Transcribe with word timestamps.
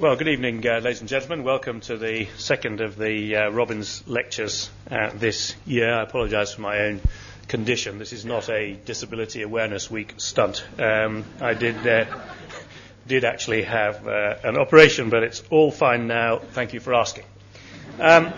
Well, 0.00 0.16
good 0.16 0.28
evening, 0.28 0.66
uh, 0.66 0.78
ladies 0.78 1.00
and 1.00 1.10
gentlemen. 1.10 1.44
Welcome 1.44 1.80
to 1.82 1.98
the 1.98 2.26
second 2.38 2.80
of 2.80 2.96
the 2.96 3.36
uh, 3.36 3.50
Robbins 3.50 4.02
lectures 4.06 4.70
uh, 4.90 5.10
this 5.12 5.54
year. 5.66 5.92
I 5.92 6.04
apologise 6.04 6.54
for 6.54 6.62
my 6.62 6.78
own 6.84 7.02
condition. 7.48 7.98
This 7.98 8.14
is 8.14 8.24
not 8.24 8.48
a 8.48 8.72
Disability 8.72 9.42
Awareness 9.42 9.90
Week 9.90 10.14
stunt. 10.16 10.64
Um, 10.78 11.26
I 11.38 11.52
did, 11.52 11.86
uh, 11.86 12.06
did 13.06 13.26
actually 13.26 13.64
have 13.64 14.08
uh, 14.08 14.36
an 14.42 14.56
operation, 14.56 15.10
but 15.10 15.22
it's 15.22 15.42
all 15.50 15.70
fine 15.70 16.06
now. 16.06 16.38
Thank 16.38 16.72
you 16.72 16.80
for 16.80 16.94
asking. 16.94 17.24
Um, 17.98 18.32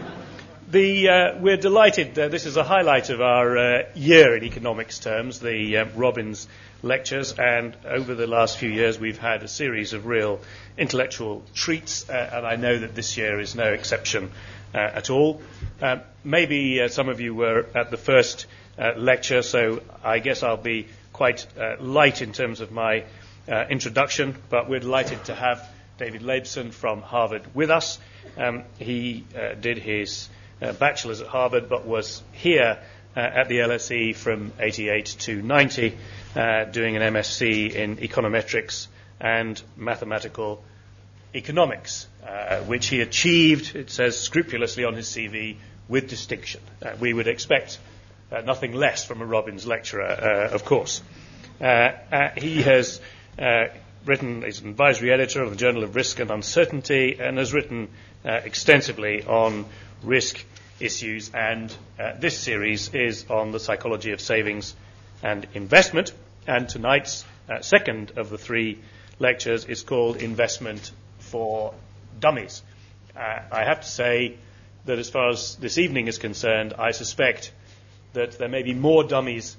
the, 0.72 1.08
uh, 1.08 1.38
we're 1.38 1.58
delighted. 1.58 2.14
this 2.14 2.46
is 2.46 2.56
a 2.56 2.64
highlight 2.64 3.10
of 3.10 3.20
our 3.20 3.84
year 3.94 4.34
in 4.34 4.42
economics 4.42 4.98
terms, 4.98 5.38
the 5.38 5.76
Robbins 5.94 6.48
lectures, 6.82 7.34
and 7.38 7.76
over 7.84 8.14
the 8.14 8.26
last 8.26 8.56
few 8.56 8.70
years 8.70 8.98
we've 8.98 9.18
had 9.18 9.42
a 9.42 9.48
series 9.48 9.92
of 9.92 10.06
real 10.06 10.40
intellectual 10.78 11.42
treats, 11.52 12.08
uh, 12.08 12.30
and 12.32 12.46
I 12.46 12.56
know 12.56 12.78
that 12.78 12.94
this 12.94 13.18
year 13.18 13.38
is 13.38 13.54
no 13.54 13.70
exception 13.70 14.30
uh, 14.74 14.78
at 14.78 15.10
all. 15.10 15.42
Uh, 15.82 15.98
maybe 16.24 16.80
uh, 16.80 16.88
some 16.88 17.10
of 17.10 17.20
you 17.20 17.34
were 17.34 17.66
at 17.74 17.90
the 17.90 17.98
first 17.98 18.46
uh, 18.78 18.92
lecture, 18.96 19.42
so 19.42 19.82
I 20.02 20.20
guess 20.20 20.42
I'll 20.42 20.56
be 20.56 20.88
quite 21.12 21.46
uh, 21.58 21.76
light 21.80 22.22
in 22.22 22.32
terms 22.32 22.62
of 22.62 22.72
my 22.72 23.04
introduction, 23.68 24.34
but 24.48 24.70
we're 24.70 24.80
delighted 24.80 25.24
to 25.24 25.34
have 25.34 25.68
David 25.98 26.22
Laibson 26.22 26.70
from 26.70 27.02
Harvard 27.02 27.42
with 27.54 27.70
us. 27.70 27.98
Um, 28.38 28.62
he 28.78 29.26
did 29.60 29.76
his 29.76 30.30
bachelor's 30.78 31.20
at 31.20 31.26
Harvard, 31.26 31.68
but 31.68 31.86
was 31.86 32.22
here 32.32 32.78
at 33.14 33.48
the 33.48 33.58
LSE 33.58 34.14
from 34.16 34.52
88 34.58 35.06
to 35.06 35.42
90 35.42 35.98
uh, 36.34 36.64
doing 36.64 36.96
an 36.96 37.14
MSc 37.14 37.74
in 37.74 37.96
econometrics 37.96 38.86
and 39.20 39.60
mathematical 39.76 40.62
economics, 41.34 42.08
uh, 42.26 42.58
which 42.60 42.88
he 42.88 43.00
achieved, 43.00 43.76
it 43.76 43.90
says 43.90 44.18
scrupulously 44.18 44.84
on 44.84 44.94
his 44.94 45.08
CV, 45.08 45.56
with 45.88 46.08
distinction. 46.08 46.60
Uh, 46.82 46.92
we 47.00 47.12
would 47.12 47.28
expect 47.28 47.78
uh, 48.30 48.40
nothing 48.40 48.72
less 48.72 49.04
from 49.04 49.20
a 49.20 49.26
Robbins 49.26 49.66
lecturer, 49.66 50.04
uh, 50.04 50.54
of 50.54 50.64
course. 50.64 51.02
Uh, 51.60 52.30
he 52.36 52.62
has 52.62 53.00
written, 54.04 54.42
he's 54.42 54.60
an 54.60 54.70
advisory 54.70 55.12
editor 55.12 55.42
of 55.42 55.50
the 55.50 55.56
Journal 55.56 55.84
of 55.84 55.94
Risk 55.94 56.18
and 56.18 56.30
Uncertainty, 56.30 57.18
and 57.20 57.38
has 57.38 57.52
written 57.52 57.88
extensively 58.24 59.24
on 59.24 59.64
risk 60.02 60.44
issues, 60.82 61.30
and 61.34 61.74
this 62.18 62.38
series 62.38 62.94
is 62.94 63.26
on 63.30 63.52
the 63.52 63.60
psychology 63.60 64.12
of 64.12 64.20
savings 64.20 64.74
and 65.22 65.46
investment. 65.54 66.12
And 66.46 66.68
tonight's 66.68 67.24
uh, 67.48 67.60
second 67.60 68.12
of 68.16 68.30
the 68.30 68.38
three 68.38 68.78
lectures 69.18 69.64
is 69.64 69.82
called 69.82 70.16
Investment 70.16 70.90
for 71.18 71.74
Dummies. 72.18 72.62
Uh, 73.16 73.40
I 73.50 73.64
have 73.64 73.82
to 73.82 73.88
say 73.88 74.36
that 74.84 74.98
as 74.98 75.08
far 75.08 75.30
as 75.30 75.56
this 75.56 75.78
evening 75.78 76.08
is 76.08 76.18
concerned, 76.18 76.74
I 76.78 76.90
suspect 76.90 77.52
that 78.14 78.38
there 78.38 78.48
may 78.48 78.62
be 78.62 78.74
more 78.74 79.04
dummies 79.04 79.56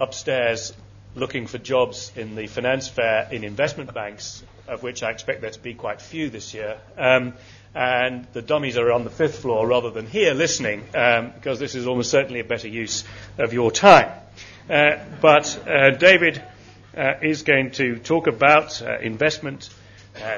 upstairs 0.00 0.72
looking 1.14 1.46
for 1.46 1.58
jobs 1.58 2.10
in 2.16 2.34
the 2.34 2.46
finance 2.46 2.88
fair 2.88 3.28
in 3.30 3.44
investment 3.44 3.92
banks, 3.92 4.42
of 4.66 4.82
which 4.82 5.02
I 5.02 5.10
expect 5.10 5.42
there 5.42 5.50
to 5.50 5.60
be 5.60 5.74
quite 5.74 6.00
few 6.00 6.30
this 6.30 6.54
year. 6.54 6.78
Um, 6.96 7.34
and 7.74 8.26
the 8.32 8.42
dummies 8.42 8.76
are 8.76 8.92
on 8.92 9.04
the 9.04 9.10
fifth 9.10 9.38
floor 9.40 9.66
rather 9.66 9.90
than 9.90 10.06
here 10.06 10.34
listening, 10.34 10.84
um, 10.94 11.32
because 11.34 11.58
this 11.58 11.74
is 11.74 11.86
almost 11.86 12.10
certainly 12.10 12.40
a 12.40 12.44
better 12.44 12.68
use 12.68 13.04
of 13.38 13.52
your 13.52 13.70
time. 13.70 14.10
Uh, 14.68 14.98
but 15.20 15.66
uh, 15.66 15.90
David 15.90 16.42
uh, 16.96 17.14
is 17.22 17.42
going 17.42 17.70
to 17.72 17.96
talk 17.98 18.26
about 18.26 18.80
investment 18.82 19.70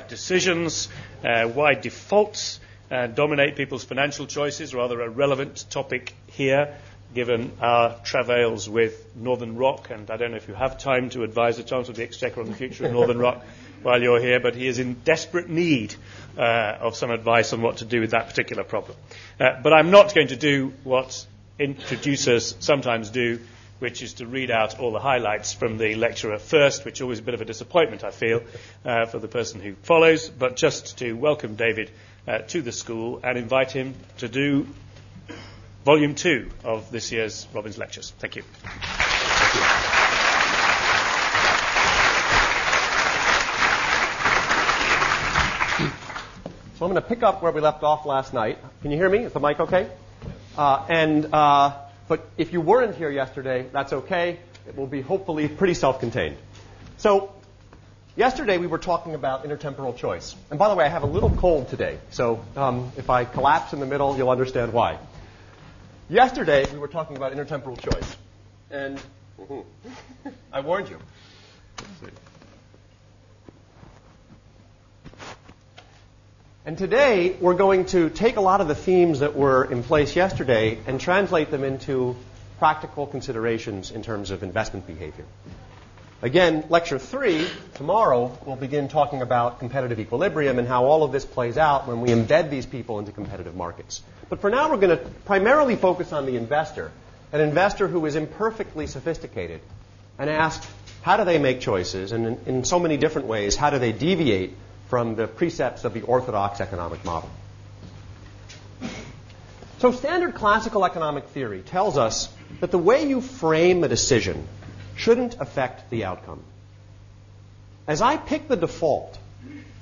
decisions, 0.09 0.89
why 1.23 1.75
defaults 1.75 2.61
dominate 3.15 3.57
people's 3.57 3.83
financial 3.83 4.27
choices, 4.27 4.73
rather 4.73 5.01
a 5.01 5.09
relevant 5.09 5.65
topic 5.69 6.15
here 6.29 6.77
given 7.13 7.53
our 7.61 7.97
travails 8.05 8.69
with 8.69 9.15
Northern 9.17 9.57
Rock, 9.57 9.91
and 9.91 10.11
I 10.11 10.17
don't 10.17 10.33
know 10.33 10.37
if 10.37 10.49
you 10.49 10.55
have 10.55 10.79
time 10.79 11.11
to 11.11 11.23
advise 11.23 11.57
the 11.57 11.63
Chancellor 11.63 11.93
of 11.93 11.97
the 11.97 12.03
Exchequer 12.03 12.41
on 12.41 12.47
the 12.47 12.55
future 12.55 12.87
of 12.87 12.93
Northern 12.93 13.19
Rock 13.19 13.45
while 13.85 14.03
you're 14.03 14.21
here, 14.21 14.41
but 14.41 14.55
he 14.55 14.67
is 14.67 14.79
in 14.79 14.95
desperate 15.05 15.49
need 15.49 15.95
uh, 16.37 16.77
of 16.81 16.97
some 16.97 17.11
advice 17.11 17.53
on 17.53 17.63
what 17.63 17.79
to 17.79 17.85
do 17.85 18.01
with 18.01 18.11
that 18.11 18.29
particular 18.29 18.65
problem. 18.65 18.97
Uh, 19.39 19.61
but 19.63 19.73
I'm 19.73 19.91
not 19.91 20.15
going 20.15 20.29
to 20.29 20.37
do 20.37 20.73
what 20.83 21.27
introducers 21.59 22.57
sometimes 22.61 23.11
do, 23.11 23.41
which 23.79 24.03
is 24.03 24.15
to 24.15 24.27
read 24.27 24.51
out 24.51 24.81
all 24.81 24.93
the 24.93 24.99
highlights 24.99 25.53
from 25.53 25.79
the 25.79 25.95
lecturer 25.95 26.39
first, 26.39 26.85
which 26.85 26.99
is 26.99 27.03
always 27.03 27.19
a 27.19 27.23
bit 27.23 27.35
of 27.35 27.41
a 27.41 27.45
disappointment, 27.45 28.05
I 28.05 28.11
feel, 28.11 28.43
uh, 28.85 29.07
for 29.07 29.19
the 29.19 29.29
person 29.29 29.61
who 29.61 29.75
follows, 29.83 30.29
but 30.29 30.57
just 30.57 30.99
to 30.99 31.13
welcome 31.13 31.55
David 31.55 31.91
uh, 32.27 32.39
to 32.39 32.63
the 32.63 32.73
school 32.73 33.21
and 33.23 33.37
invite 33.37 33.71
him 33.71 33.95
to 34.19 34.29
do 34.29 34.67
volume 35.85 36.15
two 36.15 36.51
of 36.65 36.91
this 36.91 37.13
year's 37.13 37.47
Robbins 37.53 37.77
Lectures. 37.77 38.13
Thank 38.19 38.37
you. 38.37 38.43
Thank 38.63 39.99
you. 39.99 40.04
I'm 46.85 46.91
going 46.91 47.03
to 47.03 47.09
pick 47.09 47.23
up 47.23 47.43
where 47.43 47.51
we 47.51 47.63
left 47.63 47.83
off 47.83 48.05
last 48.05 48.35
night. 48.35 48.59
Can 48.83 48.91
you 48.91 48.99
hear 48.99 49.09
me? 49.09 49.21
Is 49.21 49.33
the 49.33 49.41
mic 49.41 49.59
okay? 49.59 49.89
Uh, 50.55 50.85
and 50.91 51.33
uh, 51.33 51.79
but 52.09 52.29
if 52.37 52.53
you 52.53 52.61
weren't 52.61 52.95
here 52.95 53.11
yesterday, 53.11 53.67
that's 53.73 53.95
okay. 53.95 54.39
It 54.69 54.77
will 54.77 54.87
be 54.87 55.01
hopefully 55.01 55.49
pretty 55.61 55.73
self-contained. 55.73 56.37
So 56.99 57.33
yesterday 58.17 58.59
we 58.59 58.67
were 58.67 58.77
talking 58.77 59.15
about 59.15 59.45
intertemporal 59.45 59.97
choice. 59.97 60.37
And 60.51 60.59
by 60.59 60.69
the 60.69 60.75
way, 60.75 60.85
I 60.85 60.89
have 60.89 61.05
a 61.05 61.07
little 61.07 61.31
cold 61.31 61.71
today, 61.71 61.99
so 62.11 62.45
um, 62.55 62.93
if 62.99 63.09
I 63.09 63.25
collapse 63.25 63.73
in 63.73 63.81
the 63.81 63.87
middle, 63.87 64.15
you'll 64.19 64.29
understand 64.29 64.75
why. 64.75 64.99
Yesterday 66.11 66.67
we 66.71 66.79
were 66.79 66.89
talking 66.89 67.17
about 67.17 67.33
intertemporal 67.33 67.81
choice, 67.81 68.17
and 68.71 69.01
I 70.53 70.61
warned 70.61 70.91
you. 70.91 70.99
And 76.67 76.79
today, 76.79 77.37
we're 77.43 77.57
going 77.57 77.85
to 77.87 78.09
take 78.09 78.37
a 78.37 78.41
lot 78.41 78.63
of 78.63 78.69
the 78.69 78.75
themes 78.75 79.21
that 79.21 79.37
were 79.37 79.67
in 79.67 79.83
place 79.83 80.17
yesterday 80.17 80.79
and 80.87 80.99
translate 80.99 81.51
them 81.51 81.63
into 81.63 82.17
practical 82.59 83.07
considerations 83.07 83.91
in 83.91 84.03
terms 84.03 84.31
of 84.31 84.43
investment 84.43 84.87
behavior. 84.87 85.27
Again, 86.23 86.65
lecture 86.71 86.99
three, 86.99 87.47
tomorrow, 87.75 88.39
we'll 88.47 88.57
begin 88.57 88.89
talking 88.89 89.21
about 89.21 89.59
competitive 89.59 90.01
equilibrium 90.01 90.59
and 90.59 90.67
how 90.67 90.87
all 90.87 91.03
of 91.03 91.13
this 91.13 91.27
plays 91.27 91.59
out 91.59 91.87
when 91.87 92.01
we 92.01 92.09
embed 92.09 92.49
these 92.49 92.65
people 92.65 92.99
into 92.99 93.13
competitive 93.13 93.55
markets. 93.55 94.03
But 94.31 94.41
for 94.41 94.49
now, 94.49 94.71
we're 94.71 94.79
going 94.79 94.97
to 94.97 95.05
primarily 95.27 95.77
focus 95.77 96.15
on 96.15 96.25
the 96.25 96.37
investor, 96.39 96.91
an 97.31 97.43
investor 97.43 97.89
who 97.89 98.07
is 98.07 98.17
imperfectly 98.17 98.87
sophisticated, 98.87 99.61
and 100.19 100.31
ask 100.31 100.67
how 101.03 101.19
do 101.19 101.27
they 101.27 101.37
make 101.39 101.61
choices, 101.61 102.13
and 102.13 102.27
in, 102.27 102.39
in 102.47 102.65
so 102.65 102.79
many 102.79 102.97
different 102.97 103.29
ways, 103.29 103.55
how 103.55 103.69
do 103.69 103.79
they 103.79 103.93
deviate 103.93 104.57
from 104.89 105.17
the 105.17 105.27
precepts 105.27 105.85
of 105.85 105.95
the 105.95 106.03
orthodox 106.03 106.61
economic 106.61 107.05
model. 107.05 107.31
So, 109.79 109.93
standard 109.93 110.35
classical 110.35 110.85
economic 110.85 111.25
theory 111.29 111.61
tells 111.61 111.99
us 111.99 112.29
that 112.61 112.71
the 112.71 112.79
way 112.79 113.07
you 113.07 113.21
frame 113.21 113.85
a 113.85 113.89
decision 113.89 114.47
shouldn't 114.97 115.41
affect 115.41 115.91
the 115.91 116.05
outcome. 116.05 116.43
As 117.87 118.01
I 118.01 118.17
pick 118.17 118.49
the 118.49 118.57
default, 118.57 119.19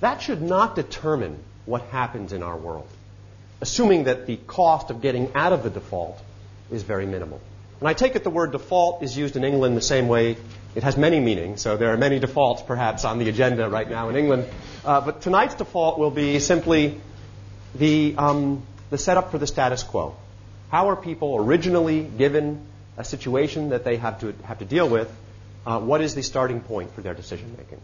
that 0.01 0.23
should 0.23 0.43
not 0.43 0.75
determine 0.75 1.39
what 1.67 1.83
happens 1.83 2.33
in 2.33 2.43
our 2.43 2.57
world, 2.57 2.89
assuming 3.61 4.05
that 4.05 4.27
the 4.27 4.37
cost 4.37 4.91
of 4.91 5.01
getting 5.01 5.33
out 5.35 5.53
of 5.53 5.63
the 5.63 5.71
default 5.71 6.21
is 6.71 6.83
very 6.83 7.07
minimal. 7.07 7.41
And 7.83 7.89
I 7.89 7.95
take 7.95 8.15
it 8.15 8.23
the 8.23 8.31
word 8.31 8.53
default 8.53 9.03
is 9.03 9.17
used 9.17 9.35
in 9.35 9.43
England 9.43 9.77
the 9.77 9.81
same 9.81 10.07
way 10.07 10.37
it 10.77 10.85
has 10.85 10.97
many 10.97 11.19
meanings, 11.19 11.63
so 11.63 11.77
there 11.77 11.93
are 11.93 11.97
many 11.97 12.21
defaults 12.21 12.63
perhaps 12.63 13.05
on 13.05 13.19
the 13.19 13.29
agenda 13.29 13.69
right 13.69 13.91
now 13.91 14.09
in 14.09 14.15
England. 14.15 14.47
Uh, 14.85 15.01
but 15.01 15.21
tonight's 15.21 15.57
default 15.57 15.99
will 15.99 16.13
be 16.13 16.39
simply 16.39 17.01
the, 17.75 18.15
um, 18.17 18.63
the 18.91 18.99
setup 18.99 19.33
for 19.33 19.39
the 19.39 19.49
status 19.49 19.83
quo. 19.83 20.15
How 20.71 20.91
are 20.91 20.95
people 20.95 21.35
originally 21.35 22.05
given 22.05 22.65
a 22.97 23.03
situation 23.03 23.71
that 23.71 23.83
they 23.83 23.97
have 23.97 24.21
to, 24.21 24.33
have 24.45 24.61
to 24.61 24.65
deal 24.65 24.89
with? 24.89 25.13
Uh, 25.67 25.81
what 25.81 26.03
is 26.03 26.15
the 26.15 26.23
starting 26.23 26.61
point 26.61 26.95
for 26.95 27.01
their 27.01 27.15
decision 27.15 27.57
making? 27.59 27.81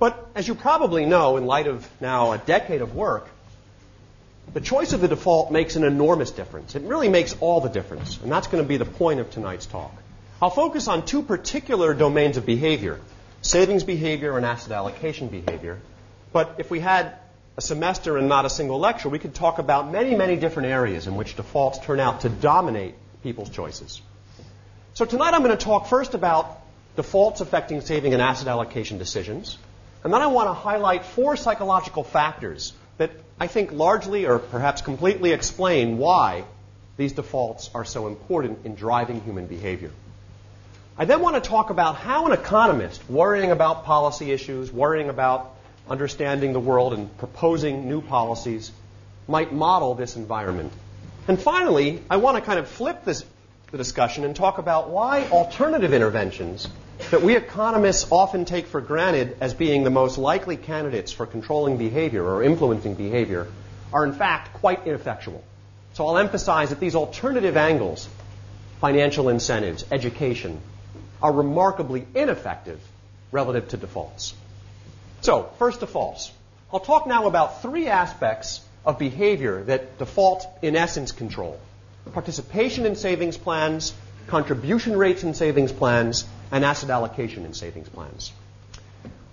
But 0.00 0.26
as 0.34 0.48
you 0.48 0.56
probably 0.56 1.06
know, 1.06 1.36
in 1.36 1.46
light 1.46 1.68
of 1.68 1.88
now 2.00 2.32
a 2.32 2.38
decade 2.38 2.82
of 2.82 2.96
work, 2.96 3.28
the 4.52 4.60
choice 4.60 4.92
of 4.92 5.00
the 5.00 5.08
default 5.08 5.50
makes 5.50 5.76
an 5.76 5.84
enormous 5.84 6.30
difference. 6.30 6.74
It 6.74 6.82
really 6.82 7.08
makes 7.08 7.36
all 7.40 7.60
the 7.60 7.68
difference. 7.68 8.18
And 8.22 8.30
that's 8.30 8.48
going 8.48 8.62
to 8.62 8.68
be 8.68 8.76
the 8.76 8.84
point 8.84 9.20
of 9.20 9.30
tonight's 9.30 9.66
talk. 9.66 9.94
I'll 10.40 10.50
focus 10.50 10.88
on 10.88 11.06
two 11.06 11.22
particular 11.22 11.94
domains 11.94 12.36
of 12.36 12.44
behavior 12.44 13.00
savings 13.42 13.82
behavior 13.82 14.36
and 14.36 14.46
asset 14.46 14.72
allocation 14.72 15.28
behavior. 15.28 15.80
But 16.32 16.54
if 16.58 16.70
we 16.70 16.80
had 16.80 17.14
a 17.56 17.60
semester 17.60 18.16
and 18.16 18.28
not 18.28 18.46
a 18.46 18.50
single 18.50 18.78
lecture, 18.78 19.08
we 19.08 19.18
could 19.18 19.34
talk 19.34 19.58
about 19.58 19.90
many, 19.90 20.14
many 20.14 20.36
different 20.36 20.68
areas 20.68 21.06
in 21.06 21.16
which 21.16 21.36
defaults 21.36 21.78
turn 21.80 22.00
out 22.00 22.22
to 22.22 22.28
dominate 22.28 22.94
people's 23.22 23.50
choices. 23.50 24.00
So 24.94 25.04
tonight 25.04 25.34
I'm 25.34 25.42
going 25.42 25.56
to 25.56 25.62
talk 25.62 25.88
first 25.88 26.14
about 26.14 26.60
defaults 26.96 27.40
affecting 27.40 27.80
saving 27.80 28.12
and 28.12 28.22
asset 28.22 28.48
allocation 28.48 28.98
decisions. 28.98 29.58
And 30.04 30.12
then 30.12 30.22
I 30.22 30.28
want 30.28 30.48
to 30.48 30.54
highlight 30.54 31.04
four 31.04 31.36
psychological 31.36 32.04
factors 32.04 32.72
that 32.98 33.10
I 33.40 33.46
think 33.46 33.72
largely 33.72 34.26
or 34.26 34.38
perhaps 34.38 34.82
completely 34.82 35.32
explain 35.32 35.98
why 35.98 36.44
these 36.96 37.12
defaults 37.12 37.70
are 37.74 37.84
so 37.84 38.06
important 38.06 38.64
in 38.64 38.74
driving 38.74 39.20
human 39.20 39.46
behavior. 39.46 39.90
I 40.96 41.06
then 41.06 41.20
want 41.20 41.42
to 41.42 41.48
talk 41.48 41.70
about 41.70 41.96
how 41.96 42.26
an 42.26 42.32
economist 42.32 43.08
worrying 43.08 43.50
about 43.50 43.84
policy 43.84 44.30
issues, 44.30 44.70
worrying 44.70 45.08
about 45.08 45.54
understanding 45.88 46.52
the 46.52 46.60
world 46.60 46.92
and 46.92 47.16
proposing 47.18 47.88
new 47.88 48.02
policies 48.02 48.70
might 49.26 49.52
model 49.52 49.94
this 49.94 50.16
environment. 50.16 50.72
And 51.26 51.40
finally, 51.40 52.02
I 52.10 52.18
want 52.18 52.36
to 52.36 52.42
kind 52.42 52.58
of 52.58 52.68
flip 52.68 53.04
this, 53.04 53.24
the 53.70 53.78
discussion 53.78 54.24
and 54.24 54.36
talk 54.36 54.58
about 54.58 54.90
why 54.90 55.28
alternative 55.28 55.94
interventions 55.94 56.68
that 57.10 57.22
we 57.22 57.36
economists 57.36 58.06
often 58.10 58.44
take 58.44 58.66
for 58.66 58.80
granted 58.80 59.36
as 59.40 59.54
being 59.54 59.84
the 59.84 59.90
most 59.90 60.18
likely 60.18 60.56
candidates 60.56 61.12
for 61.12 61.26
controlling 61.26 61.76
behavior 61.76 62.24
or 62.24 62.42
influencing 62.42 62.94
behavior 62.94 63.46
are 63.92 64.04
in 64.04 64.12
fact 64.12 64.54
quite 64.54 64.86
ineffectual. 64.86 65.42
So 65.94 66.06
I'll 66.06 66.18
emphasize 66.18 66.70
that 66.70 66.80
these 66.80 66.94
alternative 66.94 67.56
angles, 67.56 68.08
financial 68.80 69.28
incentives, 69.28 69.84
education, 69.92 70.60
are 71.20 71.32
remarkably 71.32 72.06
ineffective 72.14 72.80
relative 73.30 73.68
to 73.68 73.76
defaults. 73.76 74.34
So, 75.20 75.50
first 75.58 75.80
defaults. 75.80 76.32
I'll 76.72 76.80
talk 76.80 77.06
now 77.06 77.26
about 77.26 77.62
three 77.62 77.88
aspects 77.88 78.60
of 78.84 78.98
behavior 78.98 79.62
that 79.64 79.98
default, 79.98 80.46
in 80.62 80.74
essence, 80.76 81.12
control 81.12 81.60
participation 82.12 82.84
in 82.84 82.96
savings 82.96 83.36
plans, 83.36 83.94
contribution 84.26 84.96
rates 84.96 85.22
in 85.22 85.34
savings 85.34 85.72
plans, 85.72 86.24
and 86.52 86.64
asset 86.64 86.90
allocation 86.90 87.44
in 87.44 87.54
savings 87.54 87.88
plans. 87.88 88.32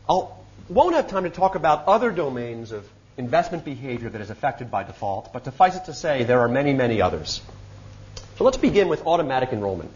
I 0.09 0.23
won't 0.69 0.95
have 0.95 1.09
time 1.09 1.23
to 1.23 1.29
talk 1.29 1.55
about 1.55 1.85
other 1.85 2.11
domains 2.11 2.71
of 2.71 2.89
investment 3.17 3.65
behavior 3.65 4.09
that 4.09 4.21
is 4.21 4.29
affected 4.29 4.71
by 4.71 4.83
default, 4.83 5.33
but 5.33 5.43
suffice 5.43 5.75
it 5.75 5.85
to 5.85 5.93
say, 5.93 6.23
there 6.23 6.39
are 6.39 6.47
many, 6.47 6.73
many 6.73 7.01
others. 7.01 7.41
So 8.37 8.45
let's 8.45 8.57
begin 8.57 8.87
with 8.87 9.05
automatic 9.05 9.51
enrollment. 9.51 9.91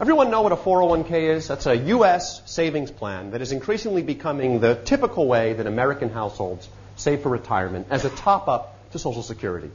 Everyone 0.00 0.32
know 0.32 0.42
what 0.42 0.50
a 0.50 0.56
401k 0.56 1.36
is? 1.36 1.46
That's 1.46 1.66
a 1.66 1.76
U.S. 1.76 2.42
savings 2.50 2.90
plan 2.90 3.30
that 3.30 3.40
is 3.40 3.52
increasingly 3.52 4.02
becoming 4.02 4.58
the 4.58 4.74
typical 4.74 5.28
way 5.28 5.52
that 5.52 5.68
American 5.68 6.10
households 6.10 6.68
save 6.96 7.22
for 7.22 7.28
retirement 7.28 7.86
as 7.90 8.04
a 8.04 8.10
top 8.10 8.48
up 8.48 8.90
to 8.90 8.98
Social 8.98 9.22
Security. 9.22 9.70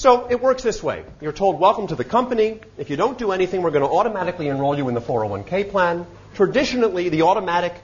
So 0.00 0.28
it 0.30 0.40
works 0.40 0.62
this 0.62 0.82
way. 0.82 1.04
You're 1.20 1.30
told, 1.30 1.60
welcome 1.60 1.88
to 1.88 1.94
the 1.94 2.04
company. 2.04 2.60
If 2.78 2.88
you 2.88 2.96
don't 2.96 3.18
do 3.18 3.32
anything, 3.32 3.60
we're 3.60 3.70
going 3.70 3.86
to 3.86 3.94
automatically 3.94 4.48
enroll 4.48 4.74
you 4.74 4.88
in 4.88 4.94
the 4.94 5.00
401k 5.02 5.70
plan. 5.70 6.06
Traditionally, 6.36 7.10
the 7.10 7.20
automatic 7.20 7.74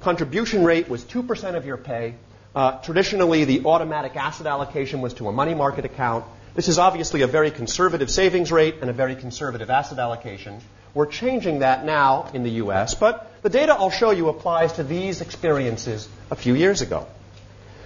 contribution 0.00 0.64
rate 0.64 0.88
was 0.88 1.04
2% 1.04 1.54
of 1.54 1.66
your 1.66 1.76
pay. 1.76 2.14
Uh, 2.54 2.78
traditionally, 2.78 3.44
the 3.44 3.66
automatic 3.66 4.16
asset 4.16 4.46
allocation 4.46 5.02
was 5.02 5.12
to 5.12 5.28
a 5.28 5.32
money 5.32 5.52
market 5.52 5.84
account. 5.84 6.24
This 6.54 6.68
is 6.68 6.78
obviously 6.78 7.20
a 7.20 7.26
very 7.26 7.50
conservative 7.50 8.10
savings 8.10 8.50
rate 8.50 8.76
and 8.80 8.88
a 8.88 8.94
very 8.94 9.14
conservative 9.14 9.68
asset 9.68 9.98
allocation. 9.98 10.62
We're 10.94 11.04
changing 11.04 11.58
that 11.58 11.84
now 11.84 12.30
in 12.32 12.42
the 12.42 12.52
U.S., 12.52 12.94
but 12.94 13.30
the 13.42 13.50
data 13.50 13.74
I'll 13.74 13.90
show 13.90 14.12
you 14.12 14.30
applies 14.30 14.72
to 14.80 14.82
these 14.82 15.20
experiences 15.20 16.08
a 16.30 16.36
few 16.36 16.54
years 16.54 16.80
ago. 16.80 17.06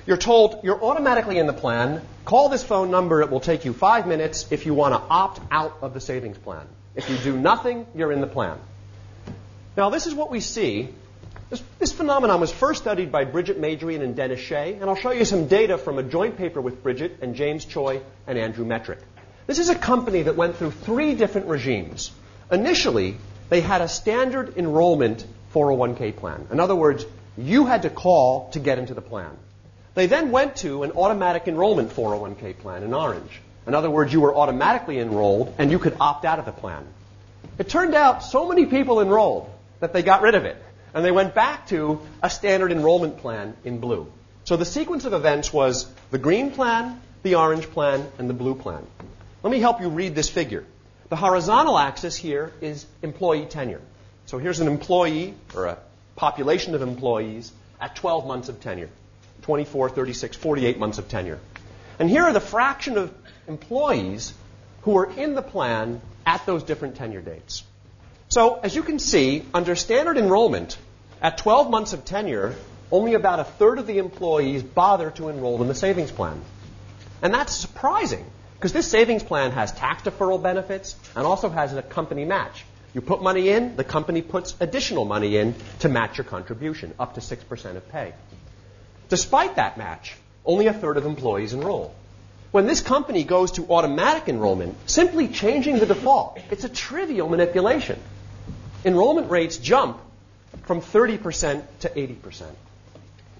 You're 0.06 0.16
told 0.16 0.60
you're 0.62 0.82
automatically 0.82 1.38
in 1.38 1.46
the 1.46 1.52
plan. 1.52 2.02
Call 2.24 2.48
this 2.48 2.64
phone 2.64 2.90
number. 2.90 3.22
It 3.22 3.30
will 3.30 3.40
take 3.40 3.64
you 3.64 3.72
five 3.72 4.06
minutes 4.06 4.46
if 4.50 4.66
you 4.66 4.74
want 4.74 4.94
to 4.94 5.00
opt 5.00 5.40
out 5.50 5.78
of 5.82 5.94
the 5.94 6.00
savings 6.00 6.38
plan. 6.38 6.66
If 6.94 7.08
you 7.10 7.16
do 7.18 7.38
nothing, 7.38 7.86
you're 7.94 8.12
in 8.12 8.20
the 8.20 8.26
plan. 8.26 8.58
Now, 9.76 9.90
this 9.90 10.06
is 10.06 10.14
what 10.14 10.30
we 10.30 10.40
see 10.40 10.88
this, 11.50 11.62
this, 11.80 11.92
phenomenon 11.92 12.40
was 12.40 12.52
first 12.52 12.80
studied 12.80 13.10
by 13.10 13.24
Bridget 13.24 13.58
Madrian 13.58 14.02
and 14.02 14.14
Dennis 14.14 14.38
Shea, 14.38 14.74
and 14.74 14.84
I'll 14.84 14.94
show 14.94 15.10
you 15.10 15.24
some 15.24 15.48
data 15.48 15.78
from 15.78 15.98
a 15.98 16.02
joint 16.04 16.36
paper 16.36 16.60
with 16.60 16.80
Bridget 16.80 17.18
and 17.22 17.34
James 17.34 17.64
Choi 17.64 18.02
and 18.28 18.38
Andrew 18.38 18.64
Metrick. 18.64 18.98
This 19.48 19.58
is 19.58 19.68
a 19.68 19.74
company 19.74 20.22
that 20.22 20.36
went 20.36 20.56
through 20.56 20.70
three 20.70 21.16
different 21.16 21.48
regimes. 21.48 22.12
Initially, 22.52 23.16
they 23.48 23.60
had 23.60 23.80
a 23.80 23.88
standard 23.88 24.56
enrollment 24.58 25.26
401k 25.52 26.14
plan. 26.14 26.46
In 26.52 26.60
other 26.60 26.76
words, 26.76 27.04
you 27.36 27.66
had 27.66 27.82
to 27.82 27.90
call 27.90 28.50
to 28.50 28.60
get 28.60 28.78
into 28.78 28.94
the 28.94 29.02
plan. 29.02 29.36
They 29.94 30.06
then 30.06 30.30
went 30.30 30.56
to 30.56 30.84
an 30.84 30.92
automatic 30.92 31.48
enrollment 31.48 31.90
401k 31.90 32.58
plan 32.58 32.84
in 32.84 32.94
orange. 32.94 33.40
In 33.66 33.74
other 33.74 33.90
words, 33.90 34.12
you 34.12 34.20
were 34.20 34.34
automatically 34.34 34.98
enrolled 34.98 35.54
and 35.58 35.70
you 35.70 35.78
could 35.78 35.96
opt 36.00 36.24
out 36.24 36.38
of 36.38 36.44
the 36.44 36.52
plan. 36.52 36.86
It 37.58 37.68
turned 37.68 37.94
out 37.94 38.22
so 38.22 38.48
many 38.48 38.66
people 38.66 39.00
enrolled 39.00 39.50
that 39.80 39.92
they 39.92 40.02
got 40.02 40.22
rid 40.22 40.34
of 40.34 40.44
it 40.44 40.62
and 40.94 41.04
they 41.04 41.10
went 41.10 41.34
back 41.34 41.66
to 41.68 42.00
a 42.22 42.30
standard 42.30 42.70
enrollment 42.70 43.18
plan 43.18 43.56
in 43.64 43.80
blue. 43.80 44.10
So 44.44 44.56
the 44.56 44.64
sequence 44.64 45.04
of 45.04 45.12
events 45.12 45.52
was 45.52 45.92
the 46.10 46.18
green 46.18 46.52
plan, 46.52 47.00
the 47.22 47.34
orange 47.34 47.68
plan, 47.70 48.06
and 48.18 48.30
the 48.30 48.34
blue 48.34 48.54
plan. 48.54 48.86
Let 49.42 49.50
me 49.50 49.60
help 49.60 49.80
you 49.80 49.88
read 49.88 50.14
this 50.14 50.28
figure. 50.28 50.64
The 51.08 51.16
horizontal 51.16 51.76
axis 51.76 52.16
here 52.16 52.52
is 52.60 52.86
employee 53.02 53.46
tenure. 53.46 53.82
So 54.26 54.38
here's 54.38 54.60
an 54.60 54.68
employee 54.68 55.34
or 55.54 55.66
a 55.66 55.78
population 56.14 56.74
of 56.76 56.82
employees 56.82 57.52
at 57.80 57.96
12 57.96 58.26
months 58.26 58.48
of 58.48 58.60
tenure 58.60 58.90
24, 59.42 59.90
36, 59.90 60.36
48 60.36 60.78
months 60.78 60.98
of 60.98 61.08
tenure. 61.08 61.40
And 61.98 62.08
here 62.08 62.22
are 62.22 62.32
the 62.32 62.40
fraction 62.40 62.96
of 62.98 63.12
employees 63.46 64.32
who 64.82 64.96
are 64.96 65.10
in 65.10 65.34
the 65.34 65.42
plan 65.42 66.00
at 66.26 66.44
those 66.46 66.62
different 66.62 66.96
tenure 66.96 67.20
dates. 67.20 67.62
So, 68.28 68.60
as 68.62 68.74
you 68.74 68.82
can 68.82 68.98
see, 68.98 69.44
under 69.52 69.74
standard 69.74 70.16
enrollment, 70.16 70.78
at 71.20 71.36
12 71.38 71.70
months 71.70 71.92
of 71.92 72.04
tenure, 72.04 72.54
only 72.90 73.14
about 73.14 73.40
a 73.40 73.44
third 73.44 73.78
of 73.78 73.86
the 73.86 73.98
employees 73.98 74.62
bother 74.62 75.10
to 75.12 75.28
enroll 75.28 75.60
in 75.62 75.68
the 75.68 75.74
savings 75.74 76.10
plan. 76.10 76.40
And 77.22 77.34
that's 77.34 77.54
surprising 77.54 78.24
because 78.54 78.72
this 78.72 78.86
savings 78.86 79.22
plan 79.22 79.52
has 79.52 79.72
tax 79.72 80.02
deferral 80.02 80.42
benefits 80.42 80.96
and 81.14 81.26
also 81.26 81.48
has 81.48 81.74
a 81.74 81.82
company 81.82 82.24
match. 82.24 82.64
You 82.94 83.00
put 83.00 83.22
money 83.22 83.50
in, 83.50 83.76
the 83.76 83.84
company 83.84 84.22
puts 84.22 84.54
additional 84.60 85.04
money 85.04 85.36
in 85.36 85.54
to 85.80 85.88
match 85.88 86.18
your 86.18 86.24
contribution, 86.24 86.92
up 86.98 87.14
to 87.14 87.20
6% 87.20 87.76
of 87.76 87.88
pay. 87.88 88.12
Despite 89.10 89.56
that 89.56 89.76
match, 89.76 90.16
only 90.46 90.66
a 90.66 90.72
third 90.72 90.96
of 90.96 91.04
employees 91.04 91.52
enroll. 91.52 91.94
When 92.50 92.66
this 92.66 92.80
company 92.80 93.22
goes 93.22 93.52
to 93.52 93.66
automatic 93.70 94.28
enrollment, 94.28 94.76
simply 94.86 95.28
changing 95.28 95.78
the 95.78 95.86
default, 95.86 96.38
it's 96.50 96.64
a 96.64 96.68
trivial 96.68 97.28
manipulation 97.28 98.00
enrollment 98.84 99.30
rates 99.30 99.58
jump 99.58 100.00
from 100.62 100.80
30% 100.80 101.62
to 101.80 101.88
80%. 101.88 102.42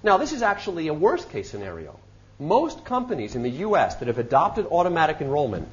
Now, 0.03 0.17
this 0.17 0.33
is 0.33 0.41
actually 0.41 0.87
a 0.87 0.93
worst 0.93 1.29
case 1.29 1.49
scenario. 1.49 1.99
Most 2.39 2.85
companies 2.85 3.35
in 3.35 3.43
the 3.43 3.49
U.S. 3.65 3.95
that 3.95 4.07
have 4.07 4.17
adopted 4.17 4.65
automatic 4.65 5.21
enrollment 5.21 5.67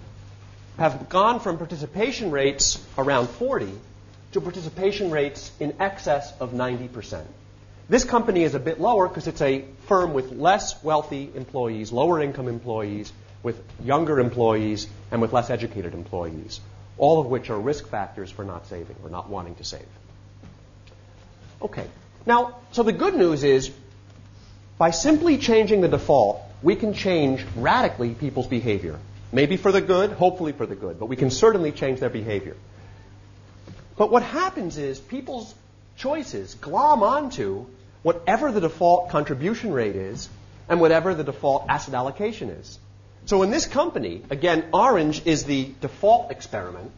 have 0.79 1.09
gone 1.09 1.41
from 1.41 1.59
participation 1.59 2.31
rates 2.31 2.85
around 2.97 3.29
40 3.29 3.73
to 4.33 4.41
participation 4.41 5.11
rates 5.11 5.51
in 5.59 5.75
excess 5.81 6.33
of 6.41 6.53
90%. 6.53 7.25
This 7.89 8.05
company 8.05 8.43
is 8.43 8.55
a 8.55 8.61
bit 8.61 8.81
lower 8.81 9.09
because 9.09 9.27
it's 9.27 9.41
a 9.41 9.65
firm 9.87 10.13
with 10.13 10.33
less 10.33 10.83
wealthy 10.85 11.31
employees, 11.35 11.91
lower 11.91 12.21
income 12.23 12.49
employees, 12.49 13.13
with 13.43 13.63
younger 13.83 14.21
employees, 14.21 14.87
and 15.11 15.23
with 15.23 15.33
less 15.33 15.49
educated 15.49 15.95
employees 15.95 16.61
all 16.99 17.21
of 17.21 17.27
which 17.27 17.49
are 17.49 17.59
risk 17.59 17.89
factors 17.89 18.31
for 18.31 18.45
not 18.45 18.67
saving 18.67 18.97
or 19.03 19.09
not 19.09 19.31
wanting 19.31 19.55
to 19.55 19.65
save. 19.65 19.87
Okay. 21.63 21.87
Now, 22.27 22.57
so 22.73 22.83
the 22.83 22.93
good 22.93 23.15
news 23.15 23.45
is 23.45 23.71
by 24.77 24.91
simply 24.91 25.39
changing 25.39 25.81
the 25.81 25.89
default, 25.89 26.41
we 26.63 26.77
can 26.77 26.93
change 26.93 27.45
radically 27.57 28.15
people's 28.15 28.49
behavior. 28.49 28.99
Maybe 29.33 29.57
for 29.57 29.73
the 29.73 29.81
good, 29.81 30.11
hopefully 30.13 30.53
for 30.53 30.67
the 30.67 30.75
good, 30.75 30.99
but 30.99 31.07
we 31.07 31.17
can 31.17 31.31
certainly 31.31 31.73
change 31.73 32.01
their 32.01 32.11
behavior. 32.11 32.57
But 33.97 34.11
what 34.11 34.23
happens 34.23 34.79
is 34.79 34.99
people's 34.99 35.55
choices 35.97 36.55
glom 36.55 37.03
onto 37.03 37.67
whatever 38.03 38.53
the 38.53 38.61
default 38.61 39.11
contribution 39.11 39.73
rate 39.73 39.97
is 39.97 40.29
and 40.69 40.81
whatever 40.81 41.15
the 41.15 41.25
default 41.25 41.67
asset 41.69 41.95
allocation 41.95 42.51
is. 42.51 42.79
So 43.27 43.43
in 43.43 43.51
this 43.51 43.67
company, 43.67 44.23
again, 44.31 44.65
orange 44.73 45.27
is 45.27 45.45
the 45.45 45.73
default 45.81 46.31
experiment. 46.31 46.91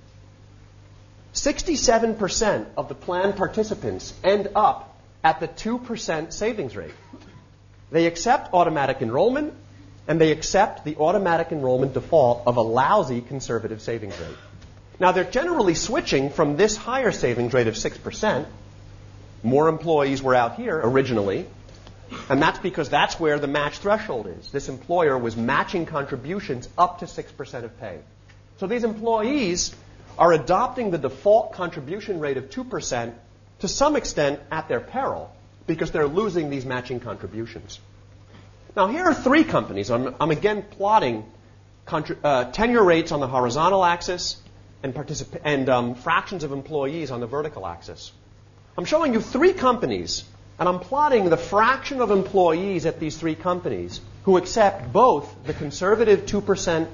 67% 1.34 2.66
of 2.76 2.88
the 2.88 2.94
plan 2.94 3.32
participants 3.32 4.12
end 4.24 4.48
up 4.54 4.96
at 5.22 5.40
the 5.40 5.48
2% 5.48 6.32
savings 6.32 6.76
rate. 6.76 6.94
They 7.90 8.06
accept 8.06 8.52
automatic 8.52 9.02
enrollment 9.02 9.54
and 10.08 10.20
they 10.20 10.32
accept 10.32 10.84
the 10.84 10.96
automatic 10.96 11.52
enrollment 11.52 11.94
default 11.94 12.42
of 12.46 12.56
a 12.56 12.62
lousy 12.62 13.20
conservative 13.20 13.80
savings 13.80 14.18
rate. 14.18 14.36
Now, 14.98 15.12
they're 15.12 15.24
generally 15.24 15.74
switching 15.74 16.30
from 16.30 16.56
this 16.56 16.76
higher 16.76 17.12
savings 17.12 17.52
rate 17.52 17.68
of 17.68 17.74
6%. 17.74 18.46
More 19.42 19.68
employees 19.68 20.22
were 20.22 20.34
out 20.34 20.56
here 20.56 20.78
originally, 20.82 21.46
and 22.28 22.42
that's 22.42 22.58
because 22.58 22.88
that's 22.88 23.18
where 23.18 23.38
the 23.38 23.46
match 23.46 23.78
threshold 23.78 24.26
is. 24.26 24.50
This 24.50 24.68
employer 24.68 25.16
was 25.16 25.36
matching 25.36 25.86
contributions 25.86 26.68
up 26.76 26.98
to 26.98 27.06
6% 27.06 27.64
of 27.64 27.80
pay. 27.80 27.98
So 28.58 28.66
these 28.66 28.84
employees 28.84 29.74
are 30.18 30.32
adopting 30.32 30.90
the 30.90 30.98
default 30.98 31.52
contribution 31.52 32.20
rate 32.20 32.36
of 32.36 32.50
2% 32.50 33.14
to 33.60 33.68
some 33.68 33.96
extent 33.96 34.40
at 34.50 34.68
their 34.68 34.80
peril 34.80 35.34
because 35.66 35.90
they're 35.92 36.06
losing 36.06 36.50
these 36.50 36.66
matching 36.66 37.00
contributions. 37.00 37.80
Now, 38.76 38.88
here 38.88 39.04
are 39.04 39.14
three 39.14 39.44
companies. 39.44 39.90
I'm, 39.90 40.14
I'm 40.20 40.30
again 40.30 40.62
plotting 40.62 41.24
contra- 41.86 42.16
uh, 42.22 42.44
tenure 42.52 42.84
rates 42.84 43.12
on 43.12 43.20
the 43.20 43.26
horizontal 43.26 43.84
axis 43.84 44.36
and, 44.82 44.94
particip- 44.94 45.40
and 45.44 45.68
um, 45.68 45.94
fractions 45.94 46.44
of 46.44 46.52
employees 46.52 47.10
on 47.10 47.20
the 47.20 47.26
vertical 47.26 47.66
axis. 47.66 48.12
I'm 48.78 48.84
showing 48.84 49.12
you 49.12 49.20
three 49.20 49.52
companies, 49.52 50.24
and 50.58 50.68
I'm 50.68 50.78
plotting 50.78 51.28
the 51.28 51.36
fraction 51.36 52.00
of 52.00 52.10
employees 52.10 52.86
at 52.86 53.00
these 53.00 53.16
three 53.16 53.34
companies 53.34 54.00
who 54.24 54.36
accept 54.36 54.92
both 54.92 55.44
the 55.44 55.54
conservative 55.54 56.26
2% 56.26 56.88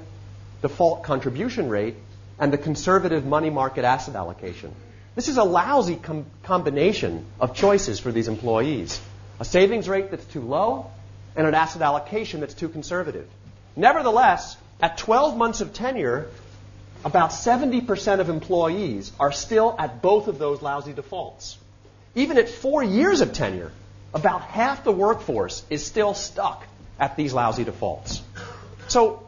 default 0.61 1.03
contribution 1.03 1.69
rate 1.69 1.95
and 2.39 2.51
the 2.51 2.57
conservative 2.57 3.25
money 3.25 3.49
market 3.49 3.85
asset 3.85 4.15
allocation. 4.15 4.73
This 5.15 5.27
is 5.27 5.37
a 5.37 5.43
lousy 5.43 5.95
com- 5.95 6.25
combination 6.43 7.25
of 7.39 7.55
choices 7.55 7.99
for 7.99 8.11
these 8.11 8.27
employees. 8.27 8.99
A 9.39 9.45
savings 9.45 9.87
rate 9.87 10.11
that's 10.11 10.25
too 10.25 10.41
low 10.41 10.89
and 11.35 11.47
an 11.47 11.53
asset 11.53 11.81
allocation 11.81 12.39
that's 12.39 12.53
too 12.53 12.69
conservative. 12.69 13.27
Nevertheless, 13.75 14.57
at 14.81 14.97
12 14.97 15.37
months 15.37 15.61
of 15.61 15.73
tenure, 15.73 16.29
about 17.05 17.29
70% 17.29 18.19
of 18.19 18.29
employees 18.29 19.11
are 19.19 19.31
still 19.31 19.75
at 19.77 20.01
both 20.01 20.27
of 20.27 20.39
those 20.39 20.61
lousy 20.61 20.93
defaults. 20.93 21.57
Even 22.17 22.39
at 22.39 22.49
four 22.49 22.83
years 22.83 23.21
of 23.21 23.31
tenure, 23.31 23.71
about 24.11 24.41
half 24.41 24.83
the 24.83 24.91
workforce 24.91 25.63
is 25.69 25.85
still 25.85 26.15
stuck 26.15 26.65
at 26.99 27.15
these 27.15 27.31
lousy 27.31 27.63
defaults. 27.63 28.23
So, 28.87 29.23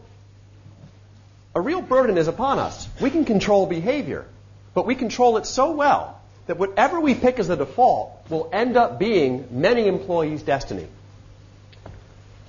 a 1.54 1.62
real 1.62 1.84
burden 1.84 2.18
is 2.18 2.28
upon 2.28 2.58
us. 2.58 2.88
We 3.00 3.12
can 3.12 3.26
control 3.26 3.68
behavior, 3.68 4.26
but 4.74 4.88
we 4.88 4.96
control 4.96 5.38
it 5.38 5.46
so 5.46 5.72
well 5.74 6.20
that 6.48 6.58
whatever 6.58 7.00
we 7.00 7.14
pick 7.14 7.38
as 7.38 7.48
the 7.48 7.56
default 7.56 8.10
will 8.28 8.50
end 8.52 8.76
up 8.76 8.98
being 8.98 9.48
many 9.52 9.88
employees' 9.88 10.42
destiny. 10.42 10.88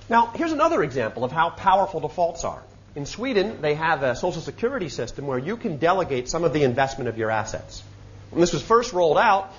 Now, 0.09 0.31
here's 0.33 0.51
another 0.51 0.81
example 0.81 1.23
of 1.23 1.31
how 1.31 1.51
powerful 1.51 1.99
defaults 1.99 2.43
are. 2.45 2.63
In 2.95 3.05
Sweden, 3.05 3.61
they 3.61 3.75
have 3.75 4.01
a 4.01 4.15
social 4.15 4.41
security 4.41 4.89
system 4.89 5.27
where 5.27 5.37
you 5.37 5.55
can 5.55 5.77
delegate 5.77 6.29
some 6.29 6.43
of 6.43 6.51
the 6.51 6.63
investment 6.63 7.09
of 7.09 7.19
your 7.19 7.29
assets. 7.29 7.83
When 8.31 8.41
this 8.41 8.53
was 8.53 8.63
first 8.63 8.91
rolled 8.91 9.19
out, 9.19 9.53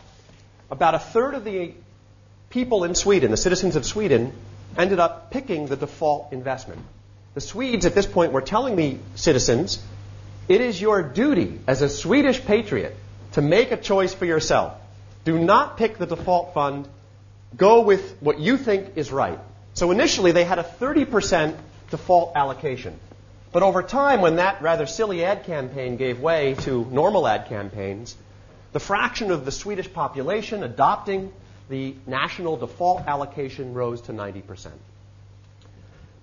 about 0.73 0.95
a 0.95 0.99
third 0.99 1.35
of 1.35 1.45
the 1.45 1.75
people 2.49 2.83
in 2.85 2.95
Sweden, 2.95 3.31
the 3.31 3.37
citizens 3.37 3.77
of 3.77 3.85
Sweden, 3.85 4.33
ended 4.77 4.99
up 4.99 5.31
picking 5.31 5.67
the 5.67 5.77
default 5.77 6.33
investment. 6.33 6.81
The 7.35 7.43
Swedes 7.43 7.85
at 7.85 7.95
this 7.95 8.07
point 8.07 8.33
were 8.33 8.41
telling 8.41 8.75
the 8.77 8.97
citizens, 9.15 9.85
it 10.49 10.63
is 10.63 10.81
your 10.81 11.03
duty 11.03 11.61
as 11.67 11.83
a 11.83 11.91
Swedish 11.91 12.43
patriot 12.43 12.97
to 13.33 13.43
make 13.43 13.71
a 13.71 13.77
choice 13.77 14.15
for 14.15 14.25
yourself. 14.25 14.73
Do 15.25 15.39
not 15.39 15.77
pick 15.77 15.99
the 15.99 16.07
default 16.07 16.55
fund. 16.55 16.89
Go 17.55 17.83
with 17.83 18.17
what 18.21 18.41
you 18.41 18.57
think 18.57 18.97
is 18.97 19.13
right. 19.13 19.39
So 19.75 19.91
initially 19.91 20.33
they 20.33 20.45
had 20.45 20.59
a 20.59 20.65
30% 20.65 21.55
default 21.91 22.33
allocation. 22.35 22.99
But 23.53 23.63
over 23.63 23.83
time, 23.83 24.23
when 24.23 24.37
that 24.37 24.63
rather 24.63 24.87
silly 24.87 25.23
ad 25.23 25.45
campaign 25.45 25.97
gave 25.97 26.19
way 26.19 26.55
to 26.61 26.87
normal 26.91 27.29
ad 27.29 27.49
campaigns, 27.51 28.17
the 28.73 28.81
fraction 28.81 29.31
of 29.31 29.45
the 29.45 29.53
Swedish 29.53 29.93
population 29.93 30.63
adopting 30.63 31.33
the 31.69 31.95
national 32.07 32.57
default 32.57 33.07
allocation 33.07 33.75
rose 33.75 34.03
to 34.03 34.13
90%. 34.13 34.71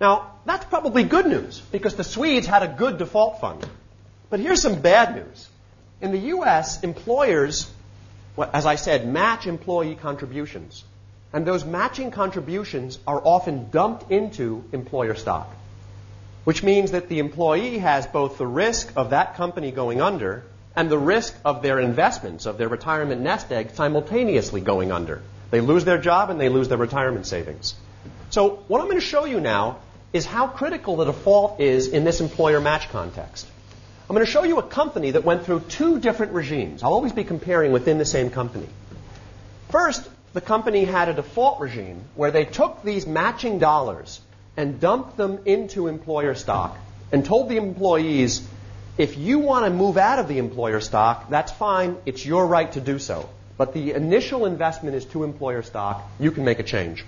Now, 0.01 0.31
that's 0.45 0.65
probably 0.65 1.03
good 1.03 1.25
news 1.25 1.59
because 1.71 1.95
the 1.95 2.03
Swedes 2.03 2.47
had 2.47 2.63
a 2.63 2.67
good 2.67 2.97
default 2.97 3.41
fund. 3.41 3.65
But 4.29 4.39
here's 4.39 4.61
some 4.61 4.81
bad 4.81 5.15
news. 5.15 5.49
In 6.01 6.11
the 6.11 6.19
U.S., 6.35 6.83
employers, 6.83 7.69
as 8.37 8.65
I 8.65 8.75
said, 8.75 9.07
match 9.07 9.47
employee 9.47 9.95
contributions. 9.95 10.83
And 11.33 11.45
those 11.45 11.65
matching 11.65 12.11
contributions 12.11 12.97
are 13.05 13.21
often 13.23 13.69
dumped 13.69 14.09
into 14.11 14.63
employer 14.71 15.15
stock, 15.15 15.53
which 16.43 16.63
means 16.63 16.91
that 16.91 17.09
the 17.09 17.19
employee 17.19 17.79
has 17.79 18.07
both 18.07 18.37
the 18.37 18.47
risk 18.47 18.93
of 18.95 19.11
that 19.11 19.35
company 19.35 19.71
going 19.71 20.01
under 20.01 20.43
and 20.79 20.89
the 20.89 20.97
risk 20.97 21.35
of 21.43 21.61
their 21.61 21.77
investments, 21.77 22.45
of 22.45 22.57
their 22.57 22.69
retirement 22.69 23.19
nest 23.19 23.51
egg, 23.51 23.71
simultaneously 23.71 24.61
going 24.61 24.93
under. 24.93 25.21
They 25.51 25.59
lose 25.59 25.83
their 25.83 25.97
job 25.97 26.29
and 26.29 26.39
they 26.39 26.47
lose 26.47 26.69
their 26.69 26.77
retirement 26.77 27.27
savings. 27.27 27.75
So, 28.29 28.63
what 28.69 28.79
I'm 28.79 28.87
going 28.87 28.97
to 28.97 29.05
show 29.05 29.25
you 29.25 29.41
now 29.41 29.79
is 30.13 30.25
how 30.25 30.47
critical 30.47 30.95
the 30.95 31.03
default 31.03 31.59
is 31.59 31.89
in 31.89 32.05
this 32.05 32.21
employer 32.21 32.61
match 32.61 32.87
context. 32.91 33.45
I'm 34.09 34.13
going 34.15 34.25
to 34.25 34.31
show 34.31 34.45
you 34.45 34.57
a 34.57 34.63
company 34.63 35.11
that 35.11 35.25
went 35.25 35.43
through 35.43 35.59
two 35.67 35.99
different 35.99 36.31
regimes. 36.31 36.81
I'll 36.81 36.93
always 36.93 37.11
be 37.11 37.25
comparing 37.25 37.73
within 37.73 37.97
the 37.97 38.05
same 38.05 38.29
company. 38.29 38.69
First, 39.71 40.09
the 40.31 40.39
company 40.39 40.85
had 40.85 41.09
a 41.09 41.13
default 41.13 41.59
regime 41.59 42.05
where 42.15 42.31
they 42.31 42.45
took 42.45 42.83
these 42.83 43.05
matching 43.05 43.59
dollars 43.59 44.21
and 44.55 44.79
dumped 44.79 45.17
them 45.17 45.39
into 45.43 45.87
employer 45.87 46.35
stock 46.35 46.77
and 47.11 47.25
told 47.25 47.49
the 47.49 47.57
employees, 47.57 48.47
if 48.99 49.17
you 49.17 49.39
want 49.39 49.63
to 49.63 49.71
move 49.71 49.95
out 49.95 50.19
of 50.19 50.27
the 50.27 50.39
employer 50.39 50.81
stock, 50.81 51.29
that's 51.29 51.53
fine. 51.53 51.95
It's 52.05 52.25
your 52.25 52.45
right 52.45 52.69
to 52.73 52.81
do 52.81 52.99
so. 52.99 53.29
But 53.57 53.73
the 53.73 53.93
initial 53.93 54.45
investment 54.45 54.93
is 54.93 55.05
to 55.05 55.23
employer 55.23 55.63
stock. 55.63 56.03
You 56.19 56.31
can 56.31 56.43
make 56.43 56.59
a 56.59 56.63
change. 56.63 57.05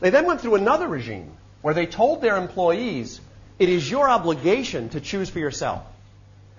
They 0.00 0.10
then 0.10 0.26
went 0.26 0.40
through 0.40 0.56
another 0.56 0.88
regime 0.88 1.30
where 1.62 1.74
they 1.74 1.86
told 1.86 2.22
their 2.22 2.36
employees, 2.38 3.20
it 3.60 3.68
is 3.68 3.88
your 3.88 4.10
obligation 4.10 4.88
to 4.88 5.00
choose 5.00 5.30
for 5.30 5.38
yourself. 5.38 5.84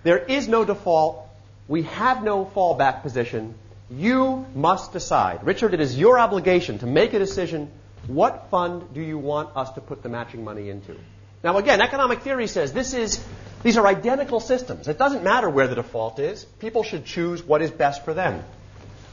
There 0.03 0.17
is 0.17 0.47
no 0.47 0.63
default. 0.63 1.27
We 1.67 1.83
have 1.83 2.23
no 2.23 2.45
fallback 2.45 3.01
position. 3.01 3.55
You 3.89 4.45
must 4.55 4.93
decide. 4.93 5.45
Richard, 5.45 5.73
it 5.73 5.81
is 5.81 5.99
your 5.99 6.17
obligation 6.17 6.79
to 6.79 6.87
make 6.87 7.13
a 7.13 7.19
decision. 7.19 7.69
What 8.07 8.47
fund 8.49 8.93
do 8.93 9.01
you 9.01 9.17
want 9.17 9.57
us 9.57 9.71
to 9.71 9.81
put 9.81 10.03
the 10.03 10.09
matching 10.09 10.45
money 10.45 10.69
into? 10.69 10.95
Now, 11.43 11.57
again, 11.57 11.81
economic 11.81 12.21
theory 12.21 12.47
says 12.47 12.73
this 12.73 12.93
is, 12.93 13.23
these 13.63 13.77
are 13.77 13.87
identical 13.87 14.39
systems. 14.39 14.87
It 14.87 14.97
doesn't 14.97 15.23
matter 15.23 15.49
where 15.49 15.67
the 15.67 15.75
default 15.75 16.19
is. 16.19 16.45
People 16.59 16.83
should 16.83 17.05
choose 17.05 17.43
what 17.43 17.61
is 17.61 17.71
best 17.71 18.05
for 18.05 18.13
them. 18.13 18.43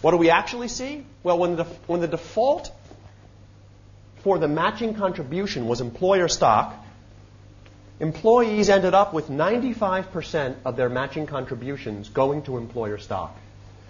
What 0.01 0.13
do 0.13 0.17
we 0.17 0.31
actually 0.31 0.69
see? 0.69 1.05
Well, 1.23 1.39
when 1.39 1.57
the, 1.57 1.65
when 1.87 2.01
the 2.01 2.09
default 2.09 2.71
for 4.23 4.39
the 4.39 4.49
matching 4.49 4.95
contribution 4.95 5.67
was 5.67 5.81
employer 5.81 6.29
stock, 6.29 6.75
employees 8.01 8.69
ended 8.69 8.95
up 8.95 9.13
with 9.13 9.29
95% 9.29 10.57
of 10.65 10.77
their 10.77 10.89
matching 10.89 11.27
contributions 11.27 12.09
going 12.09 12.43
to 12.43 12.57
employer 12.57 12.99
stock 12.99 13.37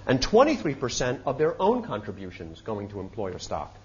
and 0.07 0.21
23% 0.21 1.21
of 1.27 1.37
their 1.37 1.61
own 1.61 1.83
contributions 1.83 2.63
going 2.63 2.89
to 2.89 3.01
employer 3.01 3.39
stock. 3.39 3.77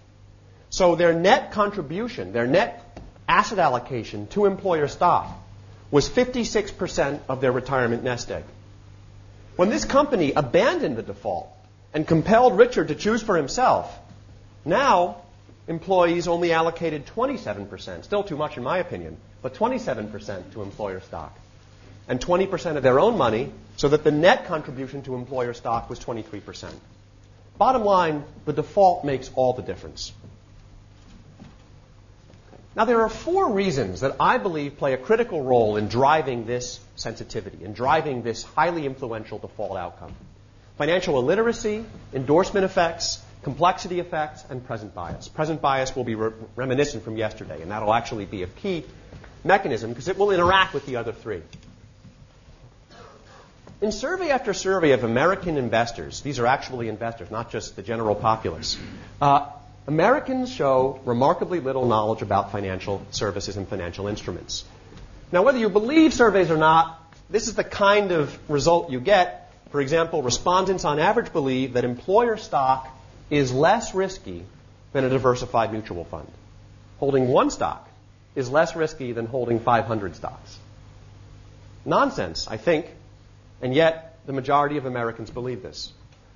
So 0.70 0.96
their 0.96 1.14
net 1.14 1.52
contribution, 1.52 2.32
their 2.32 2.48
net 2.48 2.93
asset 3.34 3.58
allocation 3.58 4.28
to 4.28 4.46
employer 4.46 4.88
stock 4.88 5.28
was 5.90 6.08
56% 6.08 7.20
of 7.28 7.42
their 7.42 7.52
retirement 7.52 8.04
nest 8.04 8.30
egg. 8.30 8.44
When 9.56 9.70
this 9.70 9.86
company 9.86 10.34
abandoned 10.34 10.98
the 10.98 11.02
default 11.02 11.50
and 11.96 12.08
compelled 12.08 12.56
Richard 12.60 12.90
to 12.90 12.96
choose 12.96 13.24
for 13.24 13.36
himself, 13.36 13.92
now 14.66 15.18
employees 15.68 16.28
only 16.28 16.54
allocated 16.54 17.08
27%, 17.08 18.04
still 18.04 18.24
too 18.24 18.38
much 18.38 18.56
in 18.58 18.64
my 18.64 18.78
opinion, 18.78 19.18
but 19.42 19.56
27% 19.56 20.54
to 20.54 20.62
employer 20.62 21.00
stock 21.00 21.36
and 22.08 22.20
20% 22.20 22.78
of 22.78 22.84
their 22.84 23.00
own 23.00 23.18
money, 23.18 23.52
so 23.78 23.88
that 23.88 24.04
the 24.04 24.12
net 24.12 24.46
contribution 24.46 25.02
to 25.04 25.16
employer 25.16 25.54
stock 25.54 25.90
was 25.90 26.00
23%. 26.00 26.72
Bottom 27.58 27.84
line, 27.84 28.26
the 28.46 28.54
default 28.54 29.06
makes 29.06 29.32
all 29.34 29.54
the 29.54 29.64
difference. 29.64 30.12
Now, 32.76 32.86
there 32.86 33.02
are 33.02 33.10
four 33.10 33.52
reasons 33.52 34.02
that 34.02 34.16
I 34.20 34.40
believe 34.40 34.78
play 34.78 34.94
a 34.94 34.98
critical 34.98 35.44
role 35.44 35.78
in 35.78 35.90
driving 35.90 36.46
this 36.46 36.80
sensitivity, 36.96 37.64
in 37.64 37.74
driving 37.74 38.24
this 38.24 38.44
highly 38.44 38.86
influential 38.86 39.38
default 39.38 39.78
outcome 39.78 40.14
financial 40.78 41.20
illiteracy, 41.20 41.86
endorsement 42.14 42.66
effects, 42.66 43.22
complexity 43.44 44.00
effects, 44.00 44.44
and 44.50 44.66
present 44.66 44.96
bias. 44.96 45.28
Present 45.28 45.62
bias 45.62 45.96
will 45.96 46.04
be 46.04 46.16
re- 46.16 46.32
reminiscent 46.56 47.04
from 47.04 47.18
yesterday, 47.18 47.62
and 47.62 47.72
that'll 47.72 47.94
actually 47.94 48.26
be 48.26 48.44
a 48.44 48.48
key 48.48 48.84
mechanism 49.44 49.92
because 49.92 50.08
it 50.08 50.18
will 50.18 50.32
interact 50.32 50.74
with 50.74 50.86
the 50.86 50.96
other 50.96 51.12
three. 51.12 51.42
In 53.82 53.92
survey 53.92 54.30
after 54.30 54.54
survey 54.54 54.92
of 54.92 55.04
American 55.04 55.58
investors, 55.58 56.22
these 56.22 56.40
are 56.40 56.48
actually 56.48 56.88
investors, 56.88 57.30
not 57.30 57.52
just 57.52 57.76
the 57.76 57.82
general 57.82 58.16
populace, 58.16 58.78
uh, 59.22 59.50
Americans 59.86 60.50
show 60.50 61.02
remarkably 61.04 61.60
little 61.60 61.86
knowledge 61.86 62.22
about 62.22 62.52
financial 62.52 63.06
services 63.12 63.58
and 63.58 63.68
financial 63.68 64.08
instruments. 64.08 64.64
Now, 65.32 65.44
whether 65.44 65.58
you 65.58 65.70
believe 65.70 66.14
surveys 66.14 66.50
or 66.50 66.58
not, 66.58 67.00
this 67.30 67.48
is 67.48 67.56
the 67.56 67.64
kind 67.64 68.12
of 68.12 68.38
result 68.50 68.92
you 68.92 69.00
get. 69.02 69.52
For 69.72 69.82
example, 69.82 70.22
respondents 70.22 70.86
on 70.86 71.00
average 71.00 71.34
believe 71.34 71.74
that 71.74 71.84
employer 71.84 72.38
stock 72.38 72.88
is 73.30 73.52
less 73.52 73.94
risky 73.94 74.46
than 74.94 75.04
a 75.04 75.10
diversified 75.10 75.74
mutual 75.74 76.06
fund. 76.06 76.32
Holding 77.00 77.28
one 77.28 77.50
stock 77.50 77.90
is 78.36 78.50
less 78.50 78.76
risky 78.76 79.12
than 79.12 79.26
holding 79.26 79.60
500 79.60 80.16
stocks. 80.16 80.58
Nonsense, 81.84 82.48
I 82.48 82.58
think, 82.58 82.90
and 83.62 83.74
yet, 83.74 84.20
the 84.26 84.34
majority 84.34 84.78
of 84.78 84.86
Americans 84.86 85.30
believe 85.30 85.62
this. 85.62 85.92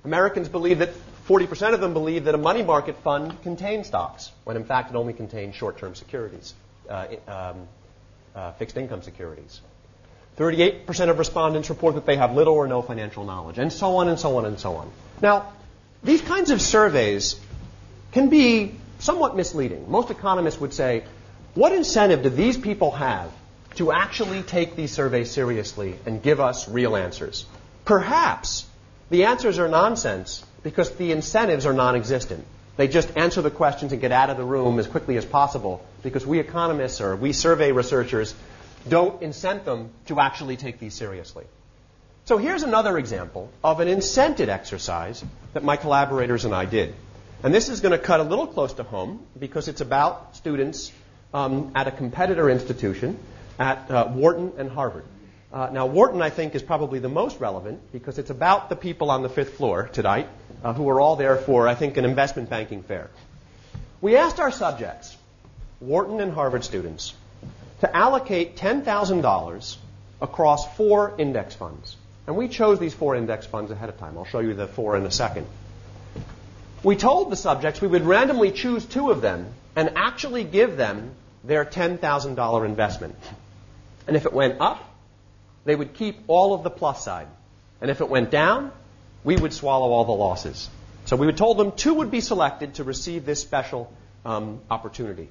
Americans 0.08 0.48
believe 0.48 0.78
that 0.78 0.90
40% 1.28 1.74
of 1.74 1.80
them 1.80 1.92
believe 1.92 2.24
that 2.24 2.34
a 2.34 2.38
money 2.38 2.62
market 2.62 2.96
fund 3.02 3.42
contains 3.42 3.88
stocks, 3.88 4.32
when 4.44 4.56
in 4.56 4.64
fact 4.64 4.90
it 4.90 4.96
only 4.96 5.12
contains 5.12 5.54
short 5.54 5.76
term 5.76 5.94
securities, 5.94 6.54
uh, 6.88 7.06
um, 7.26 7.68
uh, 8.34 8.52
fixed 8.52 8.78
income 8.78 9.02
securities. 9.02 9.60
38% 10.38 11.10
of 11.10 11.18
respondents 11.18 11.68
report 11.68 11.96
that 11.96 12.06
they 12.06 12.16
have 12.16 12.34
little 12.34 12.54
or 12.54 12.66
no 12.66 12.80
financial 12.80 13.24
knowledge, 13.24 13.58
and 13.58 13.70
so 13.70 13.96
on 13.96 14.08
and 14.08 14.18
so 14.18 14.38
on 14.38 14.46
and 14.46 14.58
so 14.58 14.76
on. 14.76 14.90
Now, 15.20 15.52
these 16.02 16.22
kinds 16.22 16.50
of 16.50 16.62
surveys 16.62 17.38
can 18.12 18.30
be 18.30 18.74
somewhat 18.98 19.36
misleading. 19.36 19.90
Most 19.90 20.10
economists 20.10 20.58
would 20.58 20.72
say, 20.72 21.04
what 21.54 21.72
incentive 21.72 22.22
do 22.22 22.30
these 22.30 22.56
people 22.56 22.92
have 22.92 23.30
to 23.74 23.92
actually 23.92 24.42
take 24.42 24.74
these 24.74 24.90
surveys 24.90 25.30
seriously 25.30 25.96
and 26.06 26.22
give 26.22 26.40
us 26.40 26.66
real 26.66 26.96
answers? 26.96 27.44
Perhaps 27.84 28.64
the 29.10 29.24
answers 29.24 29.58
are 29.58 29.68
nonsense 29.68 30.44
because 30.62 30.90
the 30.96 31.12
incentives 31.12 31.66
are 31.66 31.72
non 31.72 31.96
existent. 31.96 32.44
They 32.76 32.88
just 32.88 33.16
answer 33.16 33.42
the 33.42 33.50
questions 33.50 33.92
and 33.92 34.00
get 34.00 34.12
out 34.12 34.30
of 34.30 34.36
the 34.36 34.44
room 34.44 34.78
as 34.78 34.86
quickly 34.86 35.16
as 35.16 35.24
possible 35.24 35.84
because 36.02 36.24
we 36.26 36.38
economists 36.38 37.00
or 37.00 37.16
we 37.16 37.32
survey 37.32 37.72
researchers 37.72 38.34
don't 38.88 39.20
incent 39.20 39.64
them 39.64 39.90
to 40.06 40.20
actually 40.20 40.56
take 40.56 40.78
these 40.78 40.94
seriously. 40.94 41.44
So 42.26 42.36
here's 42.36 42.62
another 42.62 42.98
example 42.98 43.50
of 43.64 43.80
an 43.80 43.88
incented 43.88 44.48
exercise 44.48 45.24
that 45.54 45.64
my 45.64 45.76
collaborators 45.76 46.44
and 46.44 46.54
I 46.54 46.66
did. 46.66 46.94
And 47.42 47.54
this 47.54 47.68
is 47.68 47.80
going 47.80 47.92
to 47.92 47.98
cut 47.98 48.20
a 48.20 48.22
little 48.22 48.46
close 48.46 48.74
to 48.74 48.82
home 48.82 49.26
because 49.38 49.68
it's 49.68 49.80
about 49.80 50.36
students 50.36 50.92
um, 51.32 51.72
at 51.74 51.88
a 51.88 51.90
competitor 51.90 52.50
institution 52.50 53.18
at 53.58 53.90
uh, 53.90 54.08
Wharton 54.08 54.52
and 54.58 54.70
Harvard. 54.70 55.04
Uh, 55.50 55.70
now, 55.72 55.86
Wharton, 55.86 56.20
I 56.20 56.28
think, 56.28 56.54
is 56.54 56.62
probably 56.62 56.98
the 56.98 57.08
most 57.08 57.40
relevant 57.40 57.90
because 57.90 58.18
it's 58.18 58.28
about 58.28 58.68
the 58.68 58.76
people 58.76 59.10
on 59.10 59.22
the 59.22 59.30
fifth 59.30 59.56
floor 59.56 59.88
tonight 59.90 60.28
uh, 60.62 60.74
who 60.74 60.88
are 60.90 61.00
all 61.00 61.16
there 61.16 61.36
for, 61.36 61.66
I 61.66 61.74
think, 61.74 61.96
an 61.96 62.04
investment 62.04 62.50
banking 62.50 62.82
fair. 62.82 63.08
We 64.02 64.16
asked 64.16 64.40
our 64.40 64.52
subjects, 64.52 65.16
Wharton 65.80 66.20
and 66.20 66.32
Harvard 66.32 66.64
students, 66.64 67.14
to 67.80 67.96
allocate 67.96 68.56
$10,000 68.56 69.76
across 70.20 70.76
four 70.76 71.14
index 71.16 71.54
funds. 71.54 71.96
And 72.26 72.36
we 72.36 72.48
chose 72.48 72.78
these 72.78 72.92
four 72.92 73.16
index 73.16 73.46
funds 73.46 73.70
ahead 73.70 73.88
of 73.88 73.98
time. 73.98 74.18
I'll 74.18 74.26
show 74.26 74.40
you 74.40 74.52
the 74.52 74.66
four 74.66 74.96
in 74.98 75.06
a 75.06 75.10
second. 75.10 75.46
We 76.84 76.94
told 76.96 77.30
the 77.30 77.36
subjects 77.36 77.80
we 77.80 77.88
would 77.88 78.04
randomly 78.04 78.52
choose 78.52 78.84
two 78.84 79.10
of 79.10 79.22
them 79.22 79.46
and 79.74 79.92
actually 79.96 80.44
give 80.44 80.76
them 80.76 81.12
their 81.42 81.64
$10,000 81.64 82.66
investment. 82.66 83.16
And 84.06 84.14
if 84.16 84.26
it 84.26 84.32
went 84.32 84.60
up, 84.60 84.84
they 85.68 85.76
would 85.76 85.92
keep 85.94 86.18
all 86.28 86.54
of 86.54 86.62
the 86.62 86.70
plus 86.70 87.04
side. 87.04 87.28
And 87.80 87.90
if 87.90 88.00
it 88.00 88.08
went 88.08 88.30
down, 88.30 88.72
we 89.22 89.36
would 89.36 89.52
swallow 89.52 89.92
all 89.92 90.04
the 90.04 90.12
losses. 90.12 90.68
So 91.04 91.16
we 91.16 91.30
told 91.32 91.58
them 91.58 91.72
two 91.72 91.94
would 91.94 92.10
be 92.10 92.20
selected 92.20 92.74
to 92.74 92.84
receive 92.84 93.26
this 93.26 93.40
special 93.40 93.92
um, 94.24 94.60
opportunity. 94.70 95.28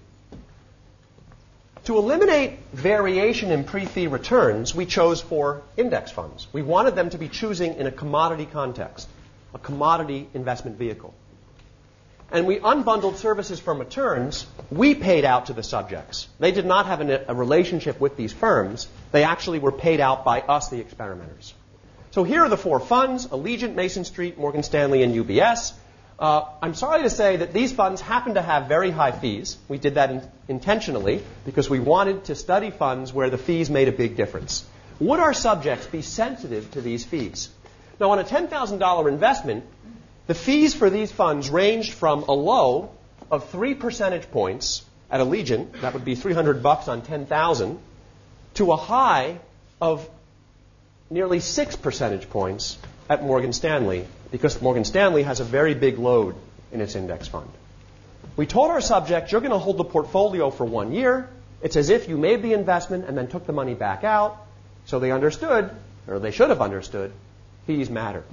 To 1.86 1.98
eliminate 1.98 2.60
variation 2.74 3.50
in 3.50 3.64
pre-fee 3.64 4.08
returns, 4.08 4.76
we 4.76 4.86
chose 4.86 5.22
four 5.22 5.64
index 5.76 6.12
funds. 6.12 6.48
We 6.54 6.62
wanted 6.62 6.96
them 6.96 7.10
to 7.12 7.18
be 7.18 7.30
choosing 7.30 7.76
in 7.76 7.88
a 7.88 7.92
commodity 7.92 8.46
context, 8.46 9.08
a 9.56 9.60
commodity 9.60 10.28
investment 10.34 10.78
vehicle. 10.78 11.14
And 12.32 12.46
we 12.46 12.60
unbundled 12.60 13.16
services 13.16 13.60
from 13.60 13.80
returns. 13.80 14.46
We 14.70 14.96
paid 14.96 15.24
out 15.24 15.46
to 15.46 15.54
the 15.54 15.64
subjects. 15.64 16.28
They 16.40 16.52
did 16.52 16.66
not 16.66 16.86
have 16.88 17.02
a 17.02 17.34
relationship 17.34 18.02
with 18.02 18.18
these 18.18 18.34
firms. 18.34 18.88
They 19.12 19.24
actually 19.24 19.60
were 19.60 19.72
paid 19.72 20.02
out 20.02 20.26
by 20.26 20.42
us, 20.42 20.70
the 20.70 20.80
experimenters. 20.80 21.54
So 22.12 22.24
here 22.24 22.44
are 22.44 22.50
the 22.50 22.58
four 22.58 22.80
funds 22.80 23.28
Allegiant, 23.28 23.76
Mason 23.76 24.04
Street, 24.04 24.38
Morgan 24.38 24.64
Stanley, 24.64 25.04
and 25.04 25.14
UBS. 25.14 25.74
Uh, 26.20 26.46
I'm 26.64 26.74
sorry 26.74 27.04
to 27.04 27.10
say 27.10 27.38
that 27.38 27.54
these 27.54 27.72
funds 27.72 28.02
happen 28.02 28.34
to 28.34 28.42
have 28.42 28.68
very 28.68 28.90
high 28.90 29.12
fees. 29.12 29.56
We 29.68 29.78
did 29.78 29.96
that 29.96 30.10
in, 30.10 30.22
intentionally 30.48 31.24
because 31.46 31.70
we 31.70 31.80
wanted 31.80 32.26
to 32.26 32.36
study 32.36 32.72
funds 32.72 33.14
where 33.14 33.30
the 33.30 33.38
fees 33.38 33.70
made 33.70 33.88
a 33.88 33.92
big 33.92 34.18
difference. 34.18 34.66
Would 35.00 35.20
our 35.20 35.34
subjects 35.34 35.86
be 35.86 36.02
sensitive 36.02 36.72
to 36.72 36.82
these 36.82 37.06
fees? 37.06 37.50
Now, 38.00 38.12
on 38.12 38.20
a 38.20 38.24
$10,000 38.24 39.08
investment, 39.08 39.64
the 40.28 40.36
fees 40.36 40.74
for 40.74 40.90
these 40.90 41.12
funds 41.12 41.50
ranged 41.50 41.94
from 41.94 42.24
a 42.24 42.34
low 42.34 42.92
of 43.32 43.50
three 43.50 43.74
percentage 43.74 44.30
points 44.32 44.84
at 45.10 45.20
Allegiant, 45.20 45.82
that 45.82 45.94
would 45.94 46.06
be 46.06 46.16
300 46.16 46.62
bucks 46.62 46.88
on 46.88 47.02
10,000, 47.02 47.80
to 48.56 48.72
a 48.72 48.76
high 48.76 49.40
of 49.82 50.08
nearly 51.10 51.40
six 51.40 51.76
percentage 51.76 52.30
points 52.30 52.78
at 53.10 53.24
Morgan 53.24 53.54
Stanley 53.54 54.06
because 54.32 54.62
Morgan 54.62 54.84
Stanley 54.84 55.24
has 55.24 55.40
a 55.40 55.44
very 55.44 55.74
big 55.74 55.98
load 55.98 56.36
in 56.72 56.82
its 56.82 56.96
index 56.96 57.28
fund. 57.28 57.50
We 58.36 58.46
told 58.46 58.72
our 58.72 58.82
subjects, 58.82 59.32
you're 59.32 59.42
going 59.42 59.52
to 59.52 59.58
hold 59.58 59.78
the 59.78 59.86
portfolio 59.86 60.50
for 60.50 60.66
one 60.66 60.92
year. 60.92 61.30
It's 61.62 61.76
as 61.76 61.90
if 61.90 62.10
you 62.10 62.18
made 62.18 62.42
the 62.42 62.54
investment 62.54 63.06
and 63.06 63.18
then 63.18 63.28
took 63.28 63.46
the 63.46 63.54
money 63.54 63.74
back 63.74 64.04
out. 64.04 64.38
So 64.86 65.00
they 65.00 65.12
understood, 65.12 65.72
or 66.08 66.20
they 66.20 66.32
should 66.32 66.50
have 66.50 66.62
understood, 66.62 67.14
fees 67.66 67.90
matter. 67.90 68.24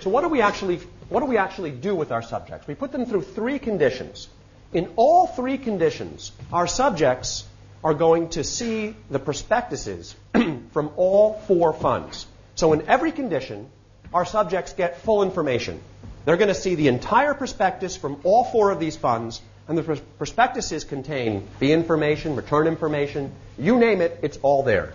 So 0.00 0.10
what 0.10 0.22
do 0.22 0.28
we 0.28 0.40
actually, 0.40 0.80
what 1.10 1.20
do 1.20 1.26
we 1.26 1.36
actually 1.36 1.72
do 1.72 1.94
with 1.94 2.12
our 2.12 2.22
subjects? 2.22 2.66
We 2.66 2.74
put 2.74 2.92
them 2.92 3.04
through 3.04 3.22
three 3.22 3.58
conditions. 3.58 4.28
In 4.72 4.92
all 4.96 5.26
three 5.26 5.58
conditions, 5.58 6.30
our 6.52 6.68
subjects 6.68 7.44
are 7.82 7.94
going 7.94 8.28
to 8.30 8.44
see 8.44 8.94
the 9.10 9.18
prospectuses 9.18 10.14
from 10.72 10.90
all 10.96 11.34
four 11.46 11.72
funds. 11.72 12.26
So 12.54 12.72
in 12.72 12.88
every 12.88 13.10
condition, 13.10 13.68
our 14.14 14.24
subjects 14.24 14.72
get 14.72 15.00
full 15.00 15.22
information. 15.22 15.80
They're 16.24 16.36
going 16.36 16.48
to 16.48 16.54
see 16.54 16.76
the 16.76 16.88
entire 16.88 17.34
prospectus 17.34 17.96
from 17.96 18.20
all 18.22 18.44
four 18.44 18.70
of 18.70 18.78
these 18.78 18.96
funds, 18.96 19.42
and 19.66 19.76
the 19.76 20.00
prospectuses 20.18 20.84
contain 20.84 21.48
the 21.58 21.72
information, 21.72 22.36
return 22.36 22.68
information, 22.68 23.32
you 23.58 23.78
name 23.78 24.00
it, 24.00 24.20
it's 24.22 24.38
all 24.42 24.62
there. 24.62 24.92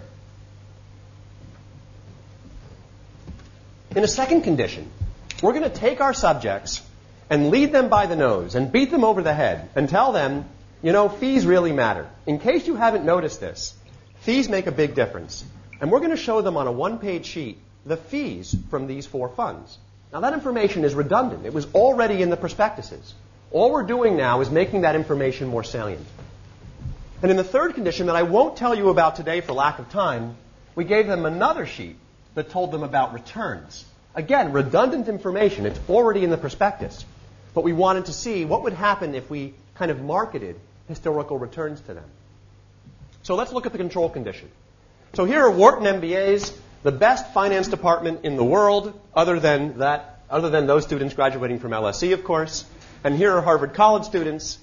In 3.95 4.03
a 4.03 4.07
second 4.07 4.41
condition, 4.41 4.89
we're 5.41 5.53
going 5.53 5.63
to 5.63 5.69
take 5.69 6.01
our 6.01 6.13
subjects 6.13 6.81
and 7.29 7.49
lead 7.49 7.71
them 7.71 7.89
by 7.89 8.05
the 8.05 8.15
nose 8.15 8.55
and 8.55 8.71
beat 8.71 8.91
them 8.91 9.03
over 9.03 9.21
the 9.21 9.33
head 9.33 9.69
and 9.75 9.89
tell 9.89 10.11
them, 10.11 10.45
you 10.81 10.91
know, 10.91 11.09
fees 11.09 11.45
really 11.45 11.71
matter. 11.71 12.09
In 12.25 12.39
case 12.39 12.67
you 12.67 12.75
haven't 12.75 13.05
noticed 13.05 13.39
this, 13.39 13.73
fees 14.19 14.47
make 14.47 14.67
a 14.67 14.71
big 14.71 14.95
difference. 14.95 15.43
And 15.81 15.91
we're 15.91 15.99
going 15.99 16.11
to 16.11 16.17
show 16.17 16.41
them 16.41 16.57
on 16.57 16.67
a 16.67 16.71
one 16.71 16.99
page 16.99 17.25
sheet 17.25 17.59
the 17.85 17.97
fees 17.97 18.55
from 18.69 18.87
these 18.87 19.05
four 19.05 19.29
funds. 19.29 19.77
Now, 20.11 20.21
that 20.21 20.33
information 20.33 20.85
is 20.85 20.95
redundant. 20.95 21.45
It 21.45 21.53
was 21.53 21.67
already 21.73 22.21
in 22.21 22.29
the 22.29 22.37
prospectuses. 22.37 23.13
All 23.51 23.71
we're 23.71 23.83
doing 23.83 24.17
now 24.17 24.41
is 24.41 24.49
making 24.49 24.81
that 24.81 24.95
information 24.95 25.47
more 25.47 25.63
salient. 25.63 26.05
And 27.21 27.31
in 27.31 27.37
the 27.37 27.43
third 27.43 27.75
condition 27.75 28.07
that 28.07 28.15
I 28.15 28.23
won't 28.23 28.57
tell 28.57 28.75
you 28.75 28.89
about 28.89 29.15
today 29.15 29.41
for 29.41 29.53
lack 29.53 29.79
of 29.79 29.89
time, 29.89 30.35
we 30.75 30.83
gave 30.83 31.07
them 31.07 31.25
another 31.25 31.65
sheet 31.65 31.97
that 32.33 32.49
told 32.49 32.71
them 32.71 32.83
about 32.83 33.13
returns. 33.13 33.85
Again, 34.15 34.51
redundant 34.51 35.07
information. 35.07 35.65
It's 35.65 35.79
already 35.89 36.23
in 36.23 36.29
the 36.29 36.37
prospectus. 36.37 37.05
But 37.53 37.63
we 37.63 37.73
wanted 37.73 38.05
to 38.05 38.13
see 38.13 38.45
what 38.45 38.63
would 38.63 38.73
happen 38.73 39.15
if 39.15 39.29
we 39.29 39.53
kind 39.75 39.91
of 39.91 40.01
marketed 40.01 40.55
historical 40.87 41.37
returns 41.37 41.81
to 41.81 41.93
them. 41.93 42.09
So 43.23 43.35
let's 43.35 43.51
look 43.51 43.65
at 43.65 43.71
the 43.71 43.77
control 43.77 44.09
condition. 44.09 44.49
So 45.13 45.25
here 45.25 45.41
are 45.41 45.51
Wharton 45.51 45.85
MBAs 45.85 46.53
the 46.85 46.91
best 46.91 47.33
finance 47.33 47.67
department 47.67 48.25
in 48.25 48.35
the 48.35 48.43
world, 48.43 48.93
other 49.15 49.39
than 49.39 49.79
that, 49.79 50.19
other 50.29 50.51
than 50.51 50.67
those 50.67 50.83
students 50.83 51.15
graduating 51.15 51.57
from 51.57 51.71
LSE, 51.71 52.13
of 52.13 52.23
course. 52.23 52.63
And 53.03 53.15
here 53.15 53.31
are 53.35 53.41
Harvard 53.41 53.73
College 53.73 54.03
students. 54.03 54.59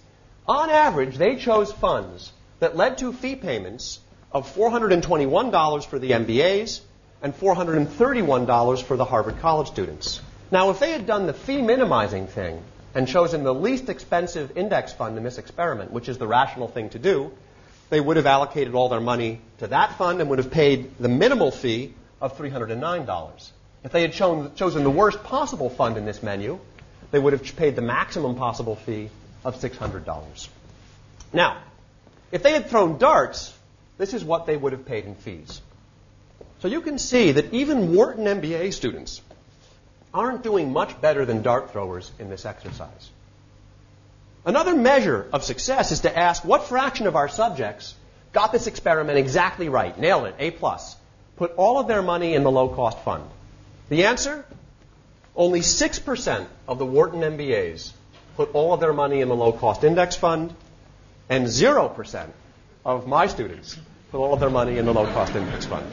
On 0.46 0.70
average, 0.70 1.16
they 1.16 1.34
chose 1.34 1.72
funds 1.72 2.32
that 2.60 2.76
led 2.76 2.98
to 2.98 3.12
fee 3.12 3.34
payments 3.34 3.98
of 4.30 4.54
$421 4.54 5.84
for 5.84 5.98
the 5.98 6.12
MBAs 6.12 6.80
and 7.22 7.34
$431 7.34 8.82
for 8.82 8.96
the 8.96 9.04
Harvard 9.04 9.38
College 9.40 9.68
students. 9.68 10.20
Now, 10.50 10.70
if 10.70 10.80
they 10.80 10.90
had 10.90 11.06
done 11.06 11.26
the 11.26 11.32
fee 11.32 11.62
minimizing 11.62 12.26
thing 12.26 12.62
and 12.94 13.08
chosen 13.08 13.44
the 13.44 13.54
least 13.54 13.88
expensive 13.88 14.56
index 14.56 14.92
fund 14.92 15.16
in 15.16 15.22
this 15.22 15.38
experiment, 15.38 15.92
which 15.92 16.08
is 16.08 16.18
the 16.18 16.26
rational 16.26 16.68
thing 16.68 16.90
to 16.90 16.98
do, 16.98 17.32
they 17.90 18.00
would 18.00 18.16
have 18.16 18.26
allocated 18.26 18.74
all 18.74 18.88
their 18.88 19.00
money 19.00 19.40
to 19.58 19.68
that 19.68 19.96
fund 19.96 20.20
and 20.20 20.28
would 20.30 20.38
have 20.38 20.50
paid 20.50 20.98
the 20.98 21.08
minimal 21.08 21.50
fee 21.50 21.94
of 22.20 22.36
$309. 22.36 23.50
If 23.84 23.92
they 23.92 24.02
had 24.02 24.14
shown, 24.14 24.54
chosen 24.54 24.82
the 24.82 24.90
worst 24.90 25.22
possible 25.24 25.70
fund 25.70 25.96
in 25.96 26.04
this 26.04 26.22
menu, 26.22 26.58
they 27.10 27.18
would 27.18 27.32
have 27.32 27.56
paid 27.56 27.76
the 27.76 27.82
maximum 27.82 28.36
possible 28.36 28.76
fee 28.76 29.10
of 29.44 29.56
$600. 29.56 30.48
Now, 31.32 31.58
if 32.30 32.42
they 32.42 32.52
had 32.52 32.66
thrown 32.66 32.98
darts, 32.98 33.52
this 33.98 34.14
is 34.14 34.24
what 34.24 34.46
they 34.46 34.56
would 34.56 34.72
have 34.72 34.86
paid 34.86 35.04
in 35.04 35.14
fees. 35.14 35.60
So 36.62 36.68
you 36.68 36.80
can 36.80 37.00
see 37.00 37.32
that 37.32 37.52
even 37.52 37.92
Wharton 37.92 38.24
MBA 38.24 38.72
students 38.72 39.20
aren't 40.14 40.44
doing 40.44 40.72
much 40.72 41.00
better 41.00 41.24
than 41.24 41.42
dart 41.42 41.72
throwers 41.72 42.12
in 42.20 42.30
this 42.30 42.46
exercise. 42.46 43.10
Another 44.44 44.76
measure 44.76 45.26
of 45.32 45.42
success 45.42 45.90
is 45.90 46.00
to 46.00 46.16
ask 46.16 46.44
what 46.44 46.68
fraction 46.68 47.08
of 47.08 47.16
our 47.16 47.28
subjects 47.28 47.96
got 48.32 48.52
this 48.52 48.68
experiment 48.68 49.18
exactly 49.18 49.68
right, 49.68 49.98
nailed 49.98 50.26
it, 50.26 50.36
A 50.38 50.52
plus 50.52 50.94
put 51.34 51.52
all 51.56 51.80
of 51.80 51.88
their 51.88 52.00
money 52.00 52.34
in 52.34 52.44
the 52.44 52.50
low 52.50 52.68
cost 52.68 53.00
fund? 53.00 53.24
The 53.88 54.04
answer 54.04 54.44
only 55.34 55.62
6% 55.62 56.46
of 56.68 56.78
the 56.78 56.86
Wharton 56.86 57.22
MBAs 57.22 57.90
put 58.36 58.54
all 58.54 58.72
of 58.72 58.78
their 58.78 58.92
money 58.92 59.20
in 59.20 59.26
the 59.26 59.34
low 59.34 59.50
cost 59.50 59.82
index 59.82 60.14
fund, 60.14 60.54
and 61.28 61.46
0% 61.46 62.28
of 62.84 63.08
my 63.08 63.26
students 63.26 63.76
put 64.12 64.18
all 64.18 64.32
of 64.32 64.38
their 64.38 64.50
money 64.50 64.78
in 64.78 64.84
the 64.86 64.94
low 64.94 65.06
cost 65.06 65.34
index 65.34 65.66
fund. 65.66 65.90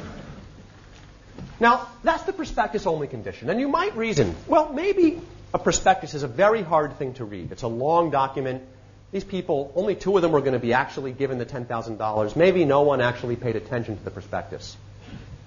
Now, 1.60 1.88
that's 2.04 2.24
the 2.24 2.34
prospectus 2.34 2.88
only 2.88 3.08
condition. 3.08 3.50
And 3.50 3.60
you 3.60 3.68
might 3.68 3.96
reason, 3.98 4.36
well, 4.48 4.72
maybe 4.72 5.20
a 5.54 5.60
prospectus 5.60 6.14
is 6.14 6.24
a 6.24 6.28
very 6.28 6.62
hard 6.62 6.98
thing 6.98 7.14
to 7.16 7.26
read. 7.26 7.52
It's 7.52 7.64
a 7.64 7.68
long 7.68 8.12
document. 8.12 8.64
These 9.12 9.24
people, 9.24 9.72
only 9.76 9.96
two 9.96 10.16
of 10.16 10.22
them 10.22 10.32
were 10.32 10.42
going 10.42 10.54
to 10.54 10.60
be 10.60 10.74
actually 10.74 11.12
given 11.12 11.38
the 11.38 11.46
$10,000. 11.46 12.36
Maybe 12.36 12.66
no 12.66 12.82
one 12.82 13.02
actually 13.02 13.36
paid 13.36 13.56
attention 13.56 13.98
to 13.98 14.04
the 14.04 14.12
prospectus. 14.12 14.78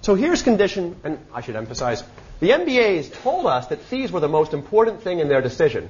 So 0.02 0.16
here's 0.16 0.42
condition, 0.42 0.96
and 1.04 1.18
I 1.32 1.42
should 1.42 1.54
emphasize, 1.54 2.02
the 2.40 2.50
MBAs 2.50 3.22
told 3.22 3.46
us 3.46 3.68
that 3.68 3.80
fees 3.82 4.10
were 4.10 4.18
the 4.18 4.28
most 4.28 4.52
important 4.52 5.02
thing 5.02 5.20
in 5.20 5.28
their 5.28 5.40
decision. 5.40 5.88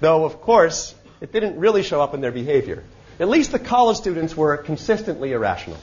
Though, 0.00 0.26
of 0.26 0.42
course, 0.42 0.94
it 1.22 1.32
didn't 1.32 1.58
really 1.58 1.82
show 1.82 2.02
up 2.02 2.12
in 2.12 2.20
their 2.20 2.32
behavior. 2.32 2.84
At 3.18 3.28
least 3.28 3.52
the 3.52 3.58
college 3.58 3.96
students 3.96 4.36
were 4.36 4.56
consistently 4.58 5.32
irrational. 5.32 5.78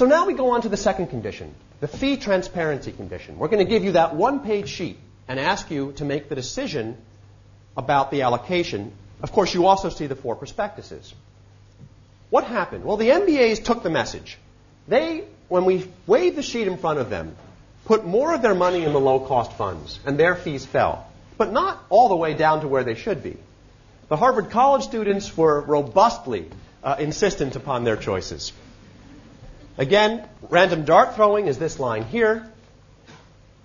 So 0.00 0.06
now 0.06 0.24
we 0.24 0.32
go 0.32 0.52
on 0.52 0.62
to 0.62 0.70
the 0.70 0.78
second 0.78 1.08
condition, 1.08 1.54
the 1.80 1.86
fee 1.86 2.16
transparency 2.16 2.90
condition. 2.90 3.36
We're 3.38 3.48
going 3.48 3.62
to 3.62 3.70
give 3.70 3.84
you 3.84 3.92
that 3.92 4.16
one 4.16 4.40
page 4.40 4.70
sheet 4.70 4.96
and 5.28 5.38
ask 5.38 5.70
you 5.70 5.92
to 5.96 6.06
make 6.06 6.30
the 6.30 6.34
decision 6.34 6.96
about 7.76 8.10
the 8.10 8.22
allocation. 8.22 8.92
Of 9.22 9.32
course, 9.32 9.52
you 9.52 9.66
also 9.66 9.90
see 9.90 10.06
the 10.06 10.16
four 10.16 10.36
prospectuses. 10.36 11.12
What 12.30 12.44
happened? 12.44 12.86
Well, 12.86 12.96
the 12.96 13.10
MBAs 13.10 13.62
took 13.62 13.82
the 13.82 13.90
message. 13.90 14.38
They, 14.88 15.24
when 15.48 15.66
we 15.66 15.86
waved 16.06 16.36
the 16.36 16.42
sheet 16.42 16.66
in 16.66 16.78
front 16.78 16.98
of 16.98 17.10
them, 17.10 17.36
put 17.84 18.06
more 18.06 18.32
of 18.32 18.40
their 18.40 18.54
money 18.54 18.84
in 18.84 18.94
the 18.94 19.00
low 19.00 19.20
cost 19.20 19.52
funds, 19.52 20.00
and 20.06 20.18
their 20.18 20.34
fees 20.34 20.64
fell. 20.64 21.06
But 21.36 21.52
not 21.52 21.78
all 21.90 22.08
the 22.08 22.16
way 22.16 22.32
down 22.32 22.62
to 22.62 22.68
where 22.68 22.84
they 22.84 22.94
should 22.94 23.22
be. 23.22 23.36
The 24.08 24.16
Harvard 24.16 24.48
College 24.48 24.84
students 24.84 25.36
were 25.36 25.60
robustly 25.60 26.48
uh, 26.82 26.96
insistent 26.98 27.54
upon 27.54 27.84
their 27.84 27.98
choices. 27.98 28.54
Again, 29.78 30.28
random 30.48 30.84
dart 30.84 31.14
throwing 31.14 31.46
is 31.46 31.58
this 31.58 31.78
line 31.78 32.04
here. 32.04 32.50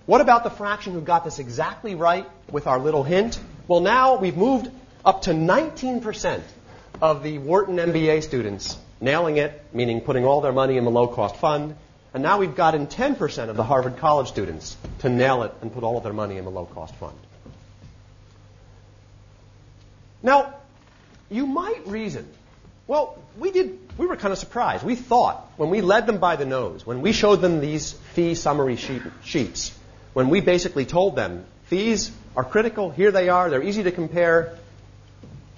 What 0.06 0.20
about 0.20 0.44
the 0.44 0.50
fraction 0.50 0.92
who 0.92 1.00
got 1.00 1.24
this 1.24 1.38
exactly 1.38 1.94
right 1.94 2.26
with 2.50 2.66
our 2.66 2.78
little 2.78 3.02
hint? 3.02 3.38
Well, 3.66 3.80
now 3.80 4.16
we've 4.16 4.36
moved 4.36 4.70
up 5.04 5.22
to 5.22 5.32
19% 5.32 6.42
of 7.02 7.22
the 7.22 7.38
Wharton 7.38 7.76
MBA 7.76 8.22
students 8.22 8.78
nailing 9.00 9.36
it, 9.36 9.62
meaning 9.72 10.00
putting 10.00 10.24
all 10.24 10.40
their 10.40 10.52
money 10.52 10.76
in 10.76 10.84
the 10.84 10.90
low 10.90 11.08
cost 11.08 11.36
fund. 11.36 11.76
And 12.14 12.22
now 12.22 12.38
we've 12.38 12.54
gotten 12.54 12.86
10% 12.86 13.48
of 13.48 13.56
the 13.56 13.64
Harvard 13.64 13.98
College 13.98 14.28
students 14.28 14.76
to 15.00 15.08
nail 15.08 15.42
it 15.42 15.52
and 15.60 15.72
put 15.72 15.82
all 15.82 15.98
of 15.98 16.02
their 16.02 16.14
money 16.14 16.38
in 16.38 16.44
the 16.44 16.50
low 16.50 16.64
cost 16.64 16.94
fund. 16.94 17.18
Now, 20.22 20.54
you 21.30 21.46
might 21.46 21.86
reason 21.86 22.26
well, 22.86 23.18
we 23.38 23.50
did. 23.50 23.78
We 23.98 24.06
were 24.06 24.16
kind 24.16 24.32
of 24.32 24.38
surprised. 24.38 24.84
We 24.84 24.94
thought 24.94 25.50
when 25.56 25.70
we 25.70 25.80
led 25.80 26.06
them 26.06 26.18
by 26.18 26.36
the 26.36 26.44
nose, 26.44 26.86
when 26.86 27.02
we 27.02 27.12
showed 27.12 27.36
them 27.36 27.60
these 27.60 27.92
fee 27.92 28.34
summary 28.34 28.76
sheet, 28.76 29.02
sheets, 29.24 29.76
when 30.12 30.28
we 30.28 30.40
basically 30.40 30.84
told 30.84 31.16
them 31.16 31.44
fees 31.64 32.12
are 32.36 32.44
critical, 32.44 32.90
here 32.90 33.10
they 33.10 33.28
are, 33.28 33.50
they're 33.50 33.62
easy 33.62 33.82
to 33.84 33.90
compare. 33.90 34.56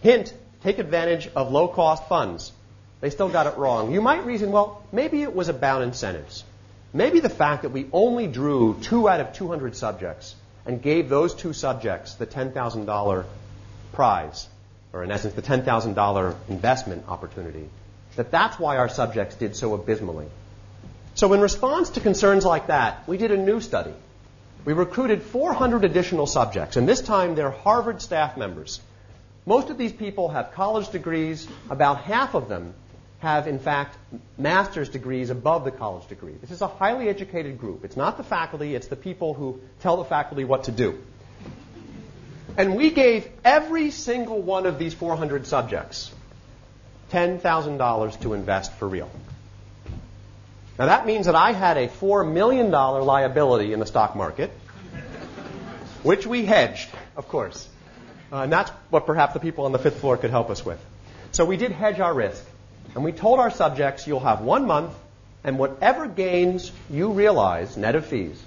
Hint: 0.01 0.33
take 0.63 0.79
advantage 0.79 1.29
of 1.35 1.53
low-cost 1.53 2.09
funds. 2.09 2.53
They 3.01 3.11
still 3.11 3.29
got 3.29 3.47
it 3.47 3.57
wrong. 3.59 3.93
You 3.93 4.01
might 4.01 4.25
reason, 4.25 4.51
well, 4.51 4.83
maybe 4.91 5.23
it 5.23 5.35
was 5.35 5.49
about 5.49 5.83
incentives. 5.83 6.45
Maybe 6.93 7.21
the 7.21 7.29
fact 7.29 7.63
that 7.63 7.71
we 7.71 7.87
only 7.93 8.27
drew 8.27 8.79
two 8.81 9.09
out 9.09 9.21
of 9.21 9.35
200 9.35 9.77
subjects 9.77 10.35
and 10.67 10.83
gave 10.83 11.09
those 11.09 11.35
two 11.35 11.53
subjects 11.53 12.15
the 12.15 12.27
$10,000 12.27 13.25
prize 13.93 14.49
or 14.93 15.05
in 15.05 15.11
essence 15.11 15.35
the 15.35 15.43
$10,000 15.43 16.37
investment 16.49 17.05
opportunity, 17.09 17.69
that 18.17 18.31
that's 18.31 18.59
why 18.59 18.77
our 18.77 18.89
subjects 18.89 19.37
did 19.37 19.55
so 19.55 19.75
abysmally. 19.75 20.27
So 21.15 21.33
in 21.33 21.41
response 21.41 21.91
to 21.91 22.01
concerns 22.01 22.45
like 22.45 22.69
that, 22.69 23.07
we 23.09 23.17
did 23.17 23.31
a 23.31 23.37
new 23.37 23.61
study. 23.61 23.95
We 24.65 24.73
recruited 24.73 25.23
400 25.23 25.85
additional 25.85 26.27
subjects, 26.27 26.77
and 26.77 26.89
this 26.89 27.01
time 27.01 27.35
they're 27.35 27.51
Harvard 27.51 28.03
staff 28.03 28.37
members. 28.37 28.81
Most 29.47 29.71
of 29.71 29.79
these 29.79 29.93
people 29.93 30.29
have 30.29 30.53
college 30.53 30.91
degrees. 30.91 31.49
About 31.71 32.03
half 32.03 32.35
of 32.35 32.49
them 32.49 32.75
have, 33.21 33.49
in 33.49 33.59
fact, 33.59 33.97
master's 34.37 34.89
degrees 34.89 35.31
above 35.31 35.65
the 35.65 35.71
college 35.71 36.07
degree. 36.09 36.35
This 36.41 36.51
is 36.51 36.61
a 36.61 36.69
highly 36.69 37.09
educated 37.09 37.59
group. 37.59 37.85
It's 37.85 37.97
not 37.97 38.17
the 38.17 38.23
faculty, 38.23 38.75
it's 38.75 38.89
the 38.89 38.97
people 38.97 39.35
who 39.35 39.61
tell 39.81 39.97
the 39.97 40.05
faculty 40.05 40.45
what 40.45 40.65
to 40.65 40.73
do. 40.73 40.99
And 42.59 42.75
we 42.75 42.91
gave 42.91 43.31
every 43.45 43.93
single 43.93 44.43
one 44.43 44.67
of 44.67 44.81
these 44.81 44.93
400 44.93 45.47
subjects 45.47 46.11
$10,000 47.13 48.21
to 48.21 48.35
invest 48.35 48.73
for 48.73 48.89
real. 48.89 49.09
Now 50.77 50.87
that 50.87 51.07
means 51.07 51.27
that 51.27 51.37
I 51.37 51.53
had 51.53 51.77
a 51.77 51.87
$4 51.87 52.31
million 52.31 52.71
liability 52.73 53.73
in 53.73 53.79
the 53.79 53.87
stock 53.87 54.17
market, 54.17 54.51
which 56.03 56.27
we 56.27 56.45
hedged, 56.45 56.91
of 57.17 57.29
course. 57.29 57.67
Uh, 58.33 58.43
and 58.43 58.53
that's 58.53 58.71
what 58.91 59.07
perhaps 59.07 59.35
the 59.35 59.41
people 59.41 59.65
on 59.65 59.73
the 59.73 59.79
fifth 59.79 60.01
floor 60.01 60.17
could 60.17 60.31
help 60.31 60.51
us 60.51 60.65
with. 60.65 60.85
So 61.31 61.45
we 61.45 61.57
did 61.57 61.71
hedge 61.71 62.01
our 62.01 62.13
risk. 62.13 62.45
And 62.95 63.05
we 63.05 63.13
told 63.13 63.39
our 63.39 63.51
subjects, 63.51 64.07
you'll 64.07 64.21
have 64.21 64.41
one 64.41 64.67
month, 64.67 64.93
and 65.45 65.59
whatever 65.59 66.09
gains 66.09 66.73
you 66.91 67.13
realize, 67.13 67.77
net 67.77 67.95
of 67.95 68.05
fees, 68.07 68.43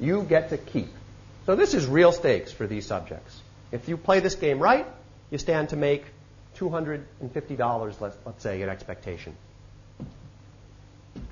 you 0.00 0.22
get 0.22 0.48
to 0.50 0.56
keep. 0.56 0.88
So 1.46 1.56
this 1.56 1.74
is 1.74 1.86
real 1.86 2.12
stakes 2.12 2.52
for 2.52 2.66
these 2.66 2.86
subjects. 2.86 3.40
If 3.70 3.88
you 3.88 3.96
play 3.96 4.20
this 4.20 4.34
game 4.34 4.58
right, 4.58 4.86
you 5.30 5.38
stand 5.38 5.70
to 5.70 5.76
make 5.76 6.04
$250, 6.56 8.00
let's, 8.00 8.16
let's 8.24 8.42
say, 8.42 8.62
in 8.62 8.68
expectation. 8.68 9.36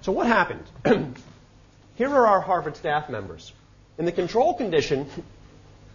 So 0.02 0.12
what 0.12 0.26
happened? 0.26 0.64
Here 1.94 2.08
are 2.08 2.26
our 2.26 2.40
Harvard 2.40 2.76
staff 2.76 3.08
members. 3.08 3.52
In 3.98 4.04
the 4.04 4.12
control 4.12 4.54
condition, 4.54 5.06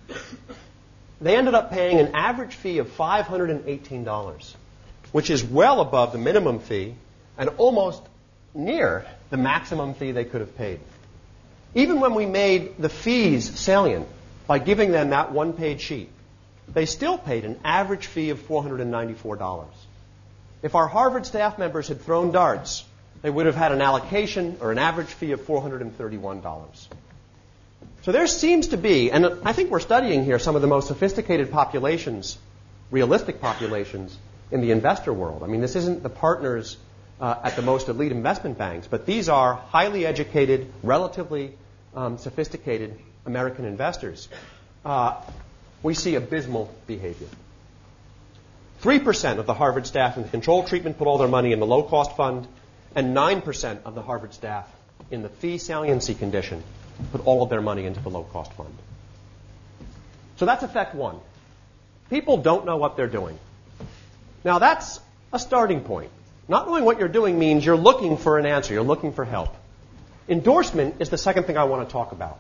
they 1.21 1.35
ended 1.35 1.53
up 1.53 1.71
paying 1.71 1.99
an 1.99 2.15
average 2.15 2.55
fee 2.55 2.79
of 2.79 2.87
$518, 2.95 4.55
which 5.11 5.29
is 5.29 5.43
well 5.43 5.81
above 5.81 6.11
the 6.11 6.17
minimum 6.17 6.59
fee 6.59 6.95
and 7.37 7.49
almost 7.57 8.01
near 8.53 9.05
the 9.29 9.37
maximum 9.37 9.93
fee 9.93 10.11
they 10.11 10.25
could 10.25 10.41
have 10.41 10.57
paid. 10.57 10.79
Even 11.75 11.99
when 11.99 12.15
we 12.15 12.25
made 12.25 12.77
the 12.77 12.89
fees 12.89 13.59
salient 13.59 14.07
by 14.47 14.59
giving 14.59 14.91
them 14.91 15.09
that 15.09 15.31
one 15.31 15.53
page 15.53 15.81
sheet, 15.81 16.09
they 16.67 16.85
still 16.85 17.17
paid 17.17 17.45
an 17.45 17.59
average 17.63 18.07
fee 18.07 18.29
of 18.29 18.39
$494. 18.39 19.65
If 20.63 20.75
our 20.75 20.87
Harvard 20.87 21.25
staff 21.25 21.57
members 21.57 21.87
had 21.87 22.01
thrown 22.01 22.31
darts, 22.31 22.83
they 23.21 23.29
would 23.29 23.45
have 23.45 23.55
had 23.55 23.71
an 23.71 23.81
allocation 23.81 24.57
or 24.61 24.71
an 24.71 24.77
average 24.77 25.07
fee 25.07 25.31
of 25.31 25.41
$431. 25.41 26.87
So 28.03 28.11
there 28.11 28.27
seems 28.27 28.69
to 28.69 28.77
be, 28.77 29.11
and 29.11 29.25
I 29.43 29.53
think 29.53 29.69
we're 29.69 29.79
studying 29.79 30.23
here 30.23 30.39
some 30.39 30.55
of 30.55 30.61
the 30.61 30.67
most 30.67 30.87
sophisticated 30.87 31.51
populations, 31.51 32.37
realistic 32.89 33.41
populations 33.41 34.17
in 34.49 34.61
the 34.61 34.71
investor 34.71 35.11
world. 35.11 35.43
I 35.43 35.47
mean, 35.47 35.61
this 35.61 35.75
isn't 35.75 36.03
the 36.03 36.09
partners 36.09 36.77
uh, 37.19 37.39
at 37.43 37.55
the 37.55 37.61
most 37.61 37.89
elite 37.89 38.11
investment 38.11 38.57
banks, 38.57 38.87
but 38.87 39.05
these 39.05 39.29
are 39.29 39.55
highly 39.55 40.05
educated, 40.05 40.71
relatively 40.83 41.53
um, 41.95 42.17
sophisticated 42.17 42.97
American 43.25 43.65
investors. 43.65 44.29
Uh, 44.85 45.21
we 45.83 45.93
see 45.93 46.15
abysmal 46.15 46.73
behavior. 46.85 47.27
3% 48.81 49.39
of 49.39 49.45
the 49.45 49.53
Harvard 49.53 49.87
staff 49.87 50.17
in 50.17 50.23
the 50.23 50.29
control 50.29 50.63
treatment 50.63 50.97
put 50.97 51.07
all 51.07 51.17
their 51.17 51.27
money 51.27 51.51
in 51.51 51.59
the 51.59 51.65
low 51.65 51.83
cost 51.83 52.15
fund, 52.15 52.47
and 52.95 53.15
9% 53.15 53.79
of 53.83 53.95
the 53.95 54.01
Harvard 54.01 54.33
staff 54.33 54.67
in 55.09 55.23
the 55.23 55.29
fee 55.29 55.57
saliency 55.57 56.13
condition 56.13 56.63
put 57.11 57.25
all 57.25 57.43
of 57.43 57.49
their 57.49 57.61
money 57.61 57.85
into 57.85 57.99
the 57.99 58.09
low 58.09 58.23
cost 58.23 58.53
fund. 58.53 58.73
So 60.37 60.45
that's 60.45 60.63
effect 60.63 60.93
one. 60.93 61.19
People 62.09 62.37
don't 62.37 62.65
know 62.65 62.77
what 62.77 62.95
they're 62.95 63.07
doing. 63.07 63.37
Now 64.43 64.59
that's 64.59 64.99
a 65.33 65.39
starting 65.39 65.81
point. 65.81 66.11
Not 66.47 66.67
knowing 66.67 66.85
what 66.85 66.99
you're 66.99 67.07
doing 67.07 67.37
means 67.37 67.65
you're 67.65 67.75
looking 67.75 68.17
for 68.17 68.37
an 68.37 68.45
answer, 68.45 68.73
you're 68.73 68.83
looking 68.83 69.11
for 69.11 69.25
help. 69.25 69.53
Endorsement 70.29 70.95
is 70.99 71.09
the 71.09 71.17
second 71.17 71.43
thing 71.43 71.57
I 71.57 71.65
want 71.65 71.87
to 71.87 71.91
talk 71.91 72.11
about. 72.11 72.39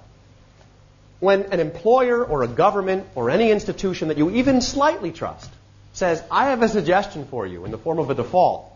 When 1.19 1.43
an 1.51 1.59
employer 1.59 2.23
or 2.23 2.43
a 2.43 2.47
government 2.47 3.07
or 3.15 3.29
any 3.29 3.51
institution 3.51 4.09
that 4.09 4.17
you 4.17 4.29
even 4.31 4.61
slightly 4.61 5.11
trust 5.11 5.49
says, 5.93 6.23
I 6.29 6.49
have 6.49 6.61
a 6.61 6.69
suggestion 6.69 7.25
for 7.25 7.45
you 7.45 7.65
in 7.65 7.71
the 7.71 7.77
form 7.77 7.99
of 7.99 8.09
a 8.09 8.15
default, 8.15 8.71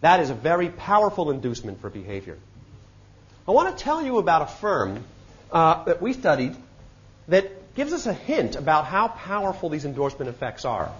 that 0.00 0.20
is 0.20 0.30
a 0.30 0.34
very 0.34 0.68
powerful 0.68 1.30
inducement 1.30 1.80
for 1.80 1.88
behavior. 1.88 2.38
I 3.48 3.52
want 3.52 3.76
to 3.76 3.82
tell 3.82 4.02
you 4.02 4.18
about 4.18 4.42
a 4.42 4.46
firm 4.46 5.04
uh, 5.50 5.84
that 5.84 6.02
we 6.02 6.12
studied 6.12 6.54
that 7.28 7.74
gives 7.74 7.92
us 7.92 8.06
a 8.06 8.12
hint 8.12 8.56
about 8.56 8.84
how 8.84 9.08
powerful 9.08 9.70
these 9.70 9.84
endorsement 9.84 10.28
effects 10.28 10.64
are. 10.64 10.90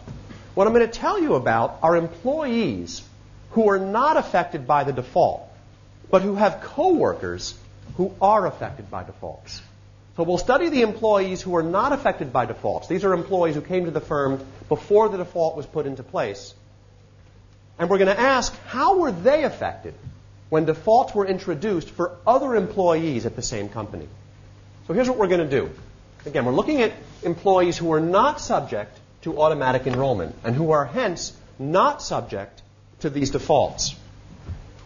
What 0.55 0.67
I'm 0.67 0.73
going 0.73 0.87
to 0.87 0.99
tell 0.99 1.21
you 1.21 1.35
about 1.35 1.79
are 1.83 1.97
employees 1.97 3.03
who 3.53 3.69
are 3.69 3.79
not 3.79 4.17
affected 4.17 4.67
by 4.67 4.85
the 4.85 4.93
default, 4.93 5.49
but 6.11 6.23
who 6.23 6.35
have 6.35 6.61
coworkers 6.61 7.55
who 7.97 8.15
are 8.21 8.47
affected 8.47 8.91
by 8.91 9.05
defaults. 9.05 9.61
So 10.17 10.25
we'll 10.25 10.39
study 10.39 10.69
the 10.69 10.83
employees 10.83 11.41
who 11.41 11.57
are 11.57 11.63
not 11.63 11.93
affected 11.93 12.33
by 12.33 12.47
defaults. 12.47 12.89
These 12.89 13.05
are 13.05 13.15
employees 13.15 13.55
who 13.55 13.63
came 13.63 13.87
to 13.87 13.91
the 13.91 14.01
firm 14.01 14.45
before 14.69 15.09
the 15.09 15.19
default 15.19 15.57
was 15.57 15.67
put 15.67 15.87
into 15.87 16.03
place. 16.03 16.55
And 17.79 17.89
we're 17.89 17.99
going 17.99 18.15
to 18.15 18.21
ask 18.21 18.55
how 18.67 18.99
were 18.99 19.13
they 19.13 19.45
affected 19.45 19.95
when 20.51 20.67
defaults 20.67 21.15
were 21.15 21.27
introduced 21.27 21.91
for 21.91 22.17
other 22.27 22.55
employees 22.57 23.25
at 23.27 23.37
the 23.37 23.43
same 23.43 23.69
company? 23.69 24.07
So 24.87 24.95
here's 24.95 25.09
what 25.09 25.19
we're 25.19 25.29
going 25.29 25.49
to 25.49 25.61
do. 25.61 25.71
Again, 26.25 26.45
we're 26.45 26.53
looking 26.53 26.83
at 26.83 26.93
employees 27.23 27.77
who 27.77 27.93
are 27.93 28.01
not 28.01 28.41
subject 28.41 28.99
to 29.23 29.41
automatic 29.41 29.87
enrollment 29.87 30.37
and 30.45 30.55
who 30.55 30.71
are 30.71 30.85
hence 30.85 31.33
not 31.59 32.03
subject 32.03 32.62
to 33.03 33.11
these 33.11 33.31
defaults. 33.31 33.95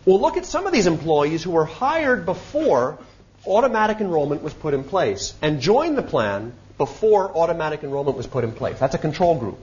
We'll 0.05 0.21
look 0.21 0.37
at 0.37 0.47
some 0.47 0.67
of 0.67 0.73
these 0.73 0.87
employees 0.87 1.43
who 1.43 1.51
were 1.51 1.65
hired 1.65 2.27
before 2.27 2.99
automatic 3.47 4.01
enrollment 4.01 4.43
was 4.43 4.55
put 4.55 4.75
in 4.75 4.85
place 4.85 5.35
and 5.41 5.61
joined 5.61 5.97
the 5.97 6.03
plan 6.03 6.53
before 6.79 7.37
automatic 7.37 7.83
enrollment 7.83 8.17
was 8.17 8.27
put 8.27 8.45
in 8.45 8.53
place. 8.53 8.79
That's 8.79 8.95
a 8.95 8.99
control 8.99 9.39
group. 9.39 9.59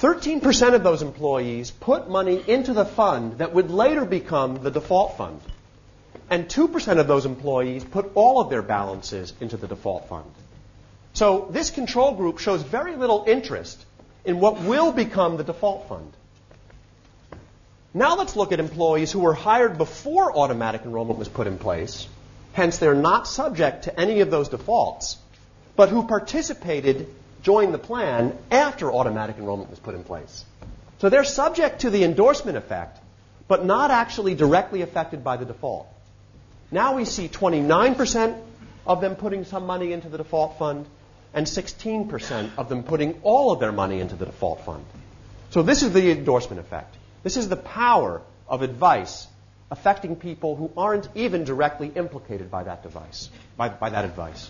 13% 0.00 0.74
of 0.74 0.82
those 0.82 1.00
employees 1.00 1.70
put 1.70 2.10
money 2.10 2.42
into 2.46 2.74
the 2.74 2.84
fund 2.84 3.38
that 3.38 3.54
would 3.54 3.70
later 3.70 4.04
become 4.04 4.62
the 4.62 4.70
default 4.70 5.16
fund. 5.16 5.40
And 6.28 6.48
2% 6.48 6.98
of 6.98 7.06
those 7.06 7.24
employees 7.24 7.84
put 7.84 8.10
all 8.14 8.40
of 8.40 8.50
their 8.50 8.62
balances 8.62 9.32
into 9.40 9.56
the 9.56 9.66
default 9.66 10.08
fund. 10.08 10.30
So 11.14 11.48
this 11.50 11.70
control 11.70 12.12
group 12.12 12.38
shows 12.38 12.62
very 12.62 12.96
little 12.96 13.24
interest 13.26 13.82
in 14.24 14.40
what 14.40 14.60
will 14.60 14.92
become 14.92 15.38
the 15.38 15.44
default 15.44 15.88
fund. 15.88 16.12
Now 17.96 18.16
let's 18.16 18.36
look 18.36 18.52
at 18.52 18.60
employees 18.60 19.10
who 19.10 19.20
were 19.20 19.32
hired 19.32 19.78
before 19.78 20.30
automatic 20.36 20.82
enrollment 20.84 21.18
was 21.18 21.28
put 21.28 21.46
in 21.46 21.56
place, 21.56 22.06
hence 22.52 22.76
they're 22.76 22.94
not 22.94 23.26
subject 23.26 23.84
to 23.84 23.98
any 23.98 24.20
of 24.20 24.30
those 24.30 24.50
defaults, 24.50 25.16
but 25.76 25.88
who 25.88 26.06
participated, 26.06 27.08
joined 27.42 27.72
the 27.72 27.78
plan 27.78 28.36
after 28.50 28.92
automatic 28.92 29.38
enrollment 29.38 29.70
was 29.70 29.78
put 29.78 29.94
in 29.94 30.04
place. 30.04 30.44
So 30.98 31.08
they're 31.08 31.24
subject 31.24 31.80
to 31.80 31.90
the 31.90 32.04
endorsement 32.04 32.58
effect, 32.58 32.98
but 33.48 33.64
not 33.64 33.90
actually 33.90 34.34
directly 34.34 34.82
affected 34.82 35.24
by 35.24 35.38
the 35.38 35.46
default. 35.46 35.88
Now 36.70 36.96
we 36.96 37.06
see 37.06 37.28
29% 37.28 38.38
of 38.86 39.00
them 39.00 39.16
putting 39.16 39.44
some 39.44 39.64
money 39.64 39.94
into 39.94 40.10
the 40.10 40.18
default 40.18 40.58
fund 40.58 40.84
and 41.32 41.46
16% 41.46 42.50
of 42.58 42.68
them 42.68 42.82
putting 42.82 43.18
all 43.22 43.52
of 43.52 43.60
their 43.60 43.72
money 43.72 44.00
into 44.00 44.16
the 44.16 44.26
default 44.26 44.66
fund. 44.66 44.84
So 45.48 45.62
this 45.62 45.82
is 45.82 45.94
the 45.94 46.10
endorsement 46.10 46.60
effect. 46.60 46.94
This 47.26 47.36
is 47.36 47.48
the 47.48 47.56
power 47.56 48.22
of 48.48 48.62
advice 48.62 49.26
affecting 49.68 50.14
people 50.14 50.54
who 50.54 50.70
aren't 50.76 51.08
even 51.16 51.42
directly 51.42 51.88
implicated 51.88 52.52
by 52.52 52.62
that 52.62 52.84
device, 52.84 53.30
by, 53.56 53.68
by 53.68 53.90
that 53.90 54.04
advice. 54.04 54.48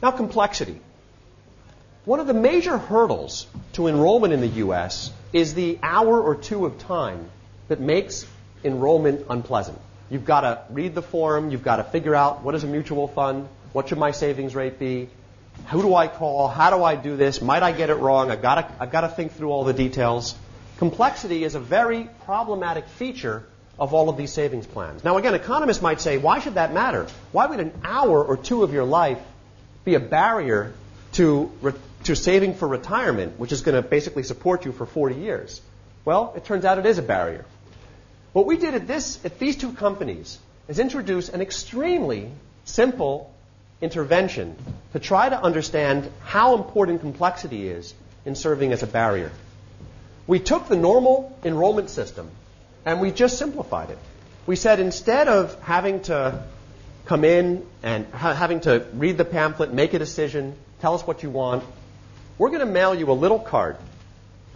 Now, 0.00 0.10
complexity. 0.12 0.80
One 2.06 2.18
of 2.18 2.26
the 2.26 2.32
major 2.32 2.78
hurdles 2.78 3.46
to 3.74 3.88
enrollment 3.88 4.32
in 4.32 4.40
the 4.40 4.54
U.S. 4.64 5.12
is 5.34 5.52
the 5.52 5.78
hour 5.82 6.18
or 6.18 6.34
two 6.34 6.64
of 6.64 6.78
time 6.78 7.28
that 7.68 7.78
makes 7.78 8.26
enrollment 8.64 9.26
unpleasant. 9.28 9.78
You've 10.08 10.24
got 10.24 10.40
to 10.40 10.62
read 10.70 10.94
the 10.94 11.02
form, 11.02 11.50
you've 11.50 11.62
got 11.62 11.76
to 11.76 11.84
figure 11.84 12.14
out 12.14 12.42
what 12.42 12.54
is 12.54 12.64
a 12.64 12.68
mutual 12.68 13.06
fund, 13.06 13.48
what 13.74 13.90
should 13.90 13.98
my 13.98 14.12
savings 14.12 14.54
rate 14.54 14.78
be, 14.78 15.10
who 15.66 15.82
do 15.82 15.94
I 15.94 16.08
call, 16.08 16.48
how 16.48 16.74
do 16.74 16.82
I 16.82 16.96
do 16.96 17.18
this, 17.18 17.42
might 17.42 17.62
I 17.62 17.72
get 17.72 17.90
it 17.90 17.96
wrong, 17.96 18.30
I've 18.30 18.40
got 18.40 18.54
to, 18.54 18.82
I've 18.82 18.90
got 18.90 19.02
to 19.02 19.08
think 19.08 19.32
through 19.32 19.50
all 19.50 19.64
the 19.64 19.74
details. 19.74 20.34
Complexity 20.78 21.44
is 21.44 21.54
a 21.54 21.60
very 21.60 22.08
problematic 22.24 22.86
feature 22.86 23.44
of 23.78 23.94
all 23.94 24.08
of 24.08 24.16
these 24.16 24.32
savings 24.32 24.66
plans. 24.66 25.04
Now, 25.04 25.16
again, 25.16 25.34
economists 25.34 25.82
might 25.82 26.00
say, 26.00 26.18
why 26.18 26.38
should 26.40 26.54
that 26.54 26.72
matter? 26.72 27.06
Why 27.32 27.46
would 27.46 27.60
an 27.60 27.72
hour 27.84 28.24
or 28.24 28.36
two 28.36 28.62
of 28.62 28.72
your 28.72 28.84
life 28.84 29.18
be 29.84 29.94
a 29.94 30.00
barrier 30.00 30.72
to, 31.12 31.50
re- 31.60 31.72
to 32.04 32.16
saving 32.16 32.54
for 32.54 32.68
retirement, 32.68 33.38
which 33.38 33.52
is 33.52 33.62
going 33.62 33.80
to 33.80 33.88
basically 33.88 34.22
support 34.22 34.64
you 34.64 34.72
for 34.72 34.86
40 34.86 35.16
years? 35.16 35.60
Well, 36.04 36.34
it 36.36 36.44
turns 36.44 36.64
out 36.64 36.78
it 36.78 36.86
is 36.86 36.98
a 36.98 37.02
barrier. 37.02 37.44
What 38.32 38.46
we 38.46 38.56
did 38.56 38.74
at, 38.74 38.86
this, 38.86 39.24
at 39.24 39.38
these 39.38 39.56
two 39.56 39.72
companies 39.72 40.38
is 40.68 40.78
introduce 40.78 41.28
an 41.28 41.40
extremely 41.40 42.30
simple 42.64 43.32
intervention 43.80 44.56
to 44.92 44.98
try 44.98 45.28
to 45.28 45.40
understand 45.40 46.10
how 46.24 46.56
important 46.56 47.00
complexity 47.00 47.68
is 47.68 47.94
in 48.24 48.34
serving 48.34 48.72
as 48.72 48.82
a 48.82 48.86
barrier. 48.86 49.30
We 50.26 50.38
took 50.38 50.68
the 50.68 50.76
normal 50.76 51.38
enrollment 51.44 51.90
system 51.90 52.30
and 52.84 53.00
we 53.00 53.10
just 53.10 53.38
simplified 53.38 53.90
it. 53.90 53.98
We 54.46 54.56
said 54.56 54.80
instead 54.80 55.28
of 55.28 55.60
having 55.62 56.02
to 56.02 56.44
come 57.06 57.24
in 57.24 57.66
and 57.82 58.06
ha- 58.06 58.34
having 58.34 58.60
to 58.60 58.86
read 58.94 59.18
the 59.18 59.24
pamphlet, 59.24 59.72
make 59.72 59.94
a 59.94 59.98
decision, 59.98 60.54
tell 60.80 60.94
us 60.94 61.06
what 61.06 61.22
you 61.22 61.30
want, 61.30 61.64
we're 62.38 62.48
going 62.48 62.60
to 62.60 62.66
mail 62.66 62.94
you 62.94 63.10
a 63.10 63.12
little 63.12 63.38
card. 63.38 63.76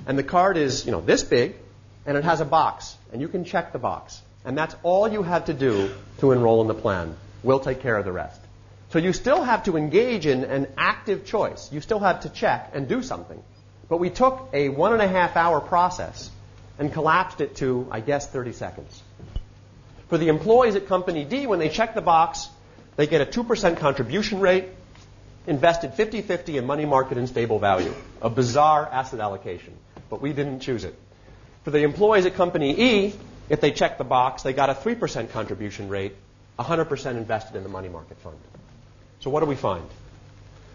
And 0.07 0.19
the 0.19 0.23
card 0.23 0.57
is, 0.57 0.87
you 0.87 0.93
know, 0.93 1.01
this 1.01 1.23
big 1.23 1.55
and 2.07 2.17
it 2.17 2.25
has 2.25 2.41
a 2.41 2.45
box 2.45 2.97
and 3.13 3.21
you 3.21 3.29
can 3.29 3.45
check 3.45 3.73
the 3.73 3.79
box. 3.79 4.21
And 4.45 4.57
that's 4.57 4.75
all 4.83 5.09
you 5.09 5.23
have 5.23 5.47
to 5.47 5.55
do 5.55 5.91
to 6.21 6.33
enroll 6.33 6.63
in 6.63 6.69
the 6.69 6.75
plan. 6.75 7.17
We'll 7.43 7.61
take 7.61 7.81
care 7.81 7.97
of 7.97 8.05
the 8.05 8.13
rest. 8.13 8.41
So 8.91 8.99
you 8.99 9.13
still 9.13 9.43
have 9.43 9.65
to 9.65 9.77
engage 9.77 10.25
in 10.25 10.45
an 10.45 10.69
active 10.79 11.27
choice. 11.27 11.71
You 11.71 11.83
still 11.83 11.99
have 11.99 12.21
to 12.21 12.31
check 12.31 12.71
and 12.73 12.89
do 12.89 13.03
something. 13.03 13.43
But 13.89 13.99
we 13.99 14.11
took 14.11 14.51
a 14.53 14.69
one 14.69 14.93
and 14.93 15.03
a 15.03 15.09
half 15.09 15.37
hour 15.37 15.61
process 15.61 16.31
and 16.79 16.93
collapsed 16.93 17.41
it 17.41 17.57
to, 17.57 17.89
I 17.91 18.01
guess, 18.01 18.27
30 18.27 18.53
seconds. 18.53 19.03
For 20.09 20.19
the 20.19 20.29
employees 20.29 20.75
at 20.75 20.87
Company 20.87 21.25
D, 21.25 21.47
when 21.47 21.59
they 21.59 21.69
check 21.69 21.95
the 21.95 22.01
box, 22.01 22.49
they 22.97 23.07
get 23.07 23.21
a 23.21 23.27
2% 23.27 23.77
contribution 23.79 24.41
rate, 24.41 24.67
invested 25.47 25.95
50 25.95 26.23
50 26.23 26.59
in 26.59 26.67
money 26.67 26.85
market 26.85 27.19
and 27.19 27.29
stable 27.29 27.59
value. 27.59 27.95
A 28.23 28.31
bizarre 28.31 28.87
asset 28.87 29.21
allocation, 29.21 29.75
but 30.11 30.21
we 30.21 30.33
didn't 30.33 30.61
choose 30.61 30.85
it. 30.85 30.95
For 31.65 31.71
the 31.71 31.83
employees 31.83 32.27
at 32.27 32.35
Company 32.35 32.79
E, 32.79 33.15
if 33.49 33.61
they 33.61 33.71
check 33.71 33.99
the 33.99 34.05
box, 34.05 34.43
they 34.43 34.53
got 34.53 34.71
a 34.71 34.75
3% 34.75 35.31
contribution 35.31 35.89
rate, 35.89 36.15
100% 36.59 37.11
invested 37.13 37.57
in 37.57 37.63
the 37.63 37.69
money 37.69 37.89
market 37.89 38.19
fund. 38.19 38.37
So 39.21 39.31
what 39.31 39.41
do 39.41 39.47
we 39.47 39.57
find? 39.57 39.85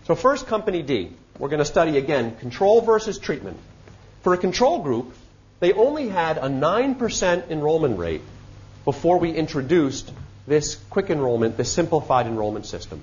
So 0.05 0.15
first, 0.15 0.47
Company 0.47 0.81
D. 0.81 1.11
We're 1.39 1.49
going 1.49 1.59
to 1.59 1.65
study 1.65 1.97
again 1.97 2.35
control 2.37 2.81
versus 2.81 3.17
treatment. 3.17 3.57
For 4.21 4.33
a 4.33 4.37
control 4.37 4.79
group, 4.79 5.13
they 5.59 5.73
only 5.73 6.09
had 6.09 6.37
a 6.37 6.47
9% 6.47 7.49
enrollment 7.49 7.97
rate 7.97 8.21
before 8.85 9.17
we 9.17 9.31
introduced 9.31 10.11
this 10.45 10.75
quick 10.89 11.09
enrollment, 11.09 11.57
this 11.57 11.71
simplified 11.71 12.27
enrollment 12.27 12.65
system. 12.65 13.01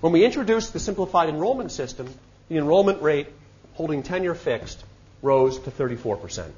When 0.00 0.12
we 0.12 0.24
introduced 0.24 0.72
the 0.72 0.80
simplified 0.80 1.28
enrollment 1.28 1.72
system, 1.72 2.08
the 2.48 2.58
enrollment 2.58 3.02
rate 3.02 3.28
holding 3.74 4.02
tenure 4.02 4.34
fixed 4.34 4.82
rose 5.22 5.58
to 5.60 5.70
34%. 5.70 6.50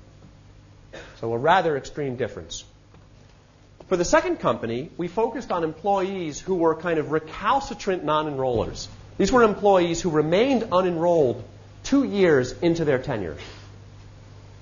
So 1.20 1.32
a 1.32 1.38
rather 1.38 1.76
extreme 1.76 2.16
difference. 2.16 2.64
For 3.88 3.96
the 3.96 4.04
second 4.04 4.40
company, 4.40 4.90
we 4.96 5.08
focused 5.08 5.52
on 5.52 5.62
employees 5.62 6.40
who 6.40 6.56
were 6.56 6.74
kind 6.74 6.98
of 6.98 7.10
recalcitrant 7.10 8.04
non 8.04 8.26
enrollers. 8.26 8.88
These 9.16 9.30
were 9.30 9.42
employees 9.42 10.00
who 10.00 10.10
remained 10.10 10.62
unenrolled 10.72 11.42
two 11.84 12.04
years 12.04 12.52
into 12.52 12.84
their 12.84 12.98
tenure. 12.98 13.36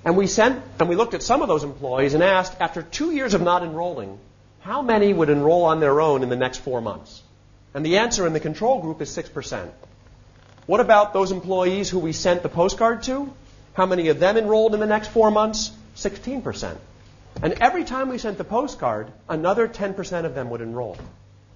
And 0.05 0.17
we 0.17 0.27
sent 0.27 0.61
and 0.79 0.89
we 0.89 0.95
looked 0.95 1.13
at 1.13 1.23
some 1.23 1.41
of 1.41 1.47
those 1.47 1.63
employees 1.63 2.13
and 2.13 2.21
asked, 2.21 2.55
after 2.59 2.81
two 2.81 3.11
years 3.11 3.33
of 3.33 3.41
not 3.41 3.63
enrolling, 3.63 4.19
how 4.61 4.81
many 4.81 5.11
would 5.11 5.29
enroll 5.29 5.65
on 5.65 5.79
their 5.79 5.99
own 6.01 6.23
in 6.23 6.29
the 6.29 6.35
next 6.35 6.59
four 6.59 6.81
months? 6.81 7.21
And 7.73 7.85
the 7.85 7.97
answer 7.97 8.27
in 8.27 8.33
the 8.33 8.39
control 8.39 8.79
group 8.81 9.01
is 9.01 9.09
6%. 9.15 9.69
What 10.67 10.79
about 10.79 11.13
those 11.13 11.31
employees 11.31 11.89
who 11.89 11.99
we 11.99 12.13
sent 12.13 12.43
the 12.43 12.49
postcard 12.49 13.03
to? 13.03 13.33
How 13.73 13.85
many 13.85 14.09
of 14.09 14.19
them 14.19 14.37
enrolled 14.37 14.73
in 14.73 14.79
the 14.79 14.85
next 14.85 15.07
four 15.07 15.31
months? 15.31 15.71
16%. 15.95 16.77
And 17.41 17.53
every 17.53 17.83
time 17.83 18.09
we 18.09 18.19
sent 18.19 18.37
the 18.37 18.43
postcard, 18.43 19.11
another 19.27 19.67
10% 19.67 20.25
of 20.25 20.35
them 20.35 20.51
would 20.51 20.61
enroll. 20.61 20.97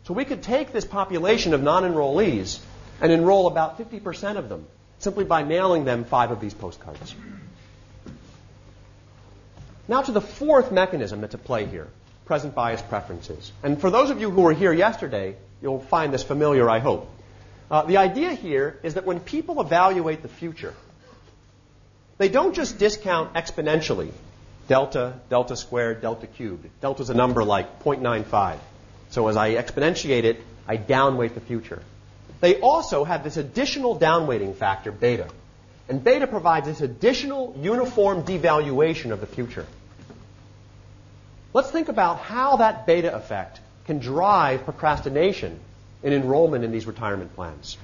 So 0.05 0.13
we 0.13 0.25
could 0.25 0.41
take 0.41 0.71
this 0.71 0.85
population 0.85 1.53
of 1.53 1.61
non 1.61 1.83
enrollees 1.83 2.59
and 3.01 3.11
enroll 3.11 3.47
about 3.47 3.77
50% 3.77 4.37
of 4.37 4.49
them 4.49 4.65
simply 4.99 5.23
by 5.23 5.43
mailing 5.43 5.85
them 5.85 6.05
five 6.05 6.31
of 6.31 6.41
these 6.41 6.53
postcards. 6.53 7.15
Now 9.87 10.01
to 10.01 10.11
the 10.11 10.21
fourth 10.21 10.71
mechanism 10.71 11.21
that's 11.21 11.35
at 11.35 11.43
play 11.43 11.65
here 11.65 11.87
present 12.25 12.53
bias 12.53 12.81
preferences. 12.81 13.51
And 13.63 13.79
for 13.79 13.89
those 13.89 14.09
of 14.09 14.19
you 14.19 14.29
who 14.29 14.41
were 14.41 14.53
here 14.53 14.73
yesterday, 14.73 15.37
you'll 15.61 15.79
find 15.79 16.13
this 16.13 16.23
familiar, 16.23 16.69
I 16.69 16.79
hope. 16.79 17.09
Uh, 17.71 17.83
the 17.83 17.97
idea 17.97 18.33
here 18.33 18.79
is 18.83 18.95
that 18.95 19.05
when 19.05 19.21
people 19.21 19.61
evaluate 19.61 20.21
the 20.21 20.27
future, 20.27 20.73
they 22.17 22.27
don't 22.27 22.53
just 22.53 22.79
discount 22.79 23.33
exponentially 23.33 24.11
delta, 24.67 25.19
delta 25.29 25.55
squared, 25.55 26.01
delta 26.01 26.27
cubed. 26.27 26.67
Delta 26.81 27.01
is 27.01 27.09
a 27.09 27.13
number 27.13 27.43
like 27.43 27.81
0.95. 27.83 28.57
So 29.09 29.27
as 29.27 29.37
I 29.37 29.51
exponentiate 29.51 30.23
it, 30.23 30.41
I 30.67 30.77
downweight 30.77 31.33
the 31.33 31.41
future. 31.41 31.81
They 32.39 32.59
also 32.59 33.03
have 33.03 33.23
this 33.23 33.37
additional 33.37 33.99
downweighting 33.99 34.55
factor, 34.55 34.91
beta. 34.91 35.27
And 35.89 36.03
beta 36.03 36.27
provides 36.27 36.67
this 36.67 36.81
additional 36.81 37.55
uniform 37.59 38.23
devaluation 38.23 39.11
of 39.11 39.21
the 39.21 39.27
future. 39.27 39.65
Let's 41.53 41.71
think 41.71 41.87
about 41.87 42.19
how 42.19 42.57
that 42.57 42.85
beta 42.85 43.15
effect 43.15 43.59
can 43.85 43.99
drive 43.99 44.65
procrastination 44.65 45.59
in 46.03 46.13
enrollment 46.13 46.63
in 46.63 46.71
these 46.71 46.85
retirement 46.85 47.33
plans. 47.35 47.77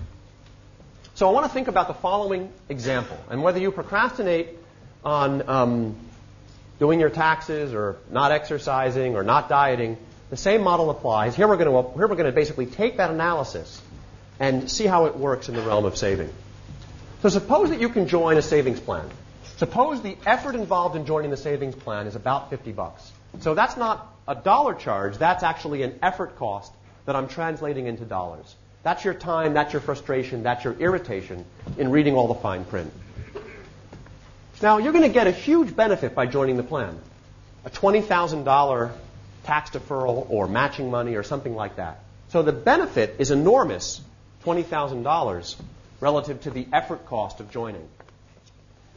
So 1.16 1.30
I 1.30 1.32
want 1.32 1.46
to 1.46 1.52
think 1.52 1.68
about 1.68 1.88
the 1.88 1.94
following 1.94 2.52
example, 2.70 3.18
and 3.30 3.42
whether 3.42 3.60
you 3.60 3.72
procrastinate 3.72 4.50
on 5.06 5.48
um, 5.50 5.96
doing 6.80 7.00
your 7.00 7.10
taxes 7.10 7.74
or 7.74 7.98
not 8.12 8.32
exercising 8.32 9.16
or 9.16 9.24
not 9.24 9.48
dieting, 9.48 9.98
the 10.30 10.38
same 10.38 10.62
model 10.62 10.90
applies. 10.90 11.36
Here 11.36 11.48
we're 11.48 11.58
going 11.58 11.72
to, 11.72 11.98
here 11.98 12.08
we're 12.08 12.16
going 12.16 12.26
to 12.26 12.32
basically 12.32 12.66
take 12.66 12.98
that 12.98 13.12
analysis 13.12 13.82
and 14.40 14.70
see 14.70 14.86
how 14.86 15.06
it 15.06 15.16
works 15.16 15.50
in 15.50 15.56
the 15.56 15.62
realm 15.62 15.86
of 15.86 15.98
saving. 15.98 16.30
So 17.22 17.30
suppose 17.30 17.70
that 17.70 17.80
you 17.80 17.90
can 17.90 18.08
join 18.08 18.38
a 18.38 18.42
savings 18.42 18.80
plan. 18.80 19.10
Suppose 19.58 20.02
the 20.02 20.18
effort 20.26 20.56
involved 20.56 20.96
in 20.96 21.06
joining 21.06 21.32
the 21.32 21.38
savings 21.38 21.76
plan 21.76 22.08
is 22.08 22.16
about 22.16 22.50
50 22.50 22.72
bucks. 22.72 23.12
So 23.40 23.54
that's 23.54 23.78
not 23.78 24.14
a 24.28 24.36
dollar 24.36 24.74
charge, 24.74 25.18
that's 25.18 25.44
actually 25.44 25.84
an 25.84 26.00
effort 26.02 26.38
cost 26.38 26.72
that 27.06 27.16
I'm 27.16 27.28
translating 27.28 27.88
into 27.88 28.06
dollars. 28.06 28.56
That's 28.84 29.06
your 29.06 29.14
time, 29.14 29.54
that's 29.54 29.74
your 29.74 29.82
frustration, 29.82 30.44
that's 30.44 30.64
your 30.64 30.74
irritation 30.74 31.46
in 31.78 31.92
reading 31.92 32.16
all 32.16 32.28
the 32.28 32.36
fine 32.36 32.66
print. 32.66 32.92
Now, 34.62 34.78
you're 34.78 34.94
going 34.94 35.04
to 35.04 35.14
get 35.14 35.28
a 35.28 35.32
huge 35.32 35.76
benefit 35.76 36.16
by 36.16 36.26
joining 36.26 36.58
the 36.58 36.64
plan. 36.64 36.98
A 37.66 37.70
$20,000 37.70 38.92
tax 39.44 39.70
deferral 39.72 40.26
or 40.30 40.48
matching 40.48 40.90
money 40.90 41.16
or 41.16 41.24
something 41.24 41.54
like 41.54 41.78
that. 41.78 42.00
So 42.30 42.44
the 42.44 42.54
benefit 42.54 43.16
is 43.20 43.32
enormous, 43.32 44.02
$20,000, 44.46 45.56
relative 46.00 46.42
to 46.42 46.52
the 46.52 46.68
effort 46.74 47.06
cost 47.06 47.40
of 47.40 47.52
joining. 47.52 47.88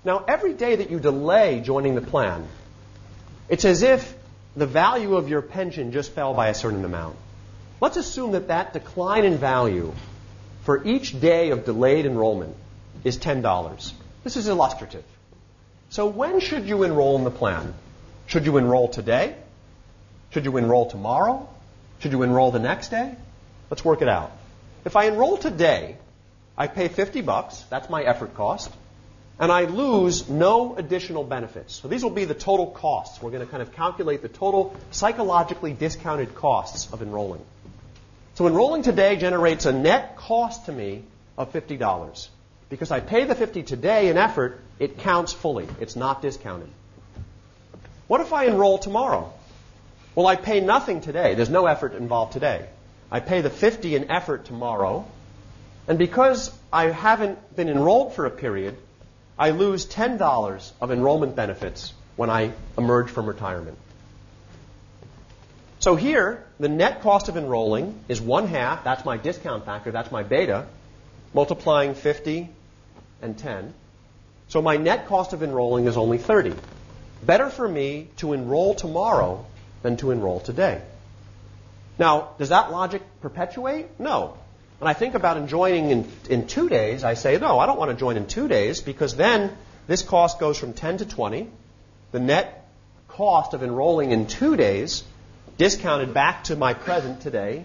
Now, 0.04 0.24
every 0.26 0.52
day 0.52 0.76
that 0.76 0.90
you 0.90 1.00
delay 1.00 1.61
joining 1.61 1.94
the 1.94 2.00
plan, 2.00 2.46
it's 3.48 3.64
as 3.64 3.82
if 3.82 4.14
the 4.56 4.66
value 4.66 5.16
of 5.16 5.28
your 5.28 5.42
pension 5.42 5.92
just 5.92 6.12
fell 6.12 6.35
by 6.35 6.48
a 6.48 6.54
certain 6.54 6.85
amount. 6.85 7.16
Let's 7.80 7.96
assume 7.96 8.32
that 8.32 8.48
that 8.48 8.72
decline 8.72 9.24
in 9.24 9.37
value 9.37 9.92
for 10.62 10.85
each 10.85 11.20
day 11.20 11.50
of 11.50 11.64
delayed 11.64 12.06
enrollment 12.06 12.56
is 13.04 13.18
$10. 13.18 13.92
This 14.24 14.37
is 14.37 14.48
illustrative. 14.48 15.04
So 15.90 16.06
when 16.06 16.40
should 16.40 16.66
you 16.66 16.82
enroll 16.82 17.16
in 17.16 17.24
the 17.24 17.30
plan? 17.30 17.74
Should 18.26 18.46
you 18.46 18.56
enroll 18.56 18.88
today? 18.88 19.37
Should 20.30 20.44
you 20.44 20.56
enroll 20.56 20.90
tomorrow? 20.90 21.48
Should 22.00 22.12
you 22.12 22.22
enroll 22.22 22.50
the 22.50 22.59
next 22.59 22.88
day? 22.88 23.14
Let's 23.70 23.85
work 23.85 24.02
it 24.02 24.09
out. 24.09 24.36
If 24.87 24.94
I 24.94 25.07
enroll 25.07 25.37
today, 25.37 25.96
I 26.57 26.68
pay 26.68 26.87
50 26.87 27.20
bucks, 27.22 27.61
that's 27.68 27.90
my 27.90 28.05
effort 28.05 28.35
cost, 28.35 28.72
and 29.37 29.51
I 29.51 29.64
lose 29.64 30.29
no 30.29 30.77
additional 30.77 31.25
benefits. 31.25 31.75
So 31.75 31.88
these 31.88 32.05
will 32.05 32.11
be 32.11 32.25
the 32.25 32.35
total 32.35 32.68
costs. 32.68 33.20
We're 33.20 33.33
going 33.33 33.44
to 33.44 33.51
kind 33.51 33.62
of 33.62 33.72
calculate 33.72 34.22
the 34.22 34.29
total 34.29 34.77
psychologically 34.92 35.72
discounted 35.72 36.37
costs 36.37 36.92
of 36.92 37.03
enrolling. 37.03 37.44
So 38.35 38.46
enrolling 38.46 38.85
today 38.85 39.16
generates 39.16 39.66
a 39.66 39.72
net 39.72 40.14
cost 40.14 40.66
to 40.66 40.72
me 40.72 41.03
of 41.37 41.53
$50. 41.53 42.29
Because 42.68 42.92
I 42.92 43.01
pay 43.01 43.25
the 43.25 43.35
50 43.35 43.64
today 43.64 44.09
in 44.09 44.16
effort, 44.16 44.61
it 44.79 44.99
counts 44.99 45.33
fully. 45.33 45.66
It's 45.81 45.96
not 45.96 46.22
discounted. 46.22 46.70
What 48.07 48.20
if 48.20 48.33
I 48.33 48.44
enroll 48.44 48.79
tomorrow? 48.79 49.33
Well, 50.14 50.29
I 50.29 50.37
pay 50.37 50.61
nothing 50.61 51.01
today. 51.01 51.35
There's 51.35 51.51
no 51.51 51.66
effort 51.66 51.94
involved 51.94 52.35
today. 52.35 52.68
I 53.11 53.21
pay 53.21 53.40
the 53.40 53.51
50 53.51 53.95
in 53.95 54.11
effort 54.11 54.45
tomorrow. 54.45 55.07
And 55.88 55.99
because 55.99 56.53
I 56.73 56.90
haven't 56.90 57.55
been 57.55 57.69
enrolled 57.69 58.14
for 58.14 58.27
a 58.27 58.31
period, 58.31 58.77
I 59.38 59.51
lose 59.51 59.87
$10 59.87 60.73
of 60.81 60.90
enrollment 60.90 61.37
benefits 61.37 61.92
when 62.16 62.31
I 62.31 62.53
emerge 62.77 63.11
from 63.11 63.27
retirement. 63.27 63.79
So 65.79 65.95
here, 65.95 66.45
the 66.59 66.69
net 66.69 67.03
cost 67.03 67.29
of 67.29 67.37
enrolling 67.37 68.01
is 68.09 68.21
one 68.21 68.49
half, 68.49 68.83
that's 68.83 69.05
my 69.05 69.19
discount 69.19 69.66
factor, 69.66 69.92
that's 69.92 70.11
my 70.11 70.23
beta, 70.23 70.66
multiplying 71.35 71.95
50 71.95 72.49
and 73.23 73.38
10. 73.38 73.75
So 74.49 74.62
my 74.62 74.79
net 74.79 75.07
cost 75.07 75.33
of 75.33 75.42
enrolling 75.42 75.87
is 75.87 75.97
only 75.97 76.19
30. 76.19 76.55
Better 77.23 77.51
for 77.51 77.69
me 77.69 78.09
to 78.16 78.33
enroll 78.33 78.75
tomorrow 78.75 79.45
than 79.83 79.97
to 79.99 80.11
enroll 80.11 80.40
today. 80.40 80.81
Now, 81.98 82.30
does 82.38 82.50
that 82.50 82.70
logic 82.70 83.02
perpetuate? 83.20 83.98
No. 83.98 84.37
When 84.78 84.88
I 84.88 84.92
think 84.92 85.14
about 85.14 85.46
joining 85.48 85.90
in, 85.90 86.12
in 86.28 86.46
two 86.46 86.68
days, 86.68 87.02
I 87.04 87.14
say, 87.14 87.38
no, 87.38 87.59
I 87.59 87.66
don't 87.66 87.78
want 87.78 87.90
to 87.90 87.96
join 87.96 88.16
in 88.16 88.26
two 88.26 88.48
days 88.48 88.82
because 88.82 89.16
then 89.16 89.56
this 89.87 90.02
cost 90.02 90.38
goes 90.38 90.59
from 90.59 90.74
10 90.74 90.98
to 90.98 91.06
20. 91.06 91.48
The 92.12 92.20
net 92.20 92.68
cost 93.09 93.54
of 93.54 93.62
enrolling 93.62 94.11
in 94.11 94.26
two 94.26 94.56
days, 94.56 95.02
discounted 95.56 96.12
back 96.12 96.44
to 96.44 96.56
my 96.56 96.74
present 96.74 97.22
today, 97.22 97.64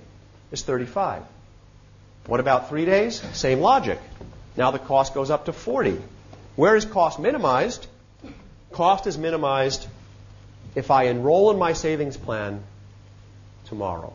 is 0.51 0.61
35. 0.61 1.23
What 2.27 2.39
about 2.39 2.69
three 2.69 2.85
days? 2.85 3.21
Same 3.33 3.59
logic. 3.59 3.99
Now 4.55 4.71
the 4.71 4.79
cost 4.79 5.13
goes 5.13 5.29
up 5.29 5.45
to 5.45 5.53
40. 5.53 5.99
Where 6.55 6.75
is 6.75 6.85
cost 6.85 7.19
minimized? 7.19 7.87
Cost 8.71 9.07
is 9.07 9.17
minimized 9.17 9.85
if 10.75 10.91
I 10.91 11.05
enroll 11.05 11.51
in 11.51 11.57
my 11.57 11.73
savings 11.73 12.15
plan 12.15 12.63
tomorrow. 13.65 14.13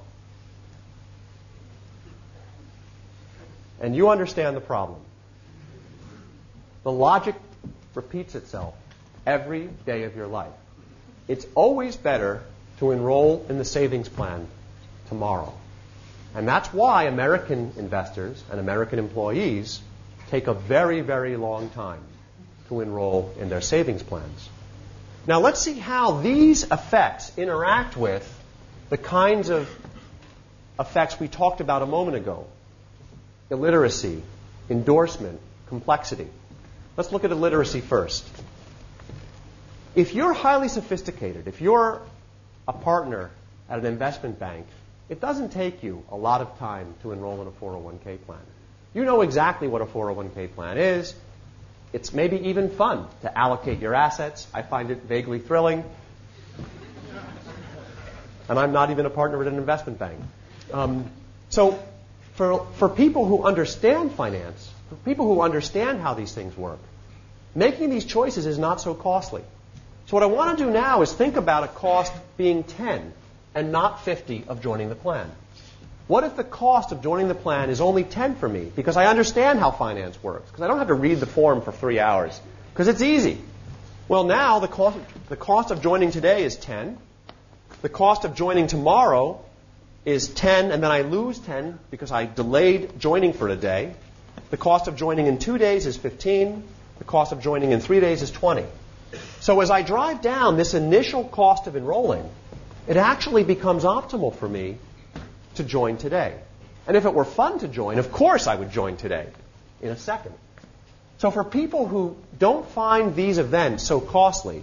And 3.81 3.95
you 3.95 4.09
understand 4.11 4.57
the 4.57 4.61
problem. 4.61 5.01
The 6.83 6.93
logic 6.93 7.35
repeats 7.95 8.35
itself 8.35 8.75
every 9.27 9.69
day 9.85 10.05
of 10.05 10.17
your 10.17 10.27
life. 10.27 10.53
It's 11.29 11.47
always 11.55 11.97
better 11.97 12.43
to 12.79 12.93
enroll 12.93 13.45
in 13.49 13.59
the 13.59 13.65
savings 13.65 14.09
plan 14.09 14.47
tomorrow. 15.09 15.53
And 16.35 16.47
that's 16.47 16.73
why 16.73 17.05
American 17.05 17.73
investors 17.77 18.43
and 18.51 18.61
American 18.61 18.99
employees 18.99 19.81
take 20.31 20.47
a 20.47 20.55
very, 20.55 21.01
very 21.01 21.37
long 21.37 21.71
time 21.71 22.01
to 22.69 22.81
enroll 22.81 23.33
in 23.39 23.49
their 23.49 23.61
savings 23.61 24.03
plans. 24.03 24.49
Now, 25.27 25.41
let's 25.41 25.61
see 25.61 25.75
how 25.75 26.21
these 26.21 26.65
effects 26.65 27.33
interact 27.37 27.97
with 27.97 28.25
the 28.91 28.99
kinds 28.99 29.49
of 29.49 29.69
effects 30.79 31.19
we 31.19 31.27
talked 31.27 31.61
about 31.61 31.83
a 31.83 31.87
moment 31.87 32.17
ago 32.17 32.47
illiteracy, 33.51 34.23
endorsement, 34.69 35.41
complexity. 35.69 36.29
Let's 36.97 37.13
look 37.13 37.25
at 37.25 37.31
illiteracy 37.31 37.81
first. 37.81 38.27
If 39.95 40.15
you're 40.15 40.33
highly 40.33 40.69
sophisticated, 40.69 41.49
if 41.49 41.61
you're 41.61 42.03
a 42.69 42.73
partner 42.73 43.31
at 43.69 43.79
an 43.79 43.87
investment 43.87 44.39
bank, 44.39 44.67
it 45.09 45.21
doesn't 45.21 45.51
take 45.51 45.83
you 45.83 46.05
a 46.11 46.17
lot 46.17 46.41
of 46.41 46.59
time 46.59 46.95
to 47.03 47.13
enroll 47.13 47.41
in 47.41 47.47
a 47.47 47.51
401k 47.51 48.25
plan. 48.27 48.41
You 48.93 49.05
know 49.05 49.21
exactly 49.21 49.69
what 49.69 49.83
a 49.83 49.87
401k 49.87 50.55
plan 50.55 50.79
is. 50.79 51.15
It's 51.93 52.13
maybe 52.13 52.49
even 52.49 52.71
fun 52.71 53.07
to 53.23 53.39
allocate 53.39 53.79
your 53.79 53.95
assets. 53.95 54.47
I 54.53 54.63
find 54.63 54.91
it 54.91 55.03
vaguely 55.03 55.39
thrilling. 55.39 55.85
And 58.49 58.59
I'm 58.59 58.73
not 58.73 58.91
even 58.91 59.07
a 59.07 59.11
partner 59.11 59.41
at 59.41 59.49
an 59.49 59.57
investment 59.57 59.99
bank. 59.99 60.21
Um, 60.73 61.11
so 61.49 61.83
for, 62.37 62.67
for 62.75 62.89
people 62.89 63.25
who 63.25 63.43
understand 63.43 64.13
finance, 64.13 64.71
for 64.89 64.95
people 64.97 65.27
who 65.27 65.41
understand 65.41 66.01
how 66.01 66.15
these 66.15 66.33
things 66.33 66.57
work, 66.57 66.79
making 67.55 67.91
these 67.91 68.05
choices 68.05 68.47
is 68.47 68.59
not 68.59 68.81
so 68.81 68.95
costly. 68.95 69.43
So 70.07 70.17
what 70.17 70.23
I 70.23 70.27
want 70.27 70.57
to 70.57 70.65
do 70.65 70.71
now 70.71 71.03
is 71.03 71.13
think 71.13 71.37
about 71.37 71.65
a 71.65 71.69
cost 71.69 72.13
being 72.37 72.63
10 72.63 73.13
and 73.55 73.73
not 73.73 74.05
50 74.05 74.45
of 74.49 74.63
joining 74.63 74.91
the 74.91 74.95
plan. 74.95 75.31
What 76.07 76.23
if 76.25 76.37
the 76.37 76.45
cost 76.45 76.93
of 76.93 77.03
joining 77.03 77.27
the 77.27 77.35
plan 77.35 77.71
is 77.71 77.81
only 77.81 78.05
10 78.05 78.37
for 78.37 78.49
me 78.49 78.71
because 78.77 78.97
I 78.97 79.07
understand 79.07 79.59
how 79.59 79.71
finance 79.73 80.23
works, 80.23 80.49
because 80.51 80.63
I 80.63 80.69
don't 80.69 80.79
have 80.79 80.89
to 80.89 80.95
read 80.95 81.19
the 81.19 81.27
form 81.27 81.63
for 81.63 81.73
three 81.73 81.99
hours, 81.99 82.39
because 82.73 82.87
it's 82.87 83.03
easy. 83.03 83.39
Well, 84.07 84.25
now 84.25 84.61
the 84.61 84.69
cost, 84.69 84.99
the 85.29 85.37
cost 85.37 85.73
of 85.73 85.83
joining 85.83 86.13
today 86.13 86.45
is 86.45 86.55
10. 86.57 86.99
The 87.83 87.89
cost 87.89 88.25
of 88.25 88.37
joining 88.37 88.69
tomorrow 88.69 89.45
is 90.07 90.29
10 90.29 90.71
and 90.71 90.83
then 90.83 90.91
I 90.91 91.03
lose 91.03 91.39
10 91.41 91.79
because 91.91 92.13
I 92.13 92.25
delayed 92.25 92.99
joining 92.99 93.33
for 93.33 93.49
a 93.49 93.57
day. 93.57 93.93
The 94.51 94.57
cost 94.57 94.87
of 94.87 94.95
joining 94.95 95.27
in 95.27 95.39
two 95.39 95.59
days 95.59 95.85
is 95.85 95.97
15. 95.97 96.63
The 96.99 97.05
cost 97.05 97.33
of 97.33 97.41
joining 97.41 97.73
in 97.73 97.81
three 97.81 97.99
days 97.99 98.23
is 98.23 98.31
20. 98.31 98.65
So 99.41 99.61
as 99.61 99.71
I 99.71 99.83
drive 99.83 100.23
down 100.23 100.57
this 100.57 100.75
initial 100.75 101.25
cost 101.25 101.67
of 101.67 101.77
enrolling, 101.77 102.31
it 102.87 102.97
actually 102.97 103.43
becomes 103.43 103.83
optimal 103.83 104.35
for 104.35 104.49
me 104.49 104.79
to 105.57 105.65
join 105.65 105.97
today. 105.97 106.39
And 106.87 106.97
if 106.97 107.05
it 107.05 107.13
were 107.13 107.25
fun 107.25 107.59
to 107.59 107.69
join, 107.69 107.99
of 107.99 108.13
course 108.13 108.47
I 108.47 108.55
would 108.55 108.71
join 108.71 108.97
today 108.97 109.27
in 109.83 109.89
a 109.89 109.97
second. 109.97 110.35
So 111.19 111.33
for 111.33 111.43
people 111.43 111.89
who 111.89 112.17
don't 112.39 112.69
find 112.69 113.17
these 113.17 113.39
events 113.39 113.83
so 113.83 114.01
costly, 114.01 114.63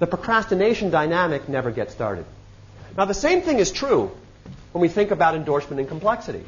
the 0.00 0.08
procrastination 0.08 0.90
dynamic 0.90 1.48
never 1.48 1.70
gets 1.70 1.92
started. 1.92 2.24
Now 2.96 3.04
the 3.04 3.14
same 3.14 3.42
thing 3.42 3.60
is 3.60 3.70
true 3.70 4.10
when 4.72 4.82
we 4.82 4.88
think 4.88 5.10
about 5.10 5.34
endorsement 5.34 5.80
and 5.80 5.88
complexity. 5.88 6.44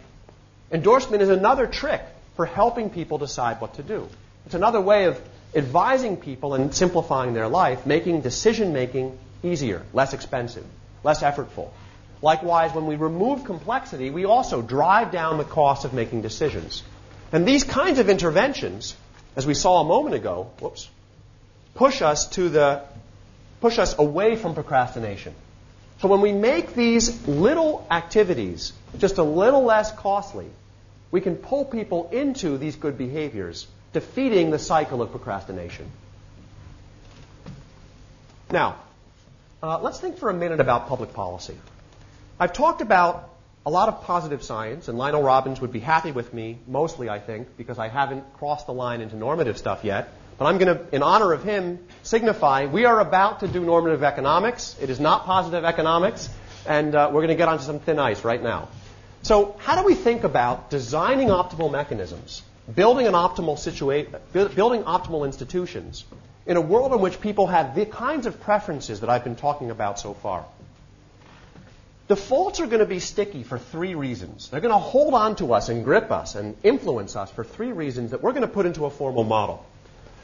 Endorsement 0.70 1.22
is 1.22 1.28
another 1.28 1.66
trick 1.66 2.02
for 2.36 2.46
helping 2.46 2.90
people 2.90 3.18
decide 3.18 3.60
what 3.60 3.74
to 3.74 3.82
do. 3.82 4.08
It's 4.46 4.54
another 4.54 4.80
way 4.80 5.04
of 5.04 5.20
advising 5.54 6.16
people 6.16 6.54
and 6.54 6.74
simplifying 6.74 7.34
their 7.34 7.48
life, 7.48 7.86
making 7.86 8.20
decision 8.20 8.72
making 8.72 9.18
easier, 9.42 9.82
less 9.92 10.14
expensive, 10.14 10.64
less 11.02 11.22
effortful. 11.22 11.70
Likewise, 12.22 12.74
when 12.74 12.86
we 12.86 12.96
remove 12.96 13.44
complexity, 13.44 14.10
we 14.10 14.26
also 14.26 14.60
drive 14.60 15.10
down 15.10 15.38
the 15.38 15.44
cost 15.44 15.84
of 15.84 15.94
making 15.94 16.22
decisions. 16.22 16.82
And 17.32 17.46
these 17.46 17.64
kinds 17.64 17.98
of 17.98 18.10
interventions, 18.10 18.94
as 19.36 19.46
we 19.46 19.54
saw 19.54 19.80
a 19.80 19.84
moment 19.84 20.14
ago, 20.14 20.50
whoops, 20.60 20.88
push 21.74 22.02
us 22.02 22.28
to 22.30 22.48
the 22.48 22.82
push 23.60 23.78
us 23.78 23.98
away 23.98 24.36
from 24.36 24.54
procrastination. 24.54 25.34
So 26.00 26.08
when 26.08 26.22
we 26.22 26.32
make 26.32 26.74
these 26.74 27.28
little 27.28 27.86
activities 27.90 28.72
just 28.98 29.18
a 29.18 29.22
little 29.22 29.64
less 29.64 29.92
costly, 29.92 30.46
we 31.10 31.20
can 31.20 31.36
pull 31.36 31.64
people 31.66 32.08
into 32.10 32.56
these 32.56 32.76
good 32.76 32.96
behaviors, 32.96 33.66
defeating 33.92 34.50
the 34.50 34.58
cycle 34.58 35.02
of 35.02 35.10
procrastination. 35.10 35.90
Now, 38.50 38.76
uh, 39.62 39.78
let's 39.80 40.00
think 40.00 40.16
for 40.16 40.30
a 40.30 40.34
minute 40.34 40.58
about 40.58 40.88
public 40.88 41.12
policy. 41.12 41.56
I've 42.38 42.54
talked 42.54 42.80
about 42.80 43.28
a 43.66 43.70
lot 43.70 43.90
of 43.90 44.02
positive 44.04 44.42
science, 44.42 44.88
and 44.88 44.96
Lionel 44.96 45.22
Robbins 45.22 45.60
would 45.60 45.72
be 45.72 45.80
happy 45.80 46.12
with 46.12 46.32
me, 46.32 46.58
mostly, 46.66 47.10
I 47.10 47.18
think, 47.18 47.58
because 47.58 47.78
I 47.78 47.88
haven't 47.88 48.24
crossed 48.38 48.66
the 48.66 48.72
line 48.72 49.02
into 49.02 49.16
normative 49.16 49.58
stuff 49.58 49.84
yet. 49.84 50.08
But 50.40 50.46
I'm 50.46 50.56
going 50.56 50.74
to, 50.74 50.96
in 50.96 51.02
honor 51.02 51.34
of 51.34 51.44
him, 51.44 51.80
signify 52.02 52.64
we 52.64 52.86
are 52.86 52.98
about 52.98 53.40
to 53.40 53.46
do 53.46 53.60
normative 53.60 54.02
economics. 54.02 54.74
It 54.80 54.88
is 54.88 54.98
not 54.98 55.26
positive 55.26 55.66
economics, 55.66 56.30
and 56.66 56.94
uh, 56.94 57.10
we're 57.12 57.20
going 57.20 57.28
to 57.28 57.34
get 57.34 57.48
onto 57.48 57.64
some 57.64 57.78
thin 57.78 57.98
ice 57.98 58.24
right 58.24 58.42
now. 58.42 58.70
So, 59.20 59.54
how 59.58 59.78
do 59.78 59.84
we 59.86 59.94
think 59.94 60.24
about 60.24 60.70
designing 60.70 61.28
optimal 61.28 61.70
mechanisms, 61.70 62.42
building 62.74 63.06
an 63.06 63.12
optimal 63.12 63.58
situation, 63.58 64.16
building 64.32 64.84
optimal 64.84 65.26
institutions 65.26 66.06
in 66.46 66.56
a 66.56 66.62
world 66.62 66.94
in 66.94 67.00
which 67.00 67.20
people 67.20 67.46
have 67.48 67.74
the 67.74 67.84
kinds 67.84 68.24
of 68.24 68.40
preferences 68.40 69.00
that 69.00 69.10
I've 69.10 69.24
been 69.24 69.36
talking 69.36 69.70
about 69.70 69.98
so 69.98 70.14
far? 70.14 70.46
Defaults 72.08 72.60
are 72.60 72.66
going 72.66 72.80
to 72.80 72.86
be 72.86 72.98
sticky 72.98 73.42
for 73.42 73.58
three 73.58 73.94
reasons. 73.94 74.48
They're 74.48 74.60
going 74.60 74.72
to 74.72 74.78
hold 74.78 75.12
on 75.12 75.36
to 75.36 75.52
us 75.52 75.68
and 75.68 75.84
grip 75.84 76.10
us 76.10 76.34
and 76.34 76.56
influence 76.62 77.14
us 77.14 77.30
for 77.30 77.44
three 77.44 77.72
reasons 77.72 78.12
that 78.12 78.22
we're 78.22 78.32
going 78.32 78.40
to 78.40 78.48
put 78.48 78.64
into 78.64 78.86
a 78.86 78.90
formal 78.90 79.24
model. 79.24 79.66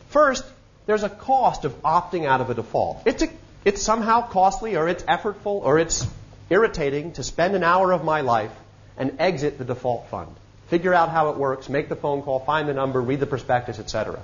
First, 0.08 0.44
there's 0.86 1.02
a 1.02 1.08
cost 1.08 1.64
of 1.64 1.82
opting 1.82 2.26
out 2.26 2.40
of 2.40 2.50
a 2.50 2.54
default. 2.54 3.02
It's, 3.06 3.22
a, 3.22 3.28
it's 3.64 3.82
somehow 3.82 4.26
costly 4.28 4.76
or 4.76 4.88
it's 4.88 5.02
effortful 5.04 5.62
or 5.62 5.78
it's 5.78 6.06
irritating 6.48 7.12
to 7.12 7.22
spend 7.22 7.56
an 7.56 7.64
hour 7.64 7.92
of 7.92 8.04
my 8.04 8.20
life 8.20 8.52
and 8.96 9.16
exit 9.18 9.58
the 9.58 9.64
default 9.64 10.08
fund. 10.08 10.34
Figure 10.68 10.94
out 10.94 11.10
how 11.10 11.30
it 11.30 11.36
works, 11.36 11.68
make 11.68 11.88
the 11.88 11.96
phone 11.96 12.22
call, 12.22 12.40
find 12.40 12.68
the 12.68 12.74
number, 12.74 13.00
read 13.00 13.20
the 13.20 13.26
prospectus, 13.26 13.78
etc. 13.78 14.20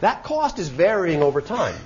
That 0.00 0.24
cost 0.24 0.58
is 0.58 0.68
varying 0.68 1.22
over 1.22 1.40
time. 1.40 1.76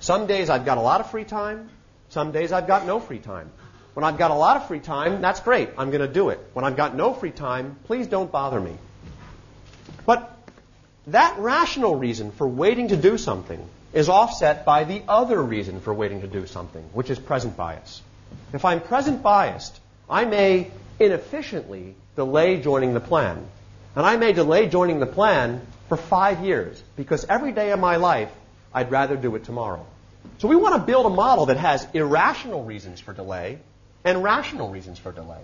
Some 0.00 0.26
days 0.26 0.50
I've 0.50 0.64
got 0.64 0.78
a 0.78 0.80
lot 0.80 1.00
of 1.00 1.10
free 1.10 1.24
time, 1.24 1.70
some 2.08 2.32
days 2.32 2.52
I've 2.52 2.66
got 2.66 2.86
no 2.86 3.00
free 3.00 3.18
time. 3.18 3.50
When 3.94 4.04
I've 4.04 4.18
got 4.18 4.30
a 4.30 4.34
lot 4.34 4.56
of 4.56 4.68
free 4.68 4.80
time, 4.80 5.20
that's 5.20 5.40
great. 5.40 5.70
I'm 5.76 5.90
going 5.90 6.00
to 6.00 6.12
do 6.12 6.30
it. 6.30 6.40
When 6.54 6.64
I've 6.64 6.76
got 6.76 6.94
no 6.94 7.12
free 7.12 7.30
time, 7.30 7.76
please 7.84 8.06
don't 8.06 8.32
bother 8.32 8.58
me. 8.58 8.76
But 10.06 10.31
that 11.08 11.38
rational 11.38 11.96
reason 11.96 12.30
for 12.30 12.46
waiting 12.46 12.88
to 12.88 12.96
do 12.96 13.18
something 13.18 13.68
is 13.92 14.08
offset 14.08 14.64
by 14.64 14.84
the 14.84 15.02
other 15.08 15.42
reason 15.42 15.80
for 15.80 15.92
waiting 15.92 16.20
to 16.20 16.26
do 16.26 16.46
something, 16.46 16.82
which 16.92 17.10
is 17.10 17.18
present 17.18 17.56
bias. 17.56 18.00
If 18.52 18.64
I'm 18.64 18.80
present 18.80 19.22
biased, 19.22 19.78
I 20.08 20.24
may 20.24 20.70
inefficiently 20.98 21.94
delay 22.16 22.60
joining 22.60 22.94
the 22.94 23.00
plan. 23.00 23.44
And 23.96 24.06
I 24.06 24.16
may 24.16 24.32
delay 24.32 24.68
joining 24.68 25.00
the 25.00 25.06
plan 25.06 25.66
for 25.88 25.96
five 25.96 26.44
years 26.44 26.82
because 26.96 27.24
every 27.24 27.52
day 27.52 27.72
of 27.72 27.80
my 27.80 27.96
life, 27.96 28.30
I'd 28.72 28.90
rather 28.90 29.16
do 29.16 29.34
it 29.36 29.44
tomorrow. 29.44 29.84
So 30.38 30.48
we 30.48 30.56
want 30.56 30.76
to 30.76 30.80
build 30.80 31.06
a 31.06 31.10
model 31.10 31.46
that 31.46 31.56
has 31.56 31.86
irrational 31.92 32.64
reasons 32.64 33.00
for 33.00 33.12
delay 33.12 33.58
and 34.04 34.22
rational 34.22 34.70
reasons 34.70 34.98
for 34.98 35.12
delay. 35.12 35.40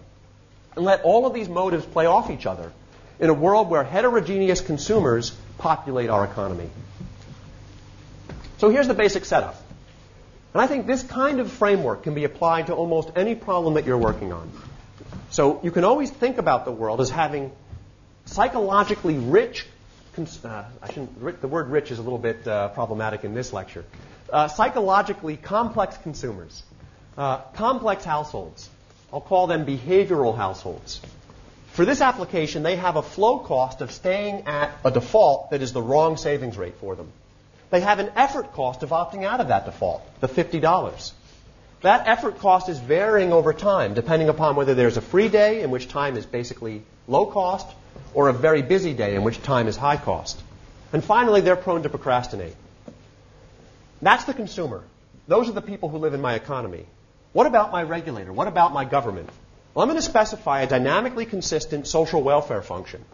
And 0.77 0.85
let 0.85 1.03
all 1.03 1.27
of 1.27 1.35
these 1.35 1.49
motives 1.49 1.85
play 1.85 2.07
off 2.07 2.31
each 2.31 2.47
other 2.47 2.73
in 3.21 3.31
a 3.31 3.35
world 3.35 3.71
where 3.71 3.85
heterogeneous 3.85 4.61
consumers 4.61 5.31
populate 5.59 6.11
our 6.11 6.25
economy. 6.25 6.71
So 8.59 8.71
here's 8.71 8.89
the 8.89 8.95
basic 8.95 9.25
setup. 9.25 9.57
And 10.55 10.63
I 10.63 10.67
think 10.67 10.87
this 10.87 11.03
kind 11.03 11.41
of 11.41 11.51
framework 11.53 12.03
can 12.03 12.15
be 12.15 12.25
applied 12.25 12.67
to 12.67 12.75
almost 12.75 13.11
any 13.17 13.35
problem 13.35 13.75
that 13.75 13.85
you're 13.85 13.99
working 13.99 14.33
on. 14.33 14.51
So 15.31 15.61
you 15.63 15.71
can 15.71 15.85
always 15.85 16.11
think 16.11 16.39
about 16.39 16.65
the 16.65 16.73
world 16.73 17.01
as 17.01 17.11
having 17.11 17.53
psychologically 18.25 19.19
rich, 19.19 19.67
uh, 20.45 20.65
I 20.83 20.87
shouldn't, 20.89 21.41
the 21.41 21.49
word 21.49 21.69
rich 21.69 21.91
is 21.91 21.99
a 21.99 22.03
little 22.03 22.19
bit 22.19 22.47
uh, 22.47 22.69
problematic 22.69 23.25
in 23.25 23.35
this 23.35 23.53
lecture, 23.53 23.85
uh, 24.33 24.49
psychologically 24.49 25.37
complex 25.37 25.97
consumers. 25.99 26.63
Uh, 27.17 27.39
complex 27.55 28.05
households. 28.05 28.71
I'll 29.13 29.21
call 29.21 29.49
them 29.49 29.67
behavioral 29.67 30.37
households. 30.37 31.01
For 31.79 31.85
this 31.85 32.01
application, 32.01 32.65
they 32.65 32.75
have 32.75 32.97
a 32.97 33.03
flow 33.03 33.39
cost 33.39 33.83
of 33.83 33.93
staying 33.93 34.49
at 34.49 34.77
a 34.85 34.91
default 34.91 35.51
that 35.51 35.63
is 35.63 35.73
the 35.73 35.81
wrong 35.81 36.17
savings 36.17 36.59
rate 36.59 36.75
for 36.81 36.97
them. 36.97 37.13
They 37.71 37.79
have 37.83 38.01
an 38.01 38.11
effort 38.17 38.53
cost 38.53 38.83
of 38.83 38.91
opting 38.91 39.25
out 39.25 39.39
of 39.39 39.47
that 39.47 39.65
default, 39.65 40.03
the 40.21 40.27
$50. 40.27 41.13
That 41.83 42.09
effort 42.09 42.41
cost 42.41 42.69
is 42.69 42.81
varying 42.81 43.33
over 43.33 43.53
time, 43.53 43.95
depending 43.95 44.29
upon 44.29 44.57
whether 44.57 44.75
there's 44.75 44.97
a 44.97 45.01
free 45.01 45.29
day 45.29 45.63
in 45.63 45.71
which 45.71 45.87
time 45.87 46.17
is 46.17 46.27
basically 46.27 46.83
low 47.07 47.27
cost 47.27 47.69
or 48.13 48.29
a 48.29 48.33
very 48.33 48.63
busy 48.63 48.93
day 48.93 49.15
in 49.15 49.23
which 49.23 49.41
time 49.41 49.69
is 49.69 49.77
high 49.77 49.99
cost. 49.99 50.43
And 50.93 51.05
finally, 51.05 51.43
they're 51.43 51.55
prone 51.55 51.85
to 51.85 51.89
procrastinate. 51.89 52.57
That's 54.03 54.25
the 54.25 54.35
consumer. 54.35 54.83
Those 55.29 55.49
are 55.49 55.53
the 55.53 55.63
people 55.63 55.91
who 55.91 55.99
live 55.99 56.15
in 56.15 56.21
my 56.21 56.35
economy. 56.35 56.87
What 57.33 57.47
about 57.47 57.71
my 57.71 57.85
regulator? 57.85 58.33
What 58.33 58.49
about 58.49 58.73
my 58.73 58.85
government? 58.85 59.31
Well, 59.75 59.83
I'm 59.83 59.89
going 59.89 60.01
to 60.01 60.03
specify 60.03 60.63
a 60.63 60.67
dynamically 60.67 61.27
consistent 61.27 61.87
social 61.87 62.23
welfare 62.23 62.63
function 62.63 63.05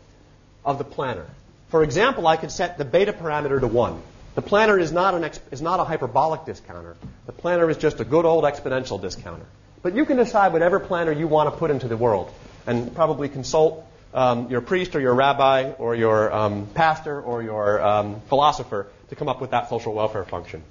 of 0.65 0.79
the 0.79 0.85
planner. 0.85 1.27
For 1.69 1.83
example, 1.83 2.27
I 2.27 2.37
could 2.37 2.53
set 2.53 2.79
the 2.79 2.85
beta 2.85 3.13
parameter 3.13 3.61
to 3.61 3.67
1. 3.67 4.03
The 4.35 4.43
planner 4.43 4.79
is 4.79 4.91
not, 4.91 5.15
an 5.15 5.31
is 5.51 5.61
not 5.61 5.81
a 5.81 5.85
hyperbolic 5.85 6.45
discounter. 6.45 6.97
The 7.27 7.33
planner 7.33 7.69
is 7.71 7.77
just 7.77 8.01
a 8.01 8.05
good 8.05 8.25
old 8.25 8.45
exponential 8.45 9.01
discounter. 9.01 9.47
But 9.83 9.95
you 9.95 10.07
can 10.07 10.17
decide 10.17 10.53
whatever 10.53 10.81
planner 10.81 11.13
you 11.13 11.29
want 11.29 11.53
to 11.53 11.59
put 11.59 11.71
into 11.71 11.89
the 11.89 11.97
world 11.97 12.33
and 12.67 12.95
probably 12.95 13.29
consult 13.29 13.87
um, 14.15 14.49
your 14.51 14.61
priest 14.61 14.97
or 14.97 15.01
your 15.01 15.15
rabbi 15.15 15.73
or 15.73 15.95
your 15.95 16.33
um, 16.33 16.67
pastor 16.67 17.21
or 17.21 17.43
your 17.43 17.83
um, 17.83 18.21
philosopher 18.29 18.87
to 19.11 19.17
come 19.17 19.29
up 19.29 19.41
with 19.41 19.51
that 19.51 19.69
social 19.69 19.93
welfare 19.93 20.25
function. 20.25 20.63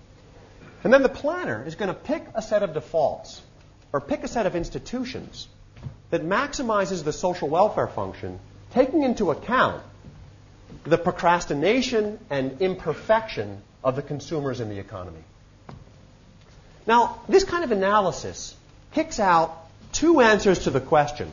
And 0.84 0.92
then 0.92 1.04
the 1.04 1.10
planner 1.10 1.64
is 1.66 1.76
going 1.76 1.90
to 1.90 1.94
pick 1.94 2.26
a 2.34 2.42
set 2.42 2.64
of 2.64 2.74
defaults 2.74 3.42
or 3.92 4.02
pick 4.02 4.24
a 4.24 4.28
set 4.28 4.46
of 4.46 4.56
institutions 4.56 5.48
that 6.14 6.24
maximizes 6.24 7.04
the 7.04 7.12
social 7.12 7.50
welfare 7.50 7.88
function, 7.88 8.40
taking 8.72 9.02
into 9.02 9.32
account 9.32 9.82
the 10.84 10.96
procrastination 10.96 12.20
and 12.30 12.62
imperfection 12.62 13.64
of 13.84 13.96
the 13.96 14.04
consumers 14.04 14.60
in 14.60 14.70
the 14.70 14.78
economy. 14.78 15.24
Now, 16.86 17.20
this 17.28 17.44
kind 17.44 17.64
of 17.64 17.72
analysis 17.72 18.56
picks 18.92 19.20
out 19.20 19.58
two 19.92 20.20
answers 20.20 20.60
to 20.66 20.70
the 20.70 20.80
question 20.80 21.32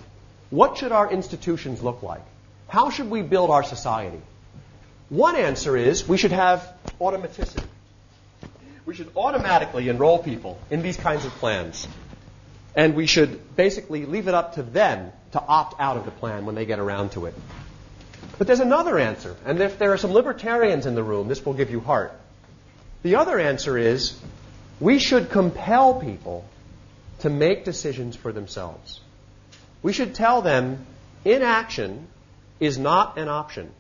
what 0.49 0.79
should 0.79 0.93
our 0.93 1.13
institutions 1.13 1.83
look 1.83 2.03
like? 2.03 2.23
How 2.67 2.89
should 2.89 3.11
we 3.11 3.21
build 3.21 3.51
our 3.51 3.63
society? 3.63 4.23
One 5.11 5.37
answer 5.37 5.77
is 5.77 6.09
we 6.09 6.17
should 6.17 6.33
have 6.33 6.67
automaticity 6.99 7.67
we 8.91 8.97
should 8.97 9.13
automatically 9.17 9.89
enroll 9.89 10.19
people 10.19 10.59
in 10.69 10.83
these 10.83 10.97
kinds 10.97 11.25
of 11.25 11.31
plans. 11.35 11.87
And 12.75 12.95
we 12.95 13.07
should 13.07 13.57
basically 13.57 14.07
leave 14.07 14.29
it 14.29 14.35
up 14.35 14.55
to 14.55 14.63
them 14.63 15.13
to 15.33 15.41
opt 15.41 15.81
out 15.81 15.97
of 15.97 16.05
the 16.05 16.11
plan 16.11 16.47
when 16.47 16.55
they 16.55 16.67
get 16.67 16.79
around 16.79 17.13
to 17.13 17.27
it. 17.27 17.35
But 18.39 18.47
there's 18.47 18.61
another 18.61 18.99
answer, 18.99 19.37
and 19.45 19.61
if 19.61 19.79
there 19.79 19.93
are 19.93 19.99
some 19.99 20.13
libertarians 20.13 20.87
in 20.87 20.95
the 20.95 21.03
room, 21.03 21.29
this 21.29 21.45
will 21.45 21.55
give 21.55 21.71
you 21.71 21.81
heart. 21.81 22.13
The 23.03 23.17
other 23.17 23.39
answer 23.39 23.77
is 23.77 24.19
we 24.79 24.99
should 24.99 25.31
compel 25.31 25.95
people 26.01 26.45
to 27.21 27.31
make 27.31 27.65
decisions 27.65 28.17
for 28.17 28.33
themselves. 28.33 29.01
We 29.83 29.93
should 29.93 30.15
tell 30.15 30.43
them 30.43 30.87
inaction 31.25 32.07
is 32.61 32.79
not 32.79 33.19
an 33.19 33.29
option. 33.29 33.71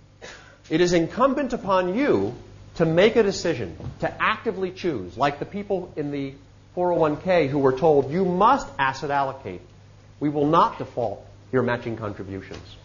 It 0.68 0.80
is 0.80 0.92
incumbent 0.92 1.52
upon 1.52 1.94
you 1.94 2.34
to 2.76 2.86
make 2.86 3.16
a 3.16 3.22
decision, 3.22 3.76
to 4.00 4.22
actively 4.22 4.70
choose, 4.70 5.16
like 5.16 5.38
the 5.38 5.44
people 5.44 5.92
in 5.96 6.10
the 6.12 6.34
401k 6.76 7.48
who 7.48 7.58
were 7.58 7.76
told, 7.76 8.10
you 8.10 8.24
must 8.24 8.68
asset 8.78 9.10
allocate. 9.10 9.60
We 10.20 10.28
will 10.28 10.46
not 10.46 10.78
default 10.78 11.24
your 11.52 11.62
matching 11.62 11.96
contributions. 11.96 12.76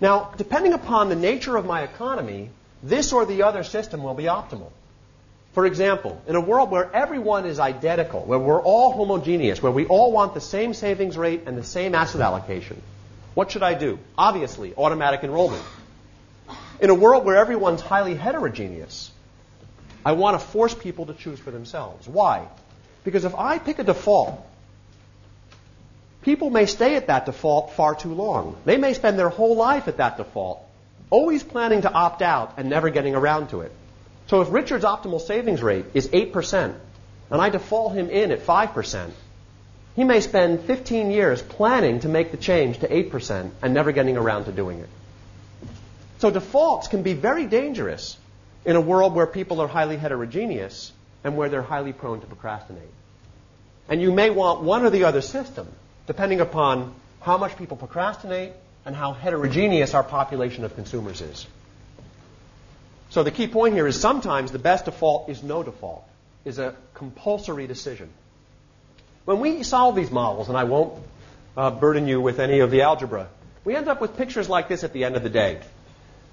Now, 0.00 0.32
depending 0.36 0.72
upon 0.72 1.08
the 1.08 1.16
nature 1.16 1.56
of 1.56 1.66
my 1.66 1.82
economy, 1.82 2.50
this 2.82 3.12
or 3.12 3.26
the 3.26 3.42
other 3.42 3.64
system 3.64 4.02
will 4.02 4.14
be 4.14 4.24
optimal. 4.24 4.70
For 5.52 5.66
example, 5.66 6.20
in 6.26 6.36
a 6.36 6.40
world 6.40 6.70
where 6.70 6.94
everyone 6.94 7.46
is 7.46 7.58
identical, 7.58 8.20
where 8.20 8.38
we're 8.38 8.62
all 8.62 8.92
homogeneous, 8.92 9.62
where 9.62 9.72
we 9.72 9.86
all 9.86 10.12
want 10.12 10.34
the 10.34 10.40
same 10.40 10.74
savings 10.74 11.16
rate 11.16 11.42
and 11.46 11.58
the 11.58 11.64
same 11.64 11.94
asset 11.94 12.20
allocation, 12.20 12.80
what 13.34 13.50
should 13.50 13.62
I 13.62 13.74
do? 13.74 13.98
Obviously, 14.16 14.74
automatic 14.76 15.24
enrollment. 15.24 15.62
In 16.80 16.90
a 16.90 16.94
world 16.94 17.24
where 17.24 17.36
everyone's 17.36 17.80
highly 17.80 18.14
heterogeneous, 18.14 19.10
I 20.08 20.12
want 20.12 20.40
to 20.40 20.46
force 20.46 20.74
people 20.74 21.06
to 21.06 21.14
choose 21.14 21.38
for 21.38 21.50
themselves. 21.50 22.08
Why? 22.08 22.46
Because 23.04 23.24
if 23.24 23.34
I 23.34 23.58
pick 23.58 23.78
a 23.78 23.84
default 23.84 24.44
people 26.28 26.50
may 26.50 26.66
stay 26.66 26.94
at 26.96 27.06
that 27.06 27.24
default 27.24 27.72
far 27.72 27.94
too 27.94 28.12
long. 28.12 28.54
They 28.66 28.76
may 28.76 28.92
spend 28.92 29.18
their 29.18 29.30
whole 29.30 29.56
life 29.56 29.88
at 29.88 29.96
that 29.96 30.18
default, 30.18 30.62
always 31.08 31.42
planning 31.42 31.82
to 31.82 31.90
opt 31.90 32.20
out 32.20 32.54
and 32.58 32.68
never 32.68 32.90
getting 32.90 33.14
around 33.14 33.48
to 33.50 33.62
it. 33.62 33.72
So 34.26 34.42
if 34.42 34.52
Richard's 34.52 34.84
optimal 34.84 35.22
savings 35.22 35.62
rate 35.62 35.86
is 35.94 36.08
8%, 36.08 36.74
and 37.30 37.40
I 37.40 37.48
default 37.48 37.94
him 37.94 38.10
in 38.10 38.30
at 38.30 38.44
5%, 38.44 39.10
he 39.96 40.04
may 40.04 40.20
spend 40.20 40.60
15 40.60 41.10
years 41.10 41.40
planning 41.40 42.00
to 42.00 42.08
make 42.08 42.30
the 42.30 42.36
change 42.36 42.80
to 42.80 42.88
8% 42.88 43.50
and 43.62 43.72
never 43.72 43.92
getting 43.92 44.18
around 44.18 44.44
to 44.44 44.52
doing 44.52 44.80
it. 44.80 44.88
So 46.18 46.30
defaults 46.30 46.88
can 46.88 47.02
be 47.02 47.14
very 47.14 47.46
dangerous 47.46 48.18
in 48.68 48.76
a 48.76 48.80
world 48.82 49.14
where 49.14 49.26
people 49.26 49.62
are 49.62 49.66
highly 49.66 49.96
heterogeneous 49.96 50.92
and 51.24 51.38
where 51.38 51.48
they're 51.48 51.62
highly 51.62 51.94
prone 51.94 52.20
to 52.20 52.26
procrastinate. 52.26 52.92
And 53.88 54.02
you 54.02 54.12
may 54.12 54.28
want 54.28 54.60
one 54.60 54.84
or 54.84 54.90
the 54.90 55.04
other 55.04 55.22
system, 55.22 55.66
depending 56.06 56.42
upon 56.42 56.94
how 57.22 57.38
much 57.38 57.56
people 57.56 57.78
procrastinate 57.78 58.52
and 58.84 58.94
how 58.94 59.14
heterogeneous 59.14 59.94
our 59.94 60.02
population 60.04 60.64
of 60.64 60.74
consumers 60.74 61.22
is. 61.22 61.46
So 63.08 63.22
the 63.22 63.30
key 63.30 63.48
point 63.48 63.72
here 63.72 63.86
is 63.86 63.98
sometimes 63.98 64.52
the 64.52 64.58
best 64.58 64.84
default 64.84 65.30
is 65.30 65.42
no 65.42 65.62
default, 65.62 66.04
is 66.44 66.58
a 66.58 66.74
compulsory 66.92 67.66
decision. 67.66 68.10
When 69.24 69.40
we 69.40 69.62
solve 69.62 69.96
these 69.96 70.10
models, 70.10 70.48
and 70.48 70.58
I 70.58 70.64
won't 70.64 70.92
uh, 71.56 71.70
burden 71.70 72.06
you 72.06 72.20
with 72.20 72.38
any 72.38 72.58
of 72.58 72.70
the 72.70 72.82
algebra, 72.82 73.28
we 73.64 73.74
end 73.74 73.88
up 73.88 74.02
with 74.02 74.18
pictures 74.18 74.46
like 74.46 74.68
this 74.68 74.84
at 74.84 74.92
the 74.92 75.04
end 75.04 75.16
of 75.16 75.22
the 75.22 75.30
day. 75.30 75.58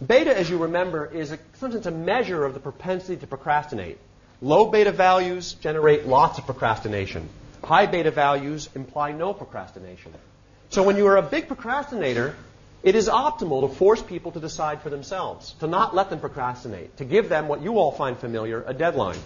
Beta, 0.06 0.38
as 0.38 0.50
you 0.50 0.58
remember, 0.58 1.06
is 1.06 1.32
a, 1.32 1.40
sometimes 1.54 1.86
a 1.86 1.92
measure 1.92 2.44
of 2.44 2.54
the 2.54 2.60
propensity 2.60 3.18
to 3.18 3.28
procrastinate. 3.28 3.98
Low 4.42 4.70
beta 4.70 4.92
values 4.92 5.54
generate 5.54 6.06
lots 6.06 6.38
of 6.38 6.46
procrastination. 6.46 7.30
High 7.64 7.86
beta 7.86 8.12
values 8.12 8.70
imply 8.76 9.14
no 9.14 9.34
procrastination. 9.34 10.14
So 10.70 10.84
when 10.84 10.98
you 10.98 11.08
are 11.08 11.18
a 11.18 11.22
big 11.22 11.48
procrastinator, 11.48 12.36
it 12.84 12.96
is 12.96 13.08
optimal 13.08 13.68
to 13.68 13.74
force 13.74 14.02
people 14.02 14.34
to 14.34 14.40
decide 14.40 14.82
for 14.82 14.90
themselves, 14.90 15.54
to 15.62 15.68
not 15.68 15.96
let 15.96 16.10
them 16.10 16.20
procrastinate, 16.20 16.98
to 16.98 17.06
give 17.06 17.30
them 17.30 17.48
what 17.48 17.62
you 17.62 17.80
all 17.80 17.92
find 17.92 18.18
familiar, 18.18 18.64
a 18.68 18.74
deadline. 18.74 19.18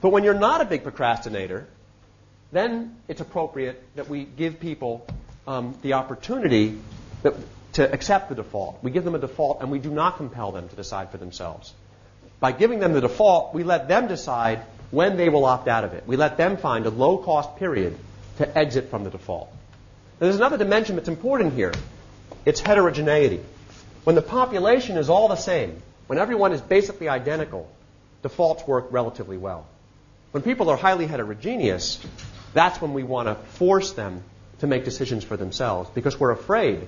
But 0.00 0.10
when 0.10 0.24
you're 0.24 0.34
not 0.34 0.60
a 0.60 0.64
big 0.64 0.82
procrastinator, 0.82 1.68
then 2.50 2.96
it's 3.08 3.20
appropriate 3.20 3.82
that 3.94 4.08
we 4.08 4.24
give 4.24 4.58
people 4.58 5.06
um, 5.46 5.78
the 5.82 5.94
opportunity 5.94 6.78
that, 7.22 7.34
to 7.72 7.90
accept 7.90 8.28
the 8.28 8.34
default. 8.34 8.82
We 8.82 8.90
give 8.90 9.04
them 9.04 9.14
a 9.14 9.18
default 9.18 9.60
and 9.60 9.70
we 9.70 9.78
do 9.78 9.90
not 9.90 10.16
compel 10.16 10.52
them 10.52 10.68
to 10.68 10.76
decide 10.76 11.10
for 11.10 11.18
themselves. 11.18 11.72
By 12.40 12.52
giving 12.52 12.80
them 12.80 12.92
the 12.92 13.00
default, 13.00 13.54
we 13.54 13.62
let 13.62 13.88
them 13.88 14.08
decide 14.08 14.62
when 14.90 15.16
they 15.16 15.28
will 15.28 15.44
opt 15.44 15.68
out 15.68 15.84
of 15.84 15.94
it. 15.94 16.04
We 16.06 16.16
let 16.16 16.36
them 16.36 16.56
find 16.56 16.86
a 16.86 16.90
low 16.90 17.18
cost 17.18 17.56
period 17.56 17.96
to 18.38 18.58
exit 18.58 18.90
from 18.90 19.04
the 19.04 19.10
default. 19.10 19.50
Now, 20.20 20.26
there's 20.26 20.36
another 20.36 20.58
dimension 20.58 20.96
that's 20.96 21.08
important 21.08 21.54
here. 21.54 21.72
It's 22.44 22.60
heterogeneity. 22.60 23.40
When 24.04 24.16
the 24.16 24.22
population 24.22 24.96
is 24.96 25.08
all 25.08 25.28
the 25.28 25.36
same, 25.36 25.80
when 26.08 26.18
everyone 26.18 26.52
is 26.52 26.60
basically 26.60 27.08
identical, 27.08 27.70
defaults 28.22 28.66
work 28.66 28.88
relatively 28.90 29.38
well. 29.38 29.66
When 30.32 30.42
people 30.42 30.68
are 30.70 30.76
highly 30.76 31.06
heterogeneous, 31.06 32.04
that's 32.52 32.80
when 32.80 32.92
we 32.92 33.02
want 33.02 33.28
to 33.28 33.34
force 33.34 33.92
them 33.92 34.22
to 34.58 34.66
make 34.66 34.84
decisions 34.84 35.24
for 35.24 35.36
themselves 35.36 35.90
because 35.94 36.18
we're 36.18 36.30
afraid 36.30 36.86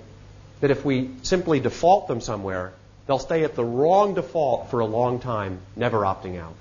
that 0.61 0.71
if 0.71 0.85
we 0.85 1.11
simply 1.23 1.61
default 1.61 2.09
them 2.09 2.21
somewhere, 2.21 2.73
they'll 3.07 3.19
stay 3.19 3.45
at 3.45 3.55
the 3.55 3.65
wrong 3.65 4.15
default 4.15 4.71
for 4.71 4.81
a 4.81 4.87
long 4.87 5.21
time, 5.21 5.61
never 5.77 6.01
opting 6.01 6.41
out. 6.41 6.55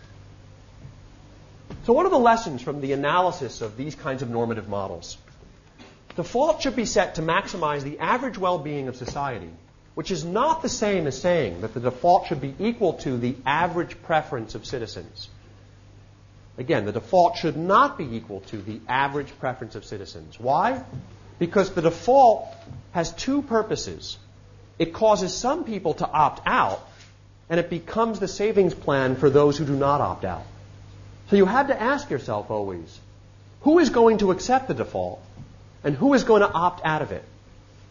So, 1.86 1.94
what 1.94 2.06
are 2.06 2.10
the 2.10 2.18
lessons 2.18 2.62
from 2.62 2.82
the 2.82 2.94
analysis 2.94 3.62
of 3.62 3.78
these 3.78 3.96
kinds 3.96 4.22
of 4.22 4.30
normative 4.30 4.68
models? 4.68 5.18
Default 6.16 6.62
should 6.62 6.76
be 6.76 6.86
set 6.86 7.16
to 7.16 7.22
maximize 7.22 7.82
the 7.82 8.00
average 8.00 8.38
well 8.38 8.60
being 8.60 8.88
of 8.88 8.96
society, 8.96 9.50
which 9.96 10.12
is 10.12 10.24
not 10.24 10.62
the 10.62 10.70
same 10.70 11.08
as 11.08 11.20
saying 11.20 11.62
that 11.62 11.74
the 11.74 11.80
default 11.80 12.28
should 12.28 12.42
be 12.42 12.54
equal 12.60 12.94
to 12.94 13.18
the 13.18 13.36
average 13.46 14.02
preference 14.04 14.56
of 14.56 14.66
citizens. 14.66 15.30
Again, 16.58 16.86
the 16.86 16.92
default 16.92 17.38
should 17.38 17.58
not 17.58 17.98
be 17.98 18.16
equal 18.16 18.42
to 18.42 18.58
the 18.62 18.80
average 18.88 19.38
preference 19.40 19.76
of 19.76 19.86
citizens. 19.86 20.40
Why? 20.40 20.84
Because 21.40 21.74
the 21.74 21.82
default 21.82 22.48
has 22.92 23.12
two 23.12 23.42
purposes. 23.42 24.18
It 24.80 24.94
causes 24.94 25.34
some 25.34 25.64
people 25.64 25.96
to 25.96 26.10
opt 26.10 26.42
out, 26.46 26.88
and 27.50 27.60
it 27.60 27.70
becomes 27.70 28.20
the 28.20 28.28
savings 28.28 28.74
plan 28.74 29.16
for 29.16 29.30
those 29.30 29.58
who 29.58 29.66
do 29.66 29.76
not 29.76 30.02
opt 30.02 30.26
out. 30.26 30.44
So 31.30 31.36
you 31.36 31.46
have 31.46 31.68
to 31.68 31.82
ask 31.82 32.10
yourself 32.10 32.52
always 32.52 33.00
who 33.62 33.80
is 33.80 33.90
going 33.90 34.18
to 34.18 34.32
accept 34.32 34.68
the 34.68 34.74
default, 34.74 35.22
and 35.84 35.96
who 35.96 36.14
is 36.14 36.24
going 36.24 36.42
to 36.42 36.52
opt 36.52 36.86
out 36.86 37.02
of 37.02 37.12
it? 37.12 37.24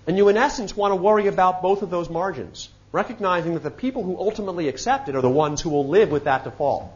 And 0.07 0.17
you, 0.17 0.29
in 0.29 0.37
essence, 0.37 0.77
want 0.77 0.93
to 0.93 0.97
worry 0.97 1.29
about 1.29 1.63
both 1.63 1.83
of 1.83 1.91
those 1.91 2.11
margins, 2.11 2.69
recognizing 2.93 3.55
that 3.55 3.63
the 3.63 3.71
people 3.71 4.03
who 4.03 4.19
ultimately 4.19 4.69
accept 4.69 5.09
it 5.09 5.17
are 5.17 5.23
the 5.23 5.31
ones 5.31 5.61
who 5.61 5.71
will 5.71 5.89
live 5.89 6.11
with 6.11 6.25
that 6.25 6.45
default. 6.45 6.93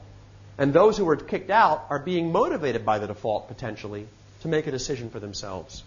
And 0.59 0.73
those 0.73 0.99
who 0.99 1.09
are 1.09 1.17
kicked 1.17 1.51
out 1.51 1.87
are 1.89 1.99
being 1.99 2.33
motivated 2.33 2.85
by 2.85 2.99
the 2.99 3.07
default, 3.07 3.49
potentially, 3.49 4.09
to 4.43 4.49
make 4.49 4.67
a 4.67 4.71
decision 4.71 5.11
for 5.11 5.21
themselves. 5.21 5.83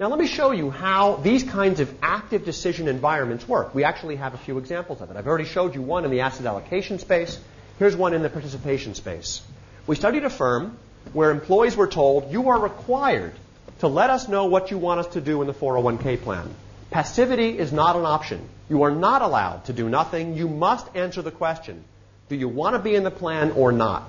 Now, 0.00 0.08
let 0.08 0.18
me 0.18 0.26
show 0.26 0.50
you 0.50 0.70
how 0.70 1.16
these 1.16 1.44
kinds 1.44 1.78
of 1.78 1.94
active 2.02 2.44
decision 2.44 2.88
environments 2.88 3.46
work. 3.46 3.76
We 3.76 3.84
actually 3.84 4.16
have 4.16 4.34
a 4.34 4.38
few 4.38 4.58
examples 4.58 5.00
of 5.00 5.10
it. 5.10 5.16
I've 5.16 5.28
already 5.28 5.44
showed 5.44 5.76
you 5.76 5.82
one 5.82 6.04
in 6.04 6.10
the 6.10 6.22
asset 6.22 6.46
allocation 6.46 6.98
space. 6.98 7.38
Here's 7.78 7.94
one 7.94 8.12
in 8.12 8.20
the 8.22 8.28
participation 8.28 8.96
space. 8.96 9.40
We 9.86 9.94
studied 9.94 10.24
a 10.24 10.30
firm 10.30 10.76
where 11.12 11.30
employees 11.30 11.76
were 11.76 11.86
told, 11.86 12.32
you 12.32 12.48
are 12.48 12.58
required 12.58 13.34
to 13.80 13.86
let 13.86 14.10
us 14.10 14.26
know 14.26 14.46
what 14.46 14.72
you 14.72 14.78
want 14.78 14.98
us 14.98 15.06
to 15.14 15.20
do 15.20 15.40
in 15.42 15.46
the 15.46 15.54
401k 15.54 16.22
plan. 16.22 16.52
Passivity 16.90 17.56
is 17.56 17.72
not 17.72 17.94
an 17.94 18.04
option. 18.04 18.48
You 18.68 18.82
are 18.82 18.90
not 18.90 19.22
allowed 19.22 19.66
to 19.66 19.72
do 19.72 19.88
nothing. 19.88 20.36
You 20.36 20.48
must 20.48 20.88
answer 20.96 21.22
the 21.22 21.30
question 21.30 21.84
do 22.28 22.36
you 22.36 22.48
want 22.48 22.74
to 22.74 22.80
be 22.80 22.96
in 22.96 23.04
the 23.04 23.10
plan 23.10 23.52
or 23.52 23.70
not? 23.70 24.08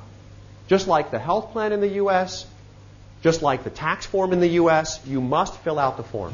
Just 0.67 0.87
like 0.87 1.11
the 1.11 1.19
health 1.19 1.51
plan 1.51 1.73
in 1.73 1.81
the 1.81 1.89
U.S., 1.89 2.47
just 3.21 3.41
like 3.41 3.63
the 3.63 3.69
tax 3.69 4.05
form 4.05 4.33
in 4.33 4.39
the 4.39 4.49
U.S., 4.61 5.05
you 5.05 5.21
must 5.21 5.55
fill 5.59 5.79
out 5.79 5.97
the 5.97 6.03
form. 6.03 6.33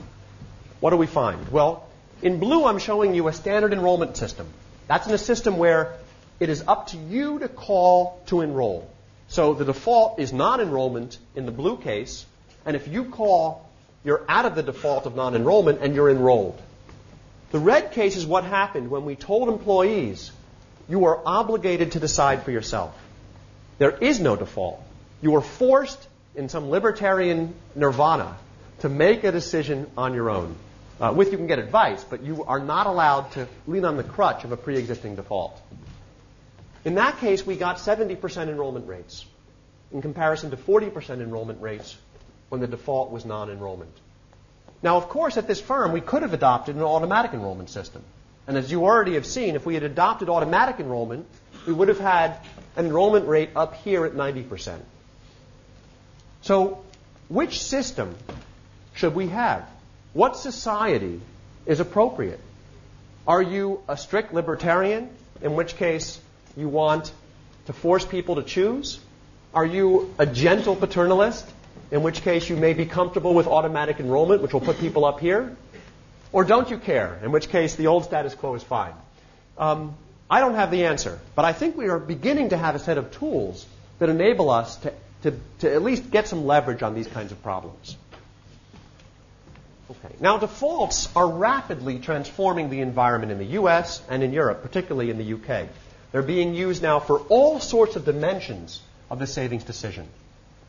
What 0.80 0.90
do 0.90 0.98
we 0.98 1.08
find? 1.08 1.50
Well, 1.50 1.88
in 2.22 2.40
blue, 2.40 2.66
I'm 2.66 2.80
showing 2.80 3.16
you 3.16 3.28
a 3.28 3.34
standard 3.34 3.74
enrollment 3.74 4.18
system. 4.18 4.48
That's 4.88 5.08
in 5.08 5.14
a 5.14 5.18
system 5.18 5.58
where 5.58 5.96
it 6.40 6.50
is 6.50 6.64
up 6.68 6.88
to 6.88 6.98
you 6.98 7.40
to 7.40 7.48
call 7.48 8.22
to 8.28 8.42
enroll. 8.42 8.90
So 9.28 9.54
the 9.54 9.64
default 9.64 10.20
is 10.20 10.34
non 10.34 10.60
enrollment 10.60 11.18
in 11.36 11.46
the 11.46 11.52
blue 11.52 11.78
case, 11.78 12.26
and 12.66 12.76
if 12.76 12.88
you 12.88 13.06
call, 13.06 13.70
you're 14.04 14.26
out 14.28 14.46
of 14.46 14.56
the 14.56 14.64
default 14.64 15.06
of 15.06 15.16
non 15.16 15.36
enrollment 15.36 15.80
and 15.82 15.96
you're 15.96 16.10
enrolled. 16.10 16.62
The 17.52 17.60
red 17.60 17.92
case 17.92 18.18
is 18.18 18.26
what 18.26 18.44
happened 18.44 18.90
when 18.90 19.06
we 19.06 19.16
told 19.16 19.50
employees 19.50 20.32
you 20.90 21.06
are 21.06 21.22
obligated 21.26 21.94
to 21.94 22.00
decide 22.00 22.44
for 22.44 22.52
yourself. 22.52 22.98
There 23.78 23.92
is 23.92 24.20
no 24.20 24.36
default. 24.36 24.82
You 25.22 25.36
are 25.36 25.42
forced 25.42 26.08
in 26.36 26.50
some 26.50 26.70
libertarian 26.70 27.54
nirvana 27.76 28.38
to 28.80 28.90
make 28.90 29.24
a 29.24 29.32
decision 29.32 29.90
on 29.98 30.14
your 30.14 30.30
own. 30.30 30.56
Uh, 31.00 31.12
with 31.16 31.32
you 31.32 31.38
can 31.38 31.48
get 31.48 31.60
advice, 31.60 32.04
but 32.04 32.24
you 32.24 32.44
are 32.44 32.60
not 32.60 32.88
allowed 32.88 33.32
to 33.32 33.48
lean 33.68 33.86
on 33.86 33.98
the 33.98 34.04
crutch 34.04 34.44
of 34.44 34.52
a 34.52 34.58
pre 34.58 34.78
existing 34.78 35.16
default. 35.16 35.60
In 36.86 36.96
that 36.96 37.20
case, 37.20 37.46
we 37.46 37.56
got 37.56 37.78
70% 37.78 38.50
enrollment 38.50 38.88
rates 38.88 39.26
in 39.92 40.02
comparison 40.02 40.52
to 40.52 40.58
40% 40.58 41.22
enrollment 41.22 41.62
rates 41.62 41.98
when 42.50 42.62
the 42.62 42.68
default 42.68 43.12
was 43.12 43.26
non 43.26 43.50
enrollment. 43.50 43.92
Now, 44.84 44.98
of 44.98 45.10
course, 45.10 45.38
at 45.38 45.48
this 45.48 45.62
firm, 45.62 45.92
we 45.92 46.02
could 46.02 46.24
have 46.24 46.34
adopted 46.34 46.76
an 46.76 46.82
automatic 46.82 47.34
enrollment 47.34 47.70
system. 47.70 48.04
And 48.48 48.58
as 48.58 48.72
you 48.72 48.84
already 48.84 49.14
have 49.14 49.26
seen, 49.26 49.56
if 49.56 49.66
we 49.66 49.76
had 49.76 49.84
adopted 49.84 50.30
automatic 50.30 50.80
enrollment, 50.80 51.28
we 51.68 51.74
would 51.74 51.88
have 51.88 52.00
had 52.00 52.38
an 52.76 52.88
enrollment 52.88 53.28
rate 53.28 53.52
up 53.56 53.76
here 53.76 54.06
at 54.06 54.14
90%. 54.14 54.80
So, 56.42 56.84
which 57.30 57.62
system 57.62 58.16
should 58.94 59.16
we 59.16 59.28
have? 59.28 59.68
What 60.14 60.38
society 60.38 61.22
is 61.66 61.80
appropriate? 61.80 62.40
Are 63.28 63.42
you 63.42 63.82
a 63.88 63.96
strict 63.96 64.34
libertarian, 64.34 65.10
in 65.42 65.56
which 65.56 65.76
case 65.76 66.20
you 66.58 66.68
want 66.68 67.12
to 67.68 67.74
force 67.74 68.06
people 68.06 68.36
to 68.36 68.44
choose? 68.44 69.00
Are 69.54 69.66
you 69.66 70.14
a 70.18 70.26
gentle 70.26 70.76
paternalist, 70.76 71.46
in 71.92 72.04
which 72.04 72.22
case 72.22 72.50
you 72.50 72.56
may 72.56 72.74
be 72.74 72.86
comfortable 72.86 73.34
with 73.34 73.48
automatic 73.48 74.00
enrollment, 74.00 74.42
which 74.42 74.54
will 74.54 74.62
put 74.62 74.80
people 74.80 75.06
up 75.06 75.20
here? 75.20 75.56
Or 76.34 76.44
don't 76.44 76.70
you 76.70 76.78
care, 76.78 77.20
in 77.24 77.32
which 77.32 77.50
case 77.50 77.76
the 77.76 77.88
old 77.88 78.06
status 78.06 78.34
quo 78.34 78.56
is 78.56 78.64
fine? 78.64 78.94
Um, 79.58 79.96
I 80.30 80.40
don't 80.40 80.56
have 80.56 80.72
the 80.72 80.86
answer, 80.86 81.20
but 81.36 81.46
I 81.46 81.54
think 81.54 81.78
we 81.78 81.90
are 81.90 82.00
beginning 82.00 82.50
to 82.50 82.58
have 82.58 82.74
a 82.74 82.80
set 82.80 82.98
of 82.98 83.12
tools 83.12 83.66
that 84.00 84.10
enable 84.10 84.50
us 84.50 84.78
to 84.78 84.94
to, 85.24 85.34
to 85.60 85.74
at 85.74 85.82
least 85.82 86.10
get 86.12 86.28
some 86.28 86.46
leverage 86.46 86.82
on 86.82 86.96
these 86.96 87.08
kinds 87.08 87.32
of 87.32 87.42
problems. 87.44 87.96
Okay. 89.92 90.16
Now, 90.20 90.38
defaults 90.38 91.10
are 91.16 91.28
rapidly 91.28 92.00
transforming 92.00 92.70
the 92.70 92.80
environment 92.80 93.32
in 93.32 93.38
the 93.38 93.60
US 93.60 94.02
and 94.10 94.24
in 94.24 94.32
Europe, 94.32 94.62
particularly 94.62 95.10
in 95.10 95.18
the 95.18 95.34
UK. 95.34 95.68
They're 96.12 96.22
being 96.22 96.54
used 96.54 96.82
now 96.82 97.00
for 97.00 97.20
all 97.20 97.60
sorts 97.60 97.96
of 97.96 98.06
dimensions 98.06 98.82
of 99.10 99.20
the 99.20 99.28
savings 99.28 99.64
decision. 99.64 100.08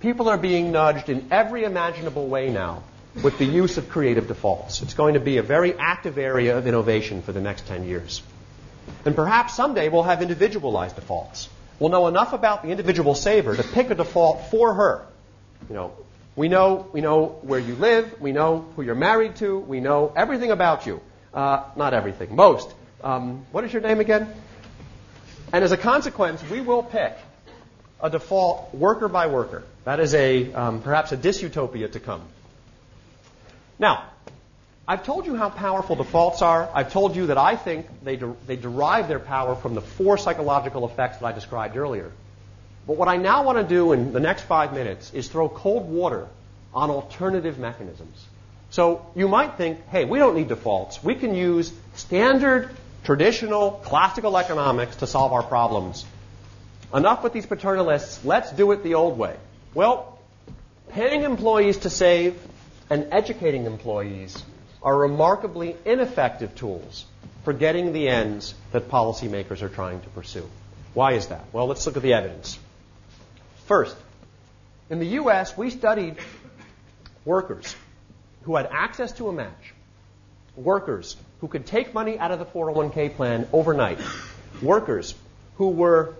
People 0.00 0.28
are 0.28 0.38
being 0.38 0.72
nudged 0.72 1.09
in 1.09 1.28
every 1.30 1.62
imaginable 1.62 2.26
way 2.26 2.50
now 2.50 2.82
with 3.22 3.38
the 3.38 3.44
use 3.44 3.78
of 3.78 3.88
creative 3.88 4.26
defaults. 4.26 4.82
It's 4.82 4.94
going 4.94 5.14
to 5.14 5.20
be 5.20 5.36
a 5.36 5.42
very 5.42 5.74
active 5.74 6.18
area 6.18 6.59
of 6.59 6.66
innovation 6.66 7.22
for 7.22 7.32
the 7.32 7.40
next 7.40 7.66
10 7.66 7.84
years. 7.84 8.22
And 9.05 9.14
perhaps 9.14 9.55
someday 9.55 9.88
we'll 9.88 10.03
have 10.03 10.22
individualized 10.22 10.96
defaults. 10.96 11.48
We'll 11.83 11.91
know 11.91 12.07
enough 12.07 12.33
about 12.33 12.62
the 12.62 12.68
individual 12.68 13.16
saver 13.16 13.57
to 13.57 13.62
pick 13.64 13.91
a 13.91 13.97
default 13.97 14.53
for 14.53 14.72
her. 14.72 15.05
You 15.68 15.74
know, 15.74 15.93
we 16.37 16.49
know, 16.49 16.87
we 16.93 17.01
know 17.01 17.41
where 17.43 17.59
you 17.59 17.74
live, 17.74 18.20
we 18.20 18.30
know 18.30 18.68
who 18.76 18.83
you're 18.83 18.95
married 18.95 19.35
to, 19.37 19.59
we 19.59 19.80
know 19.80 20.12
everything 20.14 20.53
about 20.53 20.87
you. 20.87 21.01
Uh, 21.35 21.64
not 21.74 21.93
everything, 21.93 22.37
most. 22.37 22.72
Um, 23.03 23.45
what 23.51 23.64
is 23.64 23.72
your 23.72 23.83
name 23.83 23.99
again? 23.99 24.33
And 25.53 25.64
as 25.64 25.72
a 25.72 25.76
consequence, 25.76 26.41
we 26.49 26.61
will 26.61 26.85
pick 26.85 27.16
a 28.01 28.09
default 28.09 28.72
worker 28.72 29.09
by 29.09 29.26
worker. 29.26 29.64
That 29.85 29.99
is 29.99 30.14
a 30.14 30.53
um, 30.53 30.83
perhaps 30.83 31.11
a 31.11 31.16
dysutopia 31.16 31.91
to 31.91 31.99
come. 31.99 32.22
Now, 33.80 34.05
I've 34.87 35.05
told 35.05 35.26
you 35.26 35.37
how 35.37 35.49
powerful 35.49 35.95
defaults 35.95 36.43
are. 36.43 36.68
I've 36.74 36.93
told 36.93 37.14
you 37.14 37.26
that 37.28 37.39
I 37.39 37.55
think 37.55 37.87
they, 38.03 38.16
de- 38.16 38.35
they 38.47 38.57
derive 38.57 39.07
their 39.07 39.20
power 39.20 39.55
from 39.55 39.74
the 39.74 39.80
four 39.80 40.18
psychological 40.18 40.87
effects 40.89 41.18
that 41.18 41.26
I 41.26 41.33
described 41.33 41.76
earlier. 41.76 42.11
But 42.87 42.97
what 42.97 43.07
I 43.07 43.16
now 43.16 43.45
want 43.45 43.59
to 43.59 43.64
do 43.64 43.93
in 43.93 44.12
the 44.12 44.18
next 44.18 44.43
five 44.43 44.72
minutes 44.72 45.14
is 45.14 45.28
throw 45.28 45.49
cold 45.49 45.89
water 45.89 46.26
on 46.74 46.91
alternative 46.91 47.59
mechanisms. 47.59 48.26
So 48.70 49.07
you 49.14 49.28
might 49.28 49.57
think, 49.57 49.87
hey, 49.89 50.05
we 50.05 50.18
don't 50.18 50.35
need 50.35 50.49
defaults. 50.49 51.03
We 51.05 51.14
can 51.14 51.37
use 51.37 51.72
standard, 51.95 52.70
traditional, 53.05 53.70
classical 53.70 54.37
economics 54.37 54.97
to 54.97 55.07
solve 55.07 55.33
our 55.33 55.45
problems. 55.45 56.05
Enough 56.93 57.22
with 57.22 57.33
these 57.33 57.47
paternalists. 57.47 58.24
Let's 58.24 58.51
do 58.51 58.72
it 58.72 58.83
the 58.83 58.95
old 58.95 59.16
way. 59.16 59.37
Well, 59.74 60.18
paying 60.91 61.22
employees 61.22 61.78
to 61.78 61.91
save 61.91 62.37
and 62.91 63.09
educating 63.12 63.66
employees 63.66 64.43
are 64.83 64.97
remarkably 64.97 65.76
ineffective 65.85 66.55
tools 66.55 67.05
for 67.45 67.53
getting 67.53 67.93
the 67.93 68.09
ends 68.09 68.55
that 68.72 68.89
policymakers 68.89 69.62
are 69.62 69.68
trying 69.68 70.01
to 70.01 70.09
pursue. 70.11 70.49
Why 70.95 71.12
is 71.12 71.28
that? 71.28 71.45
Well, 71.53 71.66
let's 71.66 71.87
look 71.87 71.97
at 71.97 72.03
the 72.03 72.14
evidence. 72.14 72.59
First, 73.66 73.97
in 74.91 74.99
the 74.99 75.07
U.S., 75.07 75.57
we 75.57 75.70
studied 75.70 76.16
workers 77.24 77.74
who 78.43 78.57
had 78.57 78.68
access 78.70 79.12
to 79.12 79.28
a 79.28 79.33
match, 79.33 79.74
workers 80.57 81.16
who 81.41 81.49
could 81.49 81.66
take 81.66 81.95
money 81.95 82.18
out 82.18 82.30
of 82.30 82.39
the 82.39 82.45
401k 82.45 83.14
plan 83.16 83.49
overnight, 83.53 83.99
workers 84.61 85.14
who 85.57 85.68
were, 85.68 86.14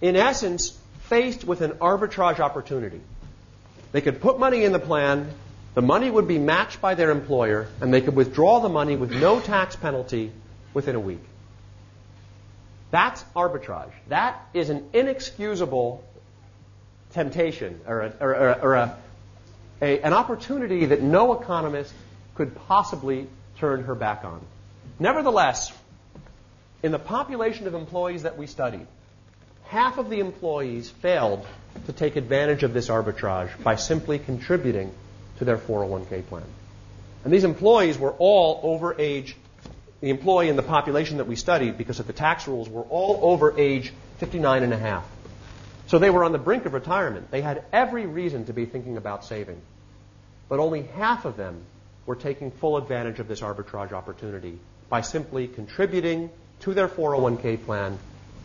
in 0.00 0.16
essence, 0.16 0.78
faced 1.00 1.44
with 1.44 1.60
an 1.60 1.72
arbitrage 1.72 2.40
opportunity. 2.40 3.00
They 3.92 4.00
could 4.00 4.20
put 4.20 4.38
money 4.38 4.64
in 4.64 4.72
the 4.72 4.78
plan, 4.78 5.30
the 5.76 5.82
money 5.82 6.10
would 6.10 6.26
be 6.26 6.38
matched 6.38 6.80
by 6.80 6.94
their 6.94 7.10
employer, 7.10 7.68
and 7.82 7.92
they 7.92 8.00
could 8.00 8.16
withdraw 8.16 8.60
the 8.60 8.68
money 8.70 8.96
with 8.96 9.12
no 9.12 9.40
tax 9.40 9.76
penalty 9.76 10.32
within 10.72 10.96
a 10.96 11.00
week. 11.00 11.22
That's 12.90 13.22
arbitrage. 13.36 13.92
That 14.08 14.40
is 14.54 14.70
an 14.70 14.88
inexcusable 14.94 16.02
temptation 17.12 17.78
or, 17.86 18.00
a, 18.00 18.12
or, 18.20 18.60
or, 18.62 18.74
a, 18.74 18.96
a, 19.82 20.00
an 20.00 20.14
opportunity 20.14 20.86
that 20.86 21.02
no 21.02 21.38
economist 21.38 21.92
could 22.36 22.54
possibly 22.66 23.26
turn 23.58 23.84
her 23.84 23.94
back 23.94 24.24
on. 24.24 24.40
Nevertheless, 24.98 25.70
in 26.82 26.90
the 26.90 26.98
population 26.98 27.66
of 27.66 27.74
employees 27.74 28.22
that 28.22 28.38
we 28.38 28.46
studied, 28.46 28.86
half 29.64 29.98
of 29.98 30.08
the 30.08 30.20
employees 30.20 30.88
failed 30.88 31.46
to 31.84 31.92
take 31.92 32.16
advantage 32.16 32.62
of 32.62 32.72
this 32.72 32.88
arbitrage 32.88 33.50
by 33.62 33.76
simply 33.76 34.18
contributing 34.18 34.90
to 35.38 35.44
their 35.44 35.58
401k 35.58 36.26
plan. 36.26 36.44
And 37.24 37.32
these 37.32 37.44
employees 37.44 37.98
were 37.98 38.12
all 38.12 38.60
over 38.62 38.94
age, 38.98 39.36
the 40.00 40.10
employee 40.10 40.48
in 40.48 40.56
the 40.56 40.62
population 40.62 41.16
that 41.18 41.26
we 41.26 41.36
studied, 41.36 41.76
because 41.76 42.00
of 42.00 42.06
the 42.06 42.12
tax 42.12 42.46
rules, 42.46 42.68
were 42.68 42.82
all 42.82 43.18
over 43.22 43.58
age 43.58 43.92
59 44.18 44.62
and 44.62 44.72
a 44.72 44.78
half. 44.78 45.06
So 45.88 45.98
they 45.98 46.10
were 46.10 46.24
on 46.24 46.32
the 46.32 46.38
brink 46.38 46.66
of 46.66 46.72
retirement. 46.72 47.30
They 47.30 47.42
had 47.42 47.64
every 47.72 48.06
reason 48.06 48.46
to 48.46 48.52
be 48.52 48.66
thinking 48.66 48.96
about 48.96 49.24
saving. 49.24 49.60
But 50.48 50.58
only 50.58 50.82
half 50.82 51.24
of 51.24 51.36
them 51.36 51.62
were 52.06 52.16
taking 52.16 52.50
full 52.50 52.76
advantage 52.76 53.18
of 53.18 53.28
this 53.28 53.40
arbitrage 53.40 53.92
opportunity 53.92 54.58
by 54.88 55.00
simply 55.00 55.48
contributing 55.48 56.30
to 56.60 56.74
their 56.74 56.88
401k 56.88 57.64
plan 57.64 57.98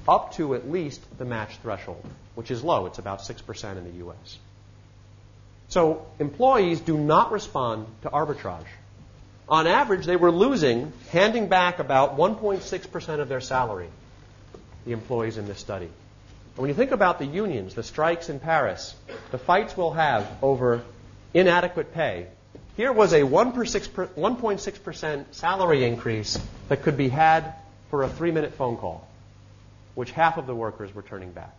up 0.08 0.34
to 0.34 0.56
at 0.56 0.70
least 0.70 1.02
the 1.18 1.26
match 1.26 1.58
threshold, 1.58 2.04
which 2.36 2.50
is 2.50 2.64
low. 2.64 2.88
It's 2.88 3.00
about 3.00 3.20
6% 3.20 3.78
in 3.78 3.84
the 3.84 3.98
U.S. 4.00 4.38
So 5.72 6.06
employees 6.20 6.80
do 6.82 6.96
not 6.98 7.32
respond 7.32 7.88
to 8.02 8.10
arbitrage. 8.10 8.68
On 9.48 9.68
average, 9.68 10.06
they 10.06 10.18
were 10.18 10.32
losing, 10.32 10.92
handing 11.12 11.48
back 11.48 11.80
about 11.80 12.18
1.6% 12.18 13.20
of 13.20 13.30
their 13.30 13.40
salary, 13.40 13.88
the 14.86 14.92
employees 14.92 15.38
in 15.38 15.48
this 15.48 15.60
study. 15.60 15.86
And 15.86 16.58
when 16.58 16.68
you 16.68 16.74
think 16.74 16.92
about 16.92 17.20
the 17.20 17.26
unions, 17.26 17.74
the 17.74 17.84
strikes 17.84 18.28
in 18.30 18.42
Paris, 18.42 18.94
the 19.32 19.38
fights 19.38 19.78
we'll 19.78 19.92
have 19.92 20.30
over 20.42 20.84
inadequate 21.34 21.94
pay, 21.94 22.28
here 22.76 22.92
was 22.92 23.14
a 23.14 23.22
1.6% 23.22 25.26
salary 25.32 25.86
increase 25.86 26.38
that 26.68 26.84
could 26.84 26.98
be 26.98 27.08
had 27.08 27.54
for 27.90 28.04
a 28.04 28.10
three 28.10 28.32
minute 28.32 28.56
phone 28.56 28.76
call, 28.76 29.08
which 29.96 30.12
half 30.12 30.38
of 30.38 30.48
the 30.48 30.56
workers 30.56 30.94
were 30.94 31.02
turning 31.02 31.32
back. 31.32 31.56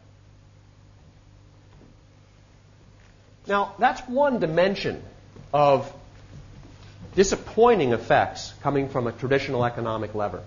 Now, 3.47 3.75
that's 3.79 4.01
one 4.03 4.39
dimension 4.39 5.03
of 5.53 5.93
disappointing 7.15 7.93
effects 7.93 8.55
coming 8.63 8.89
from 8.89 9.07
a 9.07 9.13
traditional 9.13 9.65
economic 9.65 10.15
lever. 10.15 10.43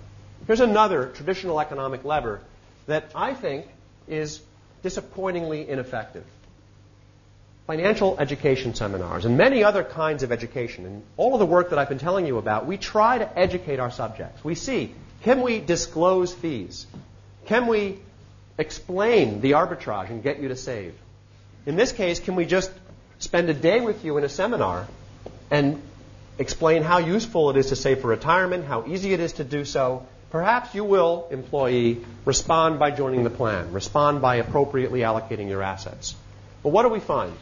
Here's 0.47 0.61
another 0.61 1.07
traditional 1.07 1.59
economic 1.59 2.03
lever 2.05 2.39
that 2.87 3.11
I 3.13 3.33
think 3.33 3.65
is 4.07 4.41
disappointingly 4.83 5.67
ineffective. 5.67 6.23
Financial 7.67 8.17
education 8.19 8.75
seminars 8.75 9.25
and 9.25 9.37
many 9.37 9.63
other 9.63 9.83
kinds 9.83 10.21
of 10.21 10.31
education, 10.31 10.85
and 10.85 11.03
all 11.17 11.33
of 11.33 11.39
the 11.39 11.45
work 11.47 11.71
that 11.71 11.79
I've 11.79 11.89
been 11.89 11.99
telling 11.99 12.27
you 12.27 12.37
about, 12.37 12.67
we 12.67 12.77
try 12.77 13.17
to 13.17 13.39
educate 13.39 13.79
our 13.79 13.89
subjects. 13.89 14.43
We 14.43 14.55
see 14.55 14.93
can 15.23 15.41
we 15.41 15.59
disclose 15.59 16.31
fees? 16.31 16.85
Can 17.47 17.65
we 17.65 17.97
explain 18.59 19.41
the 19.41 19.51
arbitrage 19.51 20.11
and 20.11 20.21
get 20.21 20.39
you 20.39 20.49
to 20.49 20.55
save? 20.55 20.93
In 21.65 21.75
this 21.75 21.91
case, 21.91 22.19
can 22.19 22.35
we 22.35 22.45
just 22.45 22.71
spend 23.19 23.49
a 23.49 23.53
day 23.53 23.81
with 23.81 24.03
you 24.05 24.17
in 24.17 24.23
a 24.23 24.29
seminar 24.29 24.87
and 25.51 25.81
explain 26.37 26.83
how 26.83 26.99
useful 26.99 27.49
it 27.49 27.57
is 27.57 27.67
to 27.67 27.75
save 27.75 28.01
for 28.01 28.07
retirement, 28.07 28.65
how 28.65 28.85
easy 28.87 29.13
it 29.13 29.19
is 29.19 29.33
to 29.33 29.43
do 29.43 29.63
so, 29.65 30.05
perhaps 30.31 30.75
you 30.75 30.83
will, 30.83 31.27
employee, 31.31 32.03
respond 32.25 32.79
by 32.79 32.91
joining 32.91 33.23
the 33.23 33.29
plan, 33.29 33.71
respond 33.71 34.21
by 34.21 34.35
appropriately 34.35 35.01
allocating 35.01 35.47
your 35.47 35.63
assets. 35.63 36.15
But 36.63 36.69
what 36.69 36.83
do 36.83 36.89
we 36.89 36.99
find? 36.99 37.33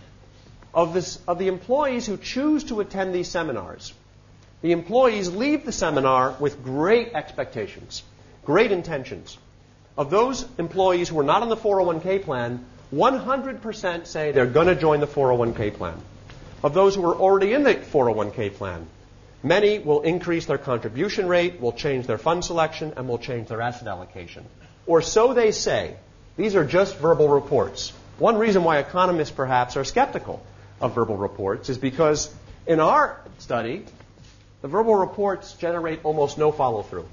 Of, 0.74 0.94
this, 0.94 1.20
of 1.28 1.40
the 1.40 1.48
employees 1.48 2.06
who 2.06 2.18
choose 2.18 2.66
to 2.66 2.82
attend 2.82 3.14
these 3.14 3.30
seminars, 3.30 3.94
the 4.62 4.72
employees 4.72 5.30
leave 5.30 5.66
the 5.66 5.72
seminar 5.72 6.36
with 6.40 6.64
great 6.64 7.14
expectations, 7.14 8.04
great 8.46 8.72
intentions. 8.72 9.38
Of 9.98 10.10
those 10.10 10.46
employees 10.58 11.10
who 11.10 11.20
are 11.20 11.24
not 11.24 11.42
on 11.42 11.50
the 11.50 11.58
401k 11.58 12.24
plan, 12.24 12.66
100% 12.94 14.06
say 14.06 14.32
they're 14.32 14.46
going 14.46 14.68
to 14.68 14.76
join 14.76 15.00
the 15.00 15.08
401k 15.08 15.74
plan. 15.74 16.00
Of 16.64 16.74
those 16.74 16.96
who 16.96 17.04
are 17.06 17.16
already 17.16 17.54
in 17.54 17.64
the 17.64 17.74
401k 17.74 18.54
plan, 18.54 18.88
many 19.42 19.80
will 19.80 20.02
increase 20.02 20.46
their 20.46 20.60
contribution 20.60 21.28
rate, 21.28 21.60
will 21.60 21.74
change 21.74 22.06
their 22.06 22.20
fund 22.20 22.46
selection, 22.46 22.94
and 22.96 23.08
will 23.08 23.18
change 23.18 23.48
their 23.48 23.62
asset 23.62 23.88
allocation. 23.88 24.46
Or 24.86 25.02
so 25.02 25.34
they 25.34 25.52
say. 25.52 25.96
These 26.38 26.56
are 26.56 26.66
just 26.66 26.98
verbal 26.98 27.28
reports. 27.30 27.94
One 28.18 28.38
reason 28.38 28.64
why 28.64 28.78
economists 28.78 29.32
perhaps 29.32 29.76
are 29.76 29.84
skeptical 29.84 30.46
of 30.80 30.96
verbal 30.96 31.18
reports 31.18 31.70
is 31.70 31.78
because 31.78 32.34
in 32.68 32.80
our 32.80 33.20
study, 33.40 33.86
the 34.62 34.68
verbal 34.68 34.96
reports 34.96 35.54
generate 35.54 36.00
almost 36.04 36.38
no 36.38 36.52
follow 36.52 36.84
through. 36.84 37.08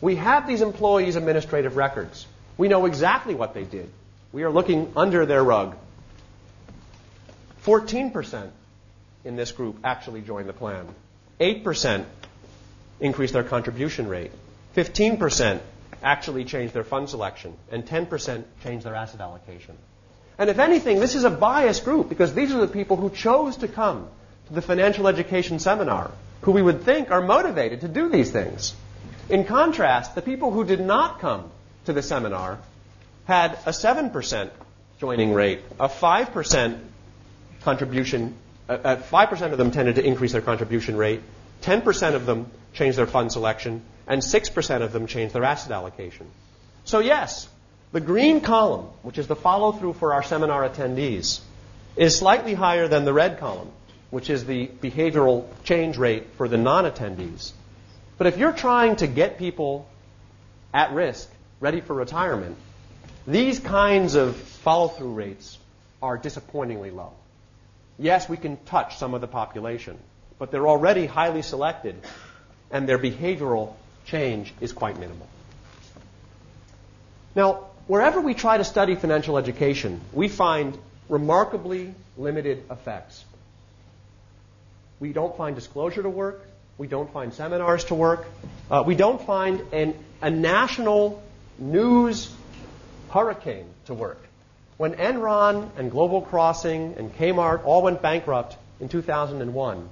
We 0.00 0.16
have 0.16 0.46
these 0.46 0.62
employees' 0.62 1.16
administrative 1.16 1.76
records. 1.76 2.26
We 2.56 2.68
know 2.68 2.86
exactly 2.86 3.34
what 3.34 3.52
they 3.54 3.64
did. 3.64 3.90
We 4.32 4.42
are 4.42 4.50
looking 4.50 4.92
under 4.96 5.24
their 5.24 5.42
rug. 5.42 5.76
14% 7.64 8.50
in 9.24 9.36
this 9.36 9.52
group 9.52 9.78
actually 9.84 10.20
joined 10.20 10.48
the 10.48 10.52
plan. 10.52 10.86
8% 11.40 12.04
increased 13.00 13.32
their 13.32 13.44
contribution 13.44 14.08
rate. 14.08 14.30
15% 14.76 15.60
actually 16.02 16.44
changed 16.44 16.74
their 16.74 16.84
fund 16.84 17.08
selection. 17.08 17.54
And 17.70 17.86
10% 17.86 18.44
changed 18.62 18.84
their 18.84 18.94
asset 18.94 19.20
allocation. 19.20 19.76
And 20.38 20.50
if 20.50 20.58
anything, 20.58 21.00
this 21.00 21.14
is 21.14 21.24
a 21.24 21.30
biased 21.30 21.84
group 21.84 22.08
because 22.08 22.34
these 22.34 22.52
are 22.52 22.60
the 22.60 22.68
people 22.68 22.96
who 22.96 23.10
chose 23.10 23.56
to 23.58 23.68
come 23.68 24.08
to 24.46 24.54
the 24.54 24.62
financial 24.62 25.08
education 25.08 25.58
seminar, 25.58 26.10
who 26.42 26.52
we 26.52 26.62
would 26.62 26.82
think 26.82 27.10
are 27.10 27.20
motivated 27.20 27.80
to 27.80 27.88
do 27.88 28.08
these 28.08 28.30
things. 28.30 28.74
In 29.28 29.44
contrast, 29.44 30.14
the 30.14 30.22
people 30.22 30.52
who 30.52 30.64
did 30.64 30.80
not 30.80 31.18
come 31.20 31.50
to 31.86 31.92
the 31.92 32.02
seminar 32.02 32.58
had 33.28 33.52
a 33.66 33.72
7% 33.72 34.50
joining 35.00 35.34
rate, 35.34 35.60
a 35.78 35.86
5% 35.86 36.80
contribution, 37.60 38.34
uh, 38.66 38.72
uh, 38.72 38.96
5% 38.96 39.52
of 39.52 39.58
them 39.58 39.70
tended 39.70 39.96
to 39.96 40.04
increase 40.04 40.32
their 40.32 40.40
contribution 40.40 40.96
rate, 40.96 41.20
10% 41.60 42.14
of 42.14 42.24
them 42.24 42.50
changed 42.72 42.96
their 42.96 43.06
fund 43.06 43.30
selection, 43.30 43.82
and 44.06 44.22
6% 44.22 44.80
of 44.80 44.92
them 44.92 45.06
changed 45.06 45.34
their 45.34 45.44
asset 45.44 45.72
allocation. 45.72 46.26
So, 46.86 47.00
yes, 47.00 47.46
the 47.92 48.00
green 48.00 48.40
column, 48.40 48.86
which 49.02 49.18
is 49.18 49.26
the 49.26 49.36
follow 49.36 49.72
through 49.72 49.92
for 49.92 50.14
our 50.14 50.22
seminar 50.22 50.66
attendees, 50.66 51.40
is 51.96 52.16
slightly 52.16 52.54
higher 52.54 52.88
than 52.88 53.04
the 53.04 53.12
red 53.12 53.38
column, 53.38 53.70
which 54.08 54.30
is 54.30 54.46
the 54.46 54.68
behavioral 54.80 55.44
change 55.64 55.98
rate 55.98 56.24
for 56.38 56.48
the 56.48 56.56
non 56.56 56.84
attendees. 56.84 57.52
But 58.16 58.26
if 58.26 58.38
you're 58.38 58.52
trying 58.52 58.96
to 58.96 59.06
get 59.06 59.36
people 59.36 59.86
at 60.72 60.94
risk, 60.94 61.30
ready 61.60 61.82
for 61.82 61.92
retirement, 61.92 62.56
these 63.28 63.60
kinds 63.60 64.14
of 64.14 64.36
follow 64.36 64.88
through 64.88 65.12
rates 65.12 65.58
are 66.02 66.16
disappointingly 66.16 66.90
low. 66.90 67.12
Yes, 67.98 68.26
we 68.26 68.38
can 68.38 68.56
touch 68.64 68.96
some 68.96 69.12
of 69.12 69.20
the 69.20 69.26
population, 69.26 69.98
but 70.38 70.50
they're 70.50 70.66
already 70.66 71.04
highly 71.04 71.42
selected, 71.42 71.96
and 72.70 72.88
their 72.88 72.98
behavioral 72.98 73.74
change 74.06 74.54
is 74.62 74.72
quite 74.72 74.98
minimal. 74.98 75.28
Now, 77.34 77.66
wherever 77.86 78.18
we 78.18 78.32
try 78.32 78.56
to 78.56 78.64
study 78.64 78.94
financial 78.94 79.36
education, 79.36 80.00
we 80.14 80.28
find 80.28 80.78
remarkably 81.10 81.94
limited 82.16 82.64
effects. 82.70 83.22
We 85.00 85.12
don't 85.12 85.36
find 85.36 85.54
disclosure 85.54 86.02
to 86.02 86.10
work. 86.10 86.46
We 86.78 86.86
don't 86.86 87.12
find 87.12 87.34
seminars 87.34 87.84
to 87.84 87.94
work. 87.94 88.26
Uh, 88.70 88.84
we 88.86 88.94
don't 88.94 89.20
find 89.20 89.60
an, 89.72 89.94
a 90.22 90.30
national 90.30 91.22
news 91.58 92.32
hurricane 93.10 93.66
to 93.86 93.94
work. 93.94 94.22
When 94.76 94.94
Enron 94.94 95.70
and 95.76 95.90
Global 95.90 96.22
Crossing 96.22 96.94
and 96.96 97.14
Kmart 97.16 97.64
all 97.64 97.82
went 97.82 98.00
bankrupt 98.00 98.56
in 98.80 98.88
2001, 98.88 99.88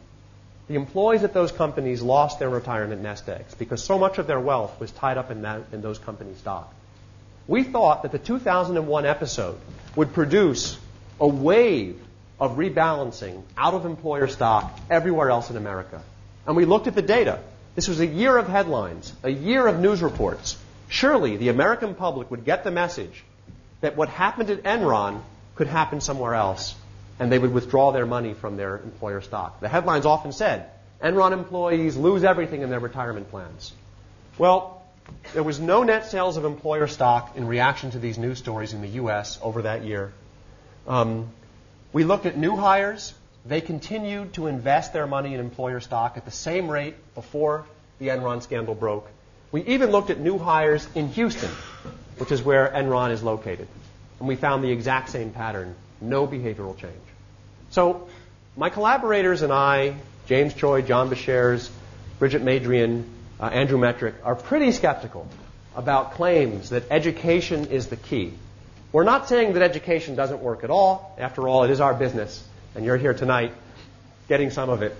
the 0.68 0.74
employees 0.74 1.22
at 1.22 1.32
those 1.32 1.52
companies 1.52 2.02
lost 2.02 2.38
their 2.38 2.50
retirement 2.50 3.02
nest 3.02 3.28
eggs 3.28 3.54
because 3.54 3.82
so 3.82 3.98
much 3.98 4.18
of 4.18 4.26
their 4.26 4.40
wealth 4.40 4.78
was 4.80 4.90
tied 4.90 5.16
up 5.16 5.30
in, 5.30 5.42
that, 5.42 5.62
in 5.72 5.80
those 5.80 5.98
companies' 5.98 6.38
stock. 6.38 6.72
We 7.46 7.62
thought 7.62 8.02
that 8.02 8.12
the 8.12 8.18
2001 8.18 9.06
episode 9.06 9.58
would 9.94 10.12
produce 10.12 10.76
a 11.20 11.28
wave 11.28 12.00
of 12.40 12.56
rebalancing 12.56 13.42
out 13.56 13.74
of 13.74 13.86
employer 13.86 14.26
stock 14.26 14.78
everywhere 14.90 15.30
else 15.30 15.50
in 15.50 15.56
America. 15.56 16.02
And 16.46 16.56
we 16.56 16.64
looked 16.64 16.86
at 16.86 16.94
the 16.94 17.02
data. 17.02 17.40
This 17.74 17.88
was 17.88 18.00
a 18.00 18.06
year 18.06 18.36
of 18.36 18.48
headlines, 18.48 19.12
a 19.22 19.30
year 19.30 19.66
of 19.66 19.78
news 19.80 20.02
reports. 20.02 20.56
Surely 20.88 21.36
the 21.36 21.48
American 21.48 21.94
public 21.94 22.30
would 22.30 22.44
get 22.44 22.64
the 22.64 22.70
message 22.70 23.24
that 23.80 23.96
what 23.96 24.08
happened 24.08 24.50
at 24.50 24.62
Enron 24.62 25.20
could 25.54 25.66
happen 25.66 26.00
somewhere 26.00 26.34
else, 26.34 26.74
and 27.18 27.30
they 27.30 27.38
would 27.38 27.52
withdraw 27.52 27.92
their 27.92 28.06
money 28.06 28.34
from 28.34 28.56
their 28.56 28.78
employer 28.78 29.20
stock. 29.20 29.60
The 29.60 29.68
headlines 29.68 30.06
often 30.06 30.32
said, 30.32 30.70
Enron 31.02 31.32
employees 31.32 31.96
lose 31.96 32.24
everything 32.24 32.62
in 32.62 32.70
their 32.70 32.80
retirement 32.80 33.30
plans. 33.30 33.72
Well, 34.38 34.82
there 35.34 35.42
was 35.42 35.60
no 35.60 35.82
net 35.82 36.06
sales 36.06 36.36
of 36.36 36.44
employer 36.44 36.86
stock 36.86 37.36
in 37.36 37.46
reaction 37.46 37.90
to 37.90 37.98
these 37.98 38.18
news 38.18 38.38
stories 38.38 38.72
in 38.72 38.80
the 38.80 38.88
U.S. 38.88 39.38
over 39.42 39.62
that 39.62 39.84
year. 39.84 40.12
Um, 40.86 41.30
we 41.92 42.04
looked 42.04 42.26
at 42.26 42.36
new 42.36 42.56
hires. 42.56 43.14
They 43.44 43.60
continued 43.60 44.34
to 44.34 44.46
invest 44.46 44.92
their 44.92 45.06
money 45.06 45.34
in 45.34 45.40
employer 45.40 45.80
stock 45.80 46.16
at 46.16 46.24
the 46.24 46.30
same 46.30 46.70
rate 46.70 46.96
before 47.14 47.64
the 47.98 48.08
Enron 48.08 48.42
scandal 48.42 48.74
broke. 48.74 49.08
We 49.56 49.62
even 49.68 49.90
looked 49.90 50.10
at 50.10 50.20
new 50.20 50.36
hires 50.36 50.86
in 50.94 51.08
Houston, 51.12 51.48
which 52.18 52.30
is 52.30 52.42
where 52.42 52.68
Enron 52.68 53.10
is 53.10 53.22
located. 53.22 53.66
And 54.18 54.28
we 54.28 54.36
found 54.36 54.62
the 54.62 54.70
exact 54.70 55.08
same 55.08 55.30
pattern 55.30 55.74
no 55.98 56.26
behavioral 56.26 56.76
change. 56.76 57.06
So, 57.70 58.06
my 58.54 58.68
collaborators 58.68 59.40
and 59.40 59.50
I, 59.50 59.94
James 60.26 60.52
Choi, 60.52 60.82
John 60.82 61.08
Beshears, 61.08 61.70
Brigitte 62.18 62.42
Madrian, 62.42 63.04
uh, 63.40 63.46
Andrew 63.46 63.78
Metrick, 63.78 64.12
are 64.24 64.34
pretty 64.34 64.72
skeptical 64.72 65.26
about 65.74 66.12
claims 66.12 66.68
that 66.68 66.90
education 66.90 67.68
is 67.68 67.86
the 67.86 67.96
key. 67.96 68.34
We're 68.92 69.04
not 69.04 69.26
saying 69.26 69.54
that 69.54 69.62
education 69.62 70.16
doesn't 70.16 70.42
work 70.42 70.64
at 70.64 70.70
all. 70.70 71.16
After 71.16 71.48
all, 71.48 71.64
it 71.64 71.70
is 71.70 71.80
our 71.80 71.94
business, 71.94 72.46
and 72.74 72.84
you're 72.84 72.98
here 72.98 73.14
tonight 73.14 73.54
getting 74.28 74.50
some 74.50 74.68
of 74.68 74.82
it. 74.82 74.94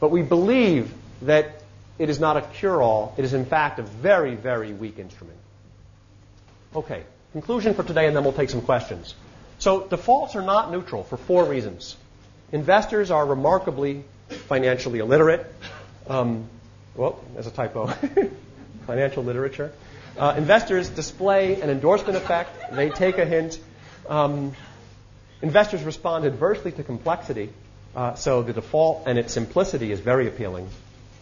But 0.00 0.10
we 0.10 0.20
believe 0.20 0.92
that 1.22 1.62
it 1.98 2.10
is 2.10 2.20
not 2.20 2.36
a 2.36 2.42
cure 2.42 2.82
all. 2.82 3.14
It 3.16 3.24
is, 3.24 3.32
in 3.32 3.44
fact, 3.44 3.78
a 3.78 3.82
very, 3.82 4.34
very 4.34 4.72
weak 4.72 4.98
instrument. 4.98 5.38
Okay, 6.74 7.02
conclusion 7.32 7.74
for 7.74 7.82
today, 7.82 8.06
and 8.06 8.14
then 8.14 8.22
we'll 8.24 8.32
take 8.32 8.50
some 8.50 8.62
questions. 8.62 9.14
So, 9.58 9.86
defaults 9.86 10.36
are 10.36 10.42
not 10.42 10.70
neutral 10.70 11.04
for 11.04 11.16
four 11.16 11.44
reasons. 11.44 11.96
Investors 12.52 13.10
are 13.10 13.24
remarkably 13.24 14.04
financially 14.28 14.98
illiterate. 14.98 15.46
Um, 16.08 16.48
well, 16.94 17.22
there's 17.34 17.46
a 17.46 17.50
typo. 17.50 17.86
Financial 18.86 19.24
literature. 19.24 19.72
Uh, 20.18 20.34
investors 20.36 20.88
display 20.88 21.60
an 21.60 21.70
endorsement 21.70 22.16
effect. 22.16 22.72
They 22.72 22.90
take 22.90 23.18
a 23.18 23.24
hint. 23.24 23.58
Um, 24.08 24.54
investors 25.42 25.82
respond 25.82 26.24
adversely 26.24 26.72
to 26.72 26.82
complexity. 26.82 27.50
Uh, 27.94 28.14
so 28.14 28.42
the 28.42 28.52
default 28.52 29.04
and 29.06 29.18
its 29.18 29.32
simplicity 29.32 29.90
is 29.90 30.00
very 30.00 30.28
appealing. 30.28 30.68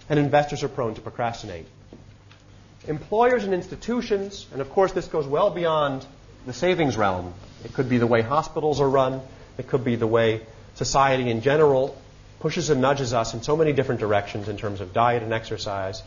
And 0.09 0.19
investors 0.19 0.63
are 0.63 0.69
prone 0.69 0.95
to 0.95 1.01
procrastinate. 1.01 1.67
Employers 2.87 3.45
and 3.45 3.55
institutions, 3.55 4.47
and 4.53 4.61
of 4.61 4.71
course 4.71 4.93
this 4.93 5.07
goes 5.07 5.27
well 5.27 5.51
beyond 5.51 6.05
the 6.47 6.53
savings 6.53 6.97
realm. 6.97 7.33
It 7.65 7.73
could 7.73 7.89
be 7.89 7.99
the 7.99 8.07
way 8.07 8.21
hospitals 8.21 8.81
are 8.81 8.89
run. 8.89 9.23
It 9.57 9.69
could 9.69 9.85
be 9.85 9.97
the 9.97 10.07
way 10.07 10.43
society 10.75 11.31
in 11.31 11.41
general 11.41 11.97
pushes 12.41 12.69
and 12.69 12.83
nudges 12.83 13.15
us 13.15 13.33
in 13.33 13.43
so 13.43 13.57
many 13.57 13.73
different 13.73 14.03
directions 14.03 14.51
in 14.51 14.59
terms 14.59 14.83
of 14.83 14.93
diet 14.93 15.23
and 15.23 15.33
exercise. 15.33 16.03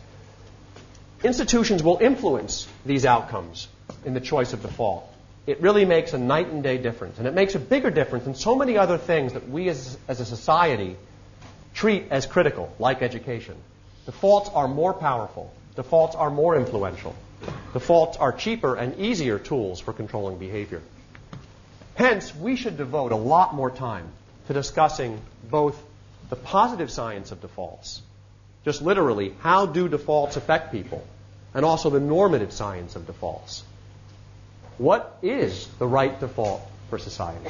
Institutions 1.23 1.81
will 1.81 1.97
influence 1.97 2.67
these 2.85 3.05
outcomes 3.05 3.67
in 4.05 4.13
the 4.13 4.19
choice 4.19 4.53
of 4.53 4.61
default. 4.61 5.11
It 5.47 5.61
really 5.61 5.85
makes 5.85 6.13
a 6.13 6.19
night 6.19 6.47
and 6.47 6.61
day 6.61 6.77
difference. 6.77 7.17
And 7.17 7.27
it 7.27 7.33
makes 7.33 7.55
a 7.55 7.59
bigger 7.59 7.89
difference 7.89 8.25
than 8.25 8.35
so 8.35 8.53
many 8.53 8.77
other 8.77 8.99
things 8.99 9.33
that 9.33 9.49
we 9.49 9.67
as, 9.69 9.97
as 10.07 10.19
a 10.19 10.25
society 10.25 10.95
treat 11.73 12.03
as 12.11 12.27
critical, 12.27 12.71
like 12.77 13.01
education. 13.01 13.55
Defaults 14.07 14.49
are 14.53 14.69
more 14.69 14.93
powerful. 14.93 15.53
The 15.75 15.83
Defaults 15.83 16.15
are 16.15 16.29
more 16.29 16.55
influential. 16.55 17.13
The 17.41 17.79
Defaults 17.79 18.17
are 18.17 18.31
cheaper 18.31 18.73
and 18.73 18.97
easier 18.97 19.37
tools 19.37 19.81
for 19.81 19.91
controlling 19.91 20.37
behavior. 20.37 20.81
Hence, 21.95 22.33
we 22.33 22.55
should 22.55 22.77
devote 22.77 23.11
a 23.11 23.17
lot 23.17 23.53
more 23.53 23.69
time 23.69 24.07
to 24.47 24.53
discussing 24.53 25.19
both 25.51 25.77
the 26.29 26.37
positive 26.37 26.89
science 26.89 27.33
of 27.33 27.41
defaults, 27.41 28.01
just 28.63 28.81
literally, 28.81 29.33
how 29.41 29.65
do 29.65 29.89
defaults 29.89 30.37
affect 30.37 30.71
people, 30.71 31.05
and 31.53 31.65
also 31.65 31.89
the 31.89 31.99
normative 31.99 32.53
science 32.53 32.95
of 32.95 33.07
defaults. 33.07 33.61
What 34.77 35.17
is 35.21 35.67
the 35.79 35.87
right 35.87 36.17
default 36.17 36.61
for 36.89 36.97
society? 36.97 37.49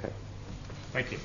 Okay. 0.00 0.12
Thank 0.92 1.12
you. 1.12 1.18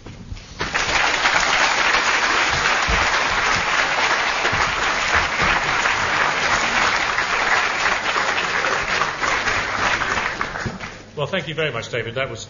Well, 11.16 11.28
thank 11.28 11.47
you 11.47 11.53
very 11.53 11.72
much, 11.72 11.89
David. 11.89 12.16
That 12.16 12.32
was 12.32 12.47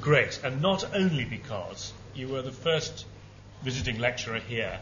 great. 0.00 0.40
And 0.42 0.60
not 0.60 0.92
only 0.92 1.24
because 1.24 1.92
you 2.16 2.26
were 2.26 2.42
the 2.42 2.50
first 2.50 3.06
visiting 3.62 4.00
lecturer 4.00 4.40
here 4.40 4.80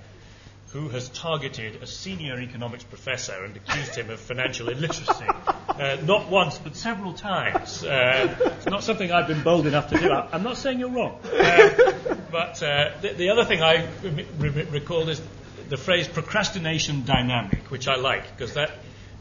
who 0.68 0.88
has 0.88 1.10
targeted 1.10 1.82
a 1.82 1.86
senior 1.86 2.40
economics 2.40 2.84
professor 2.84 3.44
and 3.44 3.54
accused 3.56 3.94
him 3.94 4.08
of 4.08 4.20
financial 4.20 4.70
illiteracy. 4.70 5.26
Uh, 5.68 5.98
not 6.06 6.30
once, 6.30 6.56
but 6.58 6.74
several 6.76 7.12
times. 7.12 7.84
Uh, 7.84 8.36
it's 8.56 8.66
not 8.66 8.84
something 8.84 9.12
I've 9.12 9.26
been 9.26 9.42
bold 9.42 9.66
enough 9.66 9.90
to 9.90 9.98
do. 9.98 10.10
I'm 10.10 10.42
not 10.42 10.56
saying 10.56 10.78
you're 10.78 10.88
wrong. 10.88 11.18
Uh, 11.24 12.04
but 12.30 12.62
uh, 12.62 12.92
the, 13.02 13.12
the, 13.14 13.30
other 13.30 13.44
thing 13.44 13.62
I 13.62 13.86
re- 14.02 14.26
re- 14.38 14.66
recalled 14.70 15.10
is 15.10 15.20
the 15.68 15.76
phrase 15.76 16.08
procrastination 16.08 17.04
dynamic, 17.04 17.70
which 17.70 17.86
I 17.86 17.96
like, 17.96 18.34
because 18.34 18.54
that 18.54 18.70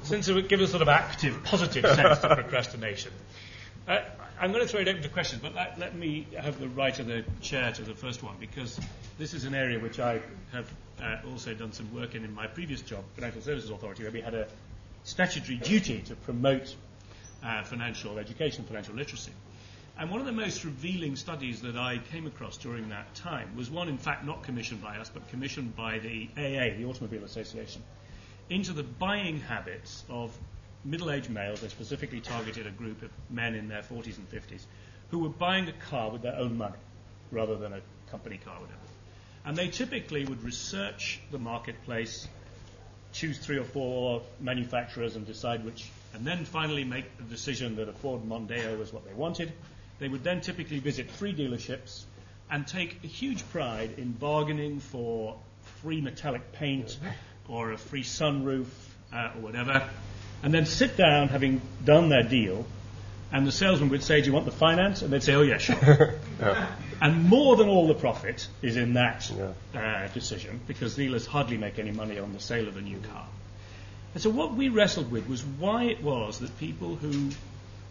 seems 0.03 0.27
to 0.27 0.41
give 0.41 0.61
a 0.61 0.67
sort 0.67 0.83
of 0.83 0.87
active, 0.87 1.43
positive 1.43 1.83
sense 1.83 2.19
to 2.19 2.35
procrastination. 2.35 3.11
Uh, 3.89 4.03
I'm 4.39 4.51
going 4.51 4.63
to 4.63 4.71
throw 4.71 4.81
it 4.81 4.87
open 4.87 5.01
to 5.01 5.09
questions, 5.09 5.41
but 5.41 5.55
let, 5.55 5.79
let, 5.79 5.95
me 5.95 6.27
have 6.39 6.59
the 6.59 6.69
right 6.69 6.97
of 6.99 7.07
the 7.07 7.25
chair 7.41 7.71
to 7.71 7.81
the 7.81 7.95
first 7.95 8.21
one 8.21 8.35
because 8.39 8.79
this 9.17 9.33
is 9.33 9.45
an 9.45 9.55
area 9.55 9.79
which 9.79 9.99
I 9.99 10.21
have 10.51 10.71
uh, 11.01 11.15
also 11.27 11.55
done 11.55 11.71
some 11.71 11.91
work 11.91 12.13
in 12.13 12.23
in 12.23 12.31
my 12.35 12.45
previous 12.45 12.83
job, 12.83 13.03
Financial 13.15 13.41
Services 13.41 13.71
Authority, 13.71 14.03
where 14.03 14.11
we 14.11 14.21
had 14.21 14.35
a 14.35 14.47
statutory 15.05 15.57
duty 15.57 16.01
to 16.01 16.15
promote 16.15 16.75
uh, 17.43 17.63
financial 17.63 18.19
education, 18.19 18.63
financial 18.63 18.93
literacy. 18.93 19.31
And 19.97 20.11
one 20.11 20.19
of 20.19 20.27
the 20.27 20.33
most 20.33 20.63
revealing 20.63 21.15
studies 21.15 21.63
that 21.63 21.75
I 21.75 21.97
came 22.11 22.27
across 22.27 22.57
during 22.57 22.89
that 22.89 23.15
time 23.15 23.55
was 23.55 23.71
one, 23.71 23.89
in 23.89 23.97
fact, 23.97 24.23
not 24.23 24.43
commissioned 24.43 24.83
by 24.83 24.97
us, 24.97 25.09
but 25.09 25.27
commissioned 25.29 25.75
by 25.75 25.97
the 25.97 26.29
AA, 26.37 26.77
the 26.77 26.85
Automobile 26.85 27.23
Association, 27.23 27.81
into 28.51 28.71
the 28.71 28.83
buying 28.83 29.39
habits 29.39 30.03
of 30.11 30.31
middle-aged 30.83 31.29
males, 31.29 31.61
they 31.61 31.67
specifically 31.67 32.21
targeted 32.21 32.67
a 32.67 32.71
group 32.71 33.01
of 33.01 33.11
men 33.29 33.55
in 33.55 33.67
their 33.67 33.81
40s 33.81 34.17
and 34.17 34.29
50s, 34.31 34.65
who 35.09 35.19
were 35.19 35.29
buying 35.29 35.67
a 35.67 35.73
car 35.73 36.09
with 36.11 36.21
their 36.21 36.35
own 36.35 36.57
money. 36.57 36.75
rather 37.31 37.55
than 37.57 37.73
a 37.73 37.81
company 38.09 38.37
car, 38.37 38.55
whatever. 38.55 38.79
And 39.45 39.55
they 39.55 39.67
typically 39.67 40.25
would 40.25 40.43
research 40.43 41.19
the 41.31 41.37
marketplace, 41.37 42.27
choose 43.13 43.37
three 43.37 43.57
or 43.57 43.63
four 43.63 44.21
manufacturers 44.39 45.15
and 45.15 45.25
decide 45.25 45.63
which, 45.63 45.89
and 46.13 46.25
then 46.25 46.45
finally 46.45 46.83
make 46.83 47.17
the 47.17 47.23
decision 47.23 47.75
that 47.75 47.87
a 47.87 47.93
Ford 47.93 48.23
Mondeo 48.27 48.77
was 48.77 48.91
what 48.91 49.05
they 49.05 49.13
wanted. 49.13 49.51
They 49.99 50.07
would 50.07 50.23
then 50.23 50.41
typically 50.41 50.79
visit 50.79 51.09
three 51.11 51.33
dealerships 51.33 52.03
and 52.49 52.65
take 52.65 53.03
a 53.03 53.07
huge 53.07 53.47
pride 53.49 53.95
in 53.97 54.11
bargaining 54.11 54.79
for 54.79 55.37
free 55.81 56.01
metallic 56.01 56.51
paint 56.53 56.97
or 57.47 57.71
a 57.71 57.77
free 57.77 58.03
sunroof 58.03 58.67
uh, 59.13 59.31
or 59.35 59.41
whatever, 59.41 59.87
and 60.43 60.53
then 60.53 60.65
sit 60.65 60.97
down 60.97 61.27
having 61.29 61.61
done 61.83 62.09
their 62.09 62.23
deal 62.23 62.65
and 63.31 63.45
the 63.45 63.51
salesman 63.51 63.89
would 63.89 64.03
say, 64.03 64.21
Do 64.21 64.27
you 64.27 64.33
want 64.33 64.45
the 64.45 64.51
finance? 64.51 65.01
And 65.01 65.13
they'd 65.13 65.23
say, 65.23 65.35
Oh, 65.35 65.41
yeah, 65.41 65.57
sure. 65.57 66.15
yeah. 66.39 66.67
And 67.01 67.29
more 67.29 67.55
than 67.55 67.69
all 67.69 67.87
the 67.87 67.93
profit 67.93 68.47
is 68.61 68.75
in 68.75 68.93
that 68.93 69.31
yeah. 69.31 69.79
uh, 69.79 70.07
decision 70.09 70.59
because 70.67 70.95
dealers 70.95 71.25
hardly 71.25 71.57
make 71.57 71.79
any 71.79 71.91
money 71.91 72.19
on 72.19 72.33
the 72.33 72.39
sale 72.39 72.67
of 72.67 72.75
a 72.77 72.81
new 72.81 72.99
car. 72.99 73.25
And 74.13 74.23
so 74.23 74.29
what 74.29 74.55
we 74.55 74.69
wrestled 74.69 75.11
with 75.11 75.29
was 75.29 75.43
why 75.43 75.83
it 75.85 76.01
was 76.01 76.39
that 76.39 76.57
people 76.59 76.95
who 76.95 77.29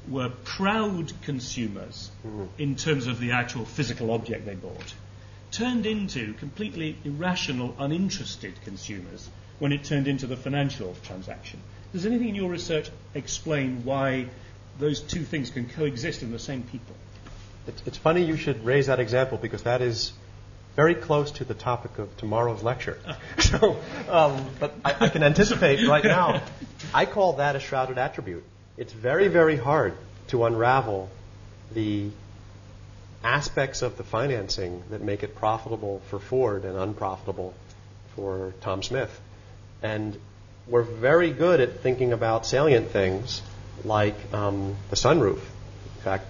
were 0.09 0.31
proud 0.45 1.13
consumers 1.23 2.11
mm-hmm. 2.27 2.45
in 2.59 2.75
terms 2.75 3.07
of 3.07 3.21
the 3.21 3.33
actual 3.33 3.65
physical 3.65 4.11
object 4.11 4.45
they 4.45 4.55
bought 4.55 4.95
turned 5.51 5.87
into 5.87 6.35
completely 6.35 6.97
irrational, 7.05 7.75
uninterested 7.79 8.55
consumers 8.65 9.29
when 9.59 9.73
it 9.73 9.85
turned 9.85 10.09
into 10.09 10.27
the 10.27 10.37
financial 10.37 10.95
transaction. 11.05 11.61
Does 11.93 12.07
anything 12.07 12.31
in 12.31 12.35
your 12.35 12.51
research 12.51 12.91
explain 13.15 13.85
why 13.85 14.29
those 14.79 15.01
two 15.01 15.25
things 15.25 15.51
can 15.51 15.69
coexist 15.69 16.23
in 16.23 16.33
the 16.33 16.39
same 16.39 16.63
people. 16.63 16.95
It's, 17.67 17.83
it's 17.87 17.99
funny 17.99 18.25
you 18.25 18.37
should 18.37 18.65
raise 18.65 18.87
that 18.87 19.01
example 19.01 19.39
because 19.39 19.65
that 19.65 19.83
is 19.83 20.13
very 20.77 20.95
close 20.95 21.33
to 21.33 21.45
the 21.45 21.55
topic 21.55 21.99
of 21.99 22.17
tomorrow's 22.17 22.63
lecture. 22.63 22.99
so, 23.39 23.77
um, 24.09 24.47
but 24.61 24.75
I, 24.85 24.95
I 25.01 25.09
can 25.09 25.23
anticipate 25.23 25.87
right 25.87 26.05
now. 26.05 26.43
I 26.95 27.05
call 27.05 27.35
that 27.35 27.57
a 27.57 27.61
shrouded 27.61 27.99
attribute. 27.99 28.45
It's 28.77 28.93
very, 28.93 29.29
very 29.29 29.57
hard 29.57 29.95
to 30.29 30.45
unravel 30.45 31.11
the 31.73 32.11
aspects 33.25 33.83
of 33.83 33.97
the 33.97 34.05
financing 34.05 34.85
that 34.91 35.03
make 35.03 35.25
it 35.25 35.35
profitable 35.35 36.01
for 36.09 36.21
Ford 36.21 36.65
and 36.65 36.79
unprofitable 36.79 37.53
for 38.15 38.55
Tom 38.61 38.85
Smith. 38.85 39.21
And 39.83 40.17
we're 40.69 40.83
very 40.83 41.31
good 41.31 41.61
at 41.61 41.81
thinking 41.81 42.13
about 42.13 42.47
salient 42.47 42.91
things 42.91 43.43
like 43.85 44.17
um, 44.35 44.77
the 44.91 44.97
sunroof. 44.97 45.41
In 45.41 46.03
fact, 46.03 46.27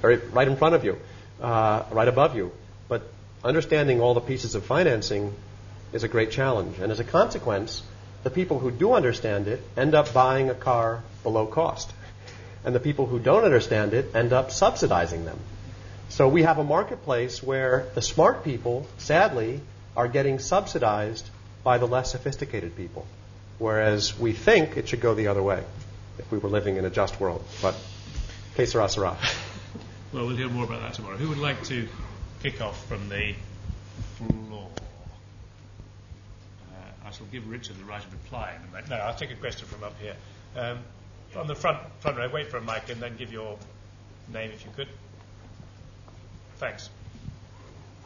very 0.00 0.16
right 0.16 0.48
in 0.48 0.56
front 0.56 0.74
of 0.74 0.84
you, 0.84 0.98
uh, 1.40 1.84
right 1.90 2.08
above 2.08 2.36
you. 2.36 2.52
But 2.88 3.02
understanding 3.44 4.00
all 4.00 4.14
the 4.14 4.20
pieces 4.20 4.54
of 4.54 4.64
financing 4.64 5.34
is 5.92 6.04
a 6.04 6.08
great 6.08 6.30
challenge. 6.30 6.78
And 6.78 6.90
as 6.90 7.00
a 7.00 7.04
consequence, 7.04 7.82
the 8.22 8.30
people 8.30 8.58
who 8.58 8.70
do 8.70 8.92
understand 8.92 9.48
it 9.48 9.62
end 9.76 9.94
up 9.94 10.12
buying 10.12 10.50
a 10.50 10.54
car 10.54 11.02
below 11.22 11.46
cost. 11.46 11.92
And 12.64 12.74
the 12.74 12.80
people 12.80 13.06
who 13.06 13.18
don't 13.18 13.44
understand 13.44 13.94
it 13.94 14.14
end 14.14 14.32
up 14.32 14.50
subsidizing 14.50 15.24
them. 15.24 15.38
So 16.08 16.28
we 16.28 16.42
have 16.42 16.58
a 16.58 16.64
marketplace 16.64 17.42
where 17.42 17.86
the 17.94 18.02
smart 18.02 18.42
people, 18.42 18.86
sadly, 18.98 19.60
are 19.96 20.08
getting 20.08 20.38
subsidized 20.38 21.28
by 21.62 21.78
the 21.78 21.86
less 21.86 22.10
sophisticated 22.12 22.76
people. 22.76 23.06
Whereas 23.58 24.18
we 24.18 24.32
think 24.32 24.76
it 24.76 24.88
should 24.88 25.00
go 25.00 25.14
the 25.14 25.28
other 25.28 25.42
way 25.42 25.62
if 26.18 26.30
we 26.30 26.38
were 26.38 26.48
living 26.48 26.76
in 26.76 26.84
a 26.84 26.90
just 26.90 27.20
world. 27.20 27.44
But 27.60 27.74
que 28.54 28.66
sera, 28.66 28.88
sera. 28.88 29.16
Well, 30.10 30.26
we'll 30.26 30.36
hear 30.36 30.48
more 30.48 30.64
about 30.64 30.80
that 30.80 30.94
tomorrow. 30.94 31.18
Who 31.18 31.28
would 31.28 31.36
like 31.36 31.64
to 31.64 31.86
kick 32.42 32.62
off 32.62 32.86
from 32.86 33.10
the 33.10 33.34
floor? 34.16 34.70
Uh, 36.70 37.06
I 37.06 37.10
shall 37.10 37.26
give 37.26 37.46
Richard 37.46 37.78
the 37.78 37.84
right 37.84 38.02
of 38.02 38.10
replying. 38.10 38.58
No, 38.88 38.96
I'll 38.96 39.14
take 39.14 39.30
a 39.30 39.34
question 39.34 39.68
from 39.68 39.84
up 39.84 39.92
here. 40.00 40.16
Um, 40.56 40.78
on 41.36 41.46
the 41.46 41.54
front, 41.54 41.78
front 42.00 42.16
row, 42.16 42.26
wait 42.32 42.50
for 42.50 42.56
a 42.56 42.62
mic 42.62 42.88
and 42.88 43.02
then 43.02 43.18
give 43.18 43.30
your 43.30 43.58
name 44.32 44.50
if 44.50 44.64
you 44.64 44.70
could. 44.74 44.88
Thanks. 46.56 46.88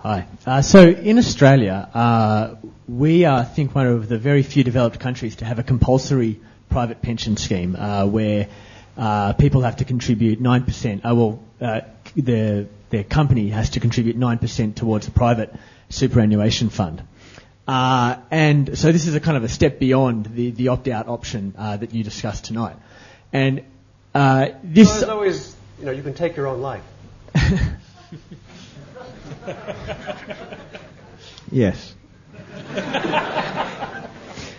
Hi. 0.02 0.26
Uh, 0.44 0.62
so 0.62 0.88
in 0.88 1.16
Australia, 1.18 1.88
uh, 1.94 2.56
we 2.88 3.24
are, 3.24 3.38
I 3.38 3.44
think, 3.44 3.72
one 3.72 3.86
of 3.86 4.08
the 4.08 4.18
very 4.18 4.42
few 4.42 4.64
developed 4.64 4.98
countries 4.98 5.36
to 5.36 5.44
have 5.44 5.60
a 5.60 5.62
compulsory 5.62 6.40
private 6.68 7.00
pension 7.00 7.36
scheme 7.36 7.76
uh, 7.76 8.04
where 8.06 8.48
uh, 8.96 9.34
people 9.34 9.60
have 9.60 9.76
to 9.76 9.84
contribute 9.84 10.42
9%, 10.42 11.08
uh, 11.08 11.14
well, 11.14 11.40
uh, 11.60 11.82
their, 12.16 12.66
their 12.90 13.04
company 13.04 13.50
has 13.50 13.70
to 13.70 13.78
contribute 13.78 14.18
9% 14.18 14.74
towards 14.74 15.06
a 15.06 15.12
private 15.12 15.54
superannuation 15.88 16.68
fund. 16.68 17.04
Uh, 17.68 18.16
and 18.32 18.76
so 18.76 18.90
this 18.90 19.06
is 19.06 19.14
a 19.14 19.20
kind 19.20 19.36
of 19.36 19.44
a 19.44 19.48
step 19.48 19.78
beyond 19.78 20.26
the, 20.26 20.50
the 20.50 20.66
opt-out 20.66 21.06
option 21.06 21.54
uh, 21.56 21.76
that 21.76 21.94
you 21.94 22.02
discussed 22.02 22.46
tonight. 22.46 22.74
And 23.32 23.62
this... 24.64 25.00
Well, 25.00 25.10
always, 25.12 25.54
you 25.78 25.84
know, 25.84 25.92
you 25.92 26.02
can 26.02 26.14
take 26.14 26.34
your 26.34 26.48
own 26.48 26.60
life. 26.60 26.82
yes. 31.50 31.94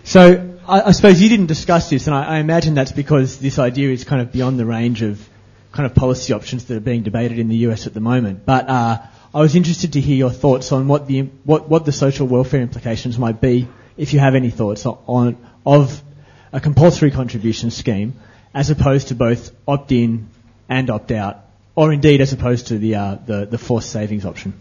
so 0.04 0.58
I, 0.68 0.82
I, 0.82 0.92
suppose 0.92 1.22
you 1.22 1.30
didn't 1.30 1.48
discuss 1.48 1.90
this, 1.90 2.08
and 2.08 2.16
I, 2.16 2.36
I, 2.36 2.38
imagine 2.40 2.74
that's 2.74 2.92
because 2.92 3.40
this 3.40 3.60
idea 3.60 3.92
is 3.92 4.04
kind 4.04 4.22
of 4.22 4.32
beyond 4.32 4.60
the 4.60 4.66
range 4.66 5.02
of 5.02 5.28
kind 5.72 5.86
of 5.86 5.96
policy 5.96 6.34
options 6.34 6.66
that 6.66 6.78
are 6.78 6.82
being 6.82 7.04
debated 7.04 7.40
in 7.40 7.50
the 7.50 7.56
US 7.68 7.88
at 7.88 7.94
the 7.94 8.00
moment. 8.00 8.46
But 8.46 8.70
uh, 8.70 9.02
I 9.34 9.40
was 9.40 9.56
interested 9.56 9.94
to 9.94 10.02
hear 10.02 10.16
your 10.16 10.30
thoughts 10.30 10.72
on 10.72 10.88
what 10.88 11.08
the 11.08 11.22
what, 11.44 11.68
what 11.68 11.86
the 11.86 11.92
social 11.92 12.28
welfare 12.28 12.62
implications 12.62 13.18
might 13.18 13.42
be, 13.42 13.68
if 13.98 14.14
you 14.14 14.20
have 14.20 14.36
any 14.36 14.50
thoughts 14.50 14.86
on 14.86 15.38
of 15.66 16.02
a 16.52 16.60
compulsory 16.60 17.12
contribution 17.12 17.72
scheme, 17.72 18.14
as 18.54 18.70
opposed 18.70 19.08
to 19.08 19.16
both 19.16 19.52
opt-in 19.68 20.30
and 20.70 20.90
opt-out, 20.90 21.44
or 21.76 21.92
indeed 21.92 22.22
as 22.22 22.34
opposed 22.34 22.68
to 22.68 22.78
the 22.78 22.96
uh, 22.96 23.16
the, 23.16 23.46
the 23.46 23.58
forced 23.58 23.90
savings 23.90 24.26
option. 24.26 24.54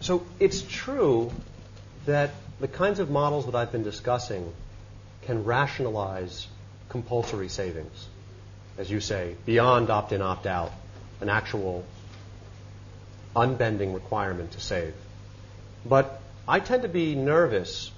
So 0.00 0.24
it's 0.38 0.62
true 0.62 1.32
that 2.04 2.30
the 2.60 2.68
kinds 2.68 3.00
of 3.00 3.10
models 3.10 3.46
that 3.46 3.54
I've 3.54 3.72
been 3.72 3.82
discussing 3.82 4.52
can 5.22 5.44
rationalize 5.44 6.46
compulsory 6.88 7.48
savings, 7.48 8.08
as 8.78 8.90
you 8.90 9.00
say, 9.00 9.34
beyond 9.44 9.90
opt 9.90 10.12
in, 10.12 10.22
opt 10.22 10.46
out, 10.46 10.70
an 11.20 11.28
actual 11.28 11.84
unbending 13.34 13.92
requirement 13.92 14.52
to 14.52 14.60
save. 14.60 14.94
But 15.84 16.20
I 16.46 16.60
tend 16.60 16.82
to 16.82 16.88
be 16.88 17.14
nervous 17.14 17.90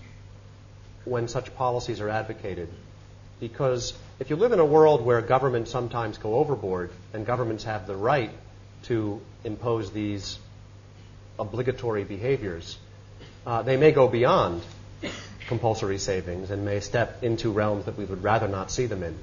when 1.05 1.29
such 1.29 1.55
policies 1.55 2.01
are 2.01 2.09
advocated 2.09 2.69
because 3.41 3.93
if 4.21 4.31
you 4.31 4.37
live 4.37 4.53
in 4.53 4.59
a 4.59 4.65
world 4.65 5.05
where 5.05 5.21
governments 5.21 5.71
sometimes 5.71 6.19
go 6.19 6.35
overboard 6.35 6.91
and 7.13 7.25
governments 7.25 7.65
have 7.65 7.87
the 7.87 7.95
right 7.95 8.31
to 8.85 9.21
impose 9.45 9.93
these 9.93 10.39
obligatory 11.39 12.03
behaviors, 12.03 12.79
uh, 13.47 13.63
they 13.63 13.77
may 13.77 13.93
go 13.93 14.09
beyond 14.09 14.63
compulsory 15.47 15.99
savings 15.99 16.51
and 16.51 16.65
may 16.65 16.81
step 16.81 17.23
into 17.23 17.53
realms 17.53 17.85
that 17.85 17.97
we 17.97 18.05
would 18.05 18.25
rather 18.25 18.49
not 18.49 18.73
see 18.73 18.87
them 18.87 19.05
in. 19.05 19.17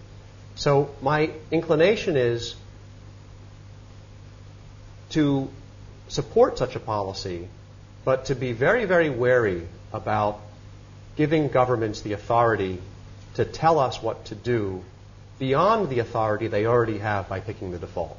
So 0.55 0.95
my 1.01 1.31
inclination 1.51 2.15
is 2.15 2.55
to 5.09 5.49
support 6.07 6.57
such 6.57 6.77
a 6.77 6.79
policy, 6.79 7.49
but 8.05 8.25
to 8.25 8.35
be 8.35 8.53
very, 8.53 8.85
very 8.85 9.09
wary 9.09 9.67
about 9.91 10.39
giving 11.17 11.49
governments 11.49 12.01
the 12.01 12.13
authority 12.13 12.79
to 13.35 13.45
tell 13.45 13.79
us 13.79 14.01
what 14.01 14.25
to 14.25 14.35
do 14.35 14.83
beyond 15.39 15.89
the 15.89 15.99
authority 15.99 16.47
they 16.47 16.65
already 16.65 16.97
have 16.97 17.27
by 17.29 17.39
picking 17.39 17.71
the 17.71 17.77
default. 17.77 18.17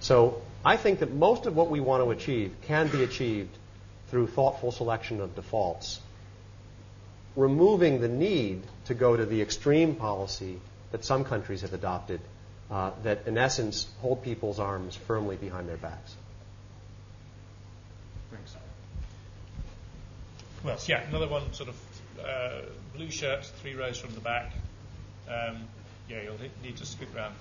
So 0.00 0.40
I 0.64 0.76
think 0.76 1.00
that 1.00 1.12
most 1.12 1.46
of 1.46 1.56
what 1.56 1.70
we 1.70 1.80
want 1.80 2.04
to 2.04 2.10
achieve 2.10 2.54
can 2.62 2.88
be 2.88 3.02
achieved 3.02 3.56
through 4.08 4.26
thoughtful 4.26 4.72
selection 4.72 5.20
of 5.20 5.34
defaults, 5.34 6.00
removing 7.36 8.00
the 8.00 8.08
need 8.08 8.62
to 8.86 8.94
go 8.94 9.16
to 9.16 9.24
the 9.24 9.40
extreme 9.40 9.94
policy 9.94 10.58
that 10.92 11.04
some 11.04 11.24
countries 11.24 11.62
have 11.62 11.72
adopted 11.72 12.20
uh, 12.70 12.90
that, 13.02 13.26
in 13.26 13.38
essence, 13.38 13.86
hold 14.00 14.22
people's 14.22 14.60
arms 14.60 14.94
firmly 14.94 15.36
behind 15.36 15.68
their 15.68 15.76
backs. 15.76 16.14
Thanks. 18.30 18.56
Well, 20.62 20.78
yeah, 20.86 21.02
another 21.08 21.28
one 21.28 21.52
sort 21.52 21.68
of 21.68 21.76
uh, 22.24 22.62
blue 22.94 23.10
shirt, 23.10 23.44
three 23.44 23.74
rows 23.74 23.98
from 23.98 24.14
the 24.14 24.20
back. 24.20 24.52
Um, 25.28 25.64
yeah, 26.08 26.22
you'll 26.22 26.38
need 26.62 26.76
to 26.76 26.86
scoot 26.86 27.08
around. 27.14 27.34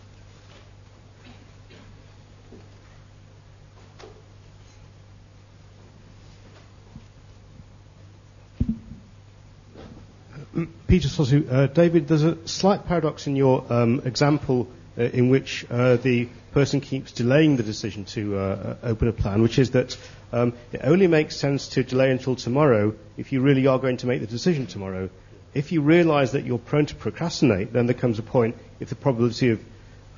Peter 10.87 11.07
Sosu, 11.07 11.51
uh, 11.51 11.67
David, 11.67 12.07
there's 12.07 12.23
a 12.23 12.47
slight 12.47 12.87
paradox 12.87 13.27
in 13.27 13.35
your 13.35 13.63
um, 13.71 14.01
example 14.05 14.67
in 14.99 15.29
which 15.29 15.65
uh, 15.69 15.95
the 15.97 16.27
person 16.51 16.81
keeps 16.81 17.11
delaying 17.11 17.55
the 17.55 17.63
decision 17.63 18.05
to 18.05 18.37
uh, 18.37 18.75
open 18.83 19.07
a 19.07 19.13
plan, 19.13 19.41
which 19.41 19.59
is 19.59 19.71
that 19.71 19.97
um, 20.31 20.53
it 20.71 20.81
only 20.83 21.07
makes 21.07 21.35
sense 21.35 21.69
to 21.69 21.83
delay 21.83 22.11
until 22.11 22.35
tomorrow 22.35 22.93
if 23.17 23.31
you 23.31 23.41
really 23.41 23.65
are 23.67 23.79
going 23.79 23.97
to 23.97 24.07
make 24.07 24.21
the 24.21 24.27
decision 24.27 24.67
tomorrow. 24.67 25.09
If 25.53 25.71
you 25.71 25.81
realize 25.81 26.33
that 26.33 26.45
you're 26.45 26.59
prone 26.59 26.85
to 26.87 26.95
procrastinate, 26.95 27.73
then 27.73 27.87
there 27.87 27.95
comes 27.95 28.19
a 28.19 28.23
point 28.23 28.55
if 28.79 28.89
the 28.89 28.95
probability 28.95 29.49
of 29.49 29.63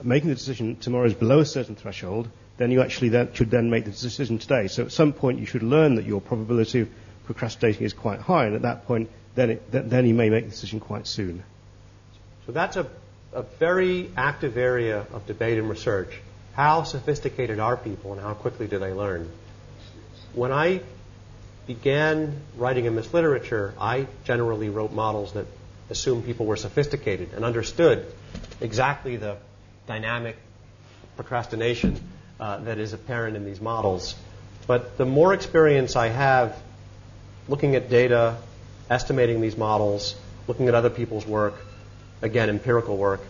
making 0.04 0.30
the 0.30 0.36
decision 0.36 0.76
tomorrow 0.78 1.06
is 1.06 1.14
below 1.14 1.40
a 1.40 1.46
certain 1.46 1.76
threshold, 1.76 2.28
then 2.58 2.72
you 2.72 2.82
actually 2.82 3.10
then 3.10 3.34
should 3.34 3.50
then 3.50 3.70
make 3.70 3.86
the 3.86 3.92
decision 3.92 4.38
today. 4.38 4.68
So 4.68 4.84
at 4.84 4.92
some 4.92 5.14
point 5.14 5.40
you 5.40 5.46
should 5.46 5.64
learn 5.64 5.96
that 5.96 6.06
your 6.06 6.22
probability 6.22 6.82
of 6.82 6.90
procrastinating 7.26 7.86
is 7.86 7.94
quite 7.94 8.20
high, 8.20 8.46
and 8.46 8.56
at 8.56 8.64
that 8.64 8.86
point 8.88 9.10
then, 9.36 9.52
it, 9.52 9.72
then 9.72 10.06
you 10.06 10.14
may 10.14 10.30
make 10.30 10.46
the 10.46 10.50
decision 10.50 10.80
quite 10.80 11.08
soon. 11.08 11.44
So 12.46 12.52
that's 12.52 12.76
a, 12.76 12.88
a 13.34 13.44
very 13.44 14.10
active 14.18 14.58
area 14.58 15.06
of 15.14 15.26
debate 15.26 15.58
and 15.58 15.70
research. 15.70 16.20
How 16.54 16.84
sophisticated 16.84 17.60
are 17.60 17.78
people 17.78 18.12
and 18.14 18.22
how 18.22 18.34
quickly 18.34 18.68
do 18.68 18.78
they 18.78 18.92
learn? 18.92 19.30
When 20.34 20.52
I 20.52 20.82
began 21.68 22.42
writing 22.58 22.86
in 22.86 22.96
this 22.96 23.14
literature, 23.14 23.74
I 23.80 24.08
generally 24.26 24.70
wrote 24.70 24.92
models 24.92 25.34
that 25.34 25.46
assumed 25.90 26.26
people 26.26 26.46
were 26.46 26.58
sophisticated 26.58 27.34
and 27.34 27.46
understood 27.46 28.06
exactly 28.60 29.18
the 29.18 29.38
dynamic 29.88 30.36
procrastination 31.16 32.00
uh, 32.40 32.58
that 32.58 32.78
is 32.78 32.94
apparent 32.94 33.36
in 33.36 33.46
these 33.46 33.62
models. 33.62 34.16
But 34.68 34.98
the 34.98 35.06
more 35.06 35.34
experience 35.34 35.96
I 35.96 36.08
have 36.08 36.58
looking 37.48 37.76
at 37.76 37.90
data, 37.90 38.38
estimating 38.90 39.42
these 39.42 39.58
models, 39.58 40.16
looking 40.48 40.68
at 40.68 40.76
other 40.76 40.90
people's 40.90 41.26
work, 41.26 41.56
again, 42.22 42.50
empirical 42.50 42.98
work, 42.98 43.22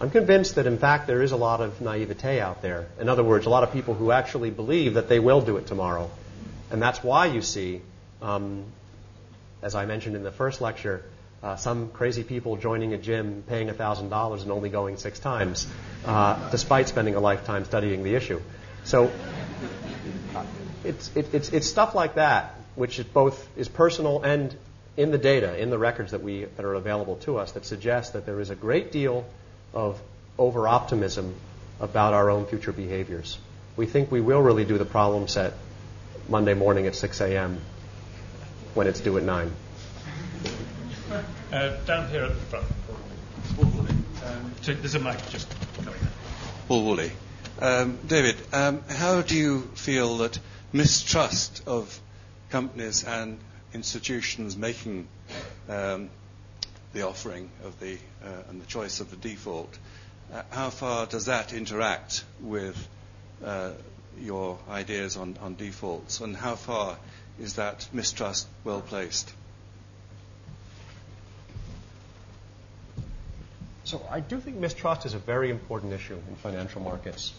I'm 0.00 0.10
convinced 0.10 0.54
that 0.54 0.66
in 0.66 0.78
fact 0.78 1.06
there 1.06 1.22
is 1.22 1.32
a 1.32 1.36
lot 1.36 1.60
of 1.60 1.80
naivete 1.80 2.40
out 2.40 2.62
there. 2.62 2.86
In 3.00 3.08
other 3.08 3.24
words, 3.24 3.46
a 3.46 3.50
lot 3.50 3.64
of 3.64 3.72
people 3.72 3.94
who 3.94 4.12
actually 4.12 4.50
believe 4.50 4.94
that 4.94 5.08
they 5.08 5.18
will 5.18 5.40
do 5.40 5.56
it 5.56 5.66
tomorrow. 5.66 6.10
And 6.70 6.80
that's 6.80 7.02
why 7.02 7.26
you 7.26 7.42
see, 7.42 7.82
um, 8.22 8.64
as 9.60 9.74
I 9.74 9.86
mentioned 9.86 10.14
in 10.14 10.22
the 10.22 10.30
first 10.30 10.60
lecture, 10.60 11.04
uh, 11.42 11.56
some 11.56 11.90
crazy 11.90 12.22
people 12.22 12.56
joining 12.56 12.94
a 12.94 12.98
gym, 12.98 13.42
paying 13.48 13.68
$1,000 13.68 14.42
and 14.42 14.52
only 14.52 14.70
going 14.70 14.96
six 14.96 15.18
times, 15.18 15.66
uh, 16.04 16.50
despite 16.50 16.88
spending 16.88 17.14
a 17.14 17.20
lifetime 17.20 17.64
studying 17.64 18.02
the 18.02 18.14
issue. 18.14 18.40
So 18.84 19.10
uh, 20.34 20.44
it's, 20.84 21.14
it, 21.16 21.34
it's, 21.34 21.48
it's 21.50 21.66
stuff 21.66 21.94
like 21.94 22.14
that, 22.14 22.54
which 22.76 22.98
is 22.98 23.04
both 23.04 23.48
is 23.56 23.68
personal 23.68 24.22
and 24.22 24.54
in 24.98 25.12
the 25.12 25.18
data, 25.18 25.56
in 25.56 25.70
the 25.70 25.78
records 25.78 26.10
that, 26.10 26.24
we, 26.24 26.44
that 26.44 26.64
are 26.64 26.74
available 26.74 27.14
to 27.18 27.38
us, 27.38 27.52
that 27.52 27.64
suggests 27.64 28.14
that 28.14 28.26
there 28.26 28.40
is 28.40 28.50
a 28.50 28.56
great 28.56 28.90
deal 28.90 29.24
of 29.72 29.98
over 30.36 30.66
optimism 30.66 31.36
about 31.78 32.14
our 32.14 32.28
own 32.30 32.46
future 32.46 32.72
behaviors. 32.72 33.38
We 33.76 33.86
think 33.86 34.10
we 34.10 34.20
will 34.20 34.42
really 34.42 34.64
do 34.64 34.76
the 34.76 34.84
problem 34.84 35.28
set 35.28 35.54
Monday 36.28 36.54
morning 36.54 36.88
at 36.88 36.96
6 36.96 37.20
a.m. 37.20 37.60
when 38.74 38.88
it's 38.88 38.98
due 38.98 39.16
at 39.16 39.22
9. 39.22 39.52
Uh, 41.52 41.76
down 41.86 42.08
here 42.10 42.24
at 42.24 42.30
the 42.30 42.34
front. 42.34 42.66
Paul 43.54 43.66
Woolley. 43.66 43.94
Um, 44.26 44.52
so 44.62 44.74
there's 44.74 44.96
a 44.96 44.98
mic 44.98 45.16
just 45.28 45.48
coming. 45.76 46.00
Paul 46.66 46.84
Woolley. 46.84 47.12
Um, 47.60 48.00
David, 48.04 48.34
um, 48.52 48.82
how 48.88 49.22
do 49.22 49.36
you 49.36 49.60
feel 49.76 50.18
that 50.18 50.40
mistrust 50.72 51.62
of 51.68 52.00
companies 52.50 53.04
and 53.04 53.38
institutions 53.72 54.56
making 54.56 55.08
um, 55.68 56.10
the 56.92 57.02
offering 57.02 57.50
of 57.64 57.78
the 57.80 57.98
uh, 58.24 58.28
and 58.48 58.60
the 58.60 58.66
choice 58.66 59.00
of 59.00 59.10
the 59.10 59.16
default, 59.16 59.78
uh, 60.32 60.42
how 60.50 60.70
far 60.70 61.06
does 61.06 61.26
that 61.26 61.52
interact 61.52 62.24
with 62.40 62.88
uh, 63.44 63.72
your 64.20 64.58
ideas 64.70 65.16
on, 65.16 65.36
on 65.40 65.54
defaults, 65.54 66.20
and 66.20 66.36
how 66.36 66.54
far 66.54 66.98
is 67.40 67.54
that 67.54 67.88
mistrust 67.92 68.46
well 68.64 68.80
placed? 68.80 69.32
So 73.84 74.04
I 74.10 74.20
do 74.20 74.38
think 74.38 74.56
mistrust 74.56 75.06
is 75.06 75.14
a 75.14 75.18
very 75.18 75.50
important 75.50 75.94
issue 75.94 76.18
in 76.28 76.36
financial 76.36 76.82
markets. 76.82 77.32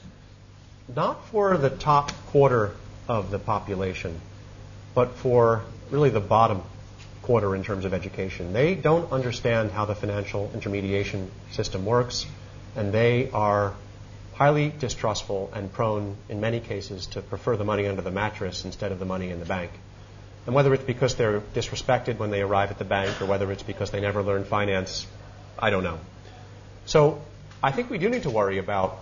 Not 0.95 1.27
for 1.27 1.57
the 1.57 1.69
top 1.69 2.11
quarter 2.27 2.71
of 3.07 3.29
the 3.29 3.37
population, 3.37 4.19
but 4.95 5.11
for 5.11 5.63
really 5.91 6.09
the 6.09 6.19
bottom 6.19 6.61
quarter 7.21 7.55
in 7.55 7.63
terms 7.63 7.85
of 7.85 7.93
education. 7.93 8.53
They 8.53 8.75
don't 8.75 9.11
understand 9.11 9.71
how 9.71 9.85
the 9.85 9.95
financial 9.95 10.49
intermediation 10.53 11.29
system 11.51 11.85
works, 11.85 12.25
and 12.75 12.91
they 12.91 13.29
are 13.31 13.73
highly 14.35 14.73
distrustful 14.79 15.51
and 15.53 15.71
prone, 15.71 16.15
in 16.29 16.39
many 16.39 16.59
cases, 16.59 17.07
to 17.07 17.21
prefer 17.21 17.57
the 17.57 17.65
money 17.65 17.87
under 17.87 18.01
the 18.01 18.11
mattress 18.11 18.65
instead 18.65 18.91
of 18.91 18.99
the 18.99 19.05
money 19.05 19.29
in 19.29 19.39
the 19.39 19.45
bank. 19.45 19.71
And 20.45 20.55
whether 20.55 20.73
it's 20.73 20.83
because 20.83 21.15
they're 21.15 21.41
disrespected 21.53 22.17
when 22.17 22.31
they 22.31 22.41
arrive 22.41 22.71
at 22.71 22.79
the 22.79 22.85
bank 22.85 23.21
or 23.21 23.25
whether 23.25 23.51
it's 23.51 23.63
because 23.63 23.91
they 23.91 23.99
never 23.99 24.23
learned 24.23 24.47
finance, 24.47 25.05
I 25.57 25.69
don't 25.69 25.83
know. 25.83 25.99
So 26.85 27.21
I 27.61 27.71
think 27.71 27.89
we 27.89 27.97
do 27.97 28.09
need 28.09 28.23
to 28.23 28.29
worry 28.29 28.57
about 28.57 28.97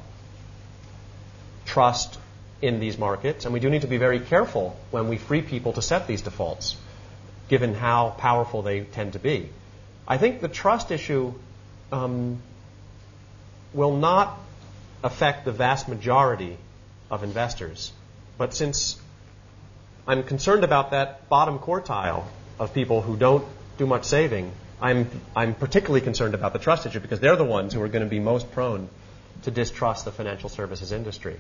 trust 1.66 2.18
in 2.62 2.80
these 2.80 2.98
markets, 2.98 3.46
and 3.46 3.54
we 3.54 3.60
do 3.60 3.70
need 3.70 3.82
to 3.82 3.88
be 3.88 3.98
very 3.98 4.20
careful 4.20 4.76
when 4.92 5.08
we 5.08 5.18
free 5.18 5.42
people 5.42 5.74
to 5.74 5.82
set 5.82 6.08
these 6.08 6.22
defaults, 6.22 6.76
given 7.50 7.74
how 7.74 8.10
powerful 8.18 8.62
they 8.62 8.82
tend 8.82 9.14
to 9.14 9.20
be. 9.20 9.50
I 10.08 10.18
think 10.18 10.42
the 10.42 10.48
trust 10.48 10.92
issue 10.92 11.34
um, 11.92 12.42
will 13.74 13.96
not 13.96 14.38
affect 15.04 15.46
the 15.46 15.52
vast 15.52 15.88
majority 15.88 16.58
of 17.12 17.24
investors. 17.24 17.92
But 18.38 18.54
since 18.54 19.00
I'm 20.08 20.24
concerned 20.24 20.64
about 20.64 20.92
that 20.92 21.30
bottom 21.30 21.60
quartile 21.60 22.24
of 22.60 22.74
people 22.74 23.02
who 23.02 23.18
don't 23.18 23.46
do 23.78 23.86
much 23.86 24.06
saving, 24.06 24.52
I'm, 24.82 25.10
I'm 25.36 25.54
particularly 25.54 26.02
concerned 26.02 26.34
about 26.34 26.54
the 26.54 26.60
trust 26.60 26.86
issue 26.86 27.00
because 27.00 27.20
they're 27.20 27.36
the 27.36 27.44
ones 27.44 27.74
who 27.74 27.82
are 27.82 27.88
going 27.88 28.04
to 28.04 28.10
be 28.10 28.20
most 28.20 28.52
prone 28.52 28.90
to 29.44 29.52
distrust 29.52 30.06
the 30.06 30.12
financial 30.12 30.50
services 30.50 30.92
industry. 30.92 31.38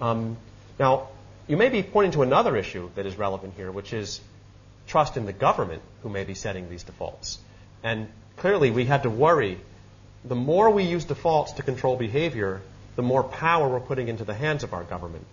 Um, 0.00 0.36
now, 0.78 1.08
you 1.46 1.56
may 1.56 1.68
be 1.68 1.82
pointing 1.82 2.12
to 2.12 2.22
another 2.22 2.56
issue 2.56 2.90
that 2.94 3.06
is 3.06 3.16
relevant 3.16 3.54
here, 3.56 3.70
which 3.70 3.92
is 3.92 4.20
trust 4.86 5.16
in 5.16 5.26
the 5.26 5.32
government 5.32 5.82
who 6.02 6.08
may 6.08 6.24
be 6.24 6.34
setting 6.34 6.68
these 6.68 6.82
defaults. 6.82 7.38
And 7.82 8.08
clearly, 8.36 8.70
we 8.70 8.84
had 8.84 9.02
to 9.02 9.10
worry 9.10 9.58
the 10.24 10.34
more 10.34 10.70
we 10.70 10.84
use 10.84 11.04
defaults 11.04 11.52
to 11.52 11.62
control 11.62 11.96
behavior, 11.96 12.62
the 12.96 13.02
more 13.02 13.22
power 13.22 13.68
we're 13.68 13.80
putting 13.80 14.08
into 14.08 14.24
the 14.24 14.34
hands 14.34 14.64
of 14.64 14.72
our 14.72 14.84
government. 14.84 15.26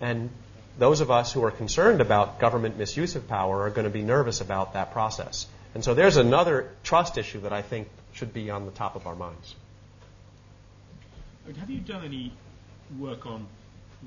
And 0.00 0.30
those 0.78 1.00
of 1.00 1.10
us 1.10 1.32
who 1.32 1.42
are 1.44 1.50
concerned 1.50 2.00
about 2.00 2.40
government 2.40 2.76
misuse 2.76 3.16
of 3.16 3.26
power 3.26 3.62
are 3.62 3.70
going 3.70 3.84
to 3.84 3.90
be 3.90 4.02
nervous 4.02 4.40
about 4.40 4.74
that 4.74 4.92
process. 4.92 5.46
And 5.74 5.82
so 5.82 5.94
there's 5.94 6.16
another 6.16 6.70
trust 6.82 7.16
issue 7.16 7.40
that 7.40 7.52
I 7.52 7.62
think 7.62 7.88
should 8.12 8.34
be 8.34 8.50
on 8.50 8.66
the 8.66 8.70
top 8.70 8.96
of 8.96 9.06
our 9.06 9.14
minds. 9.14 9.54
Have 11.58 11.70
you 11.70 11.80
done 11.80 12.04
any 12.04 12.32
work 12.98 13.26
on 13.26 13.46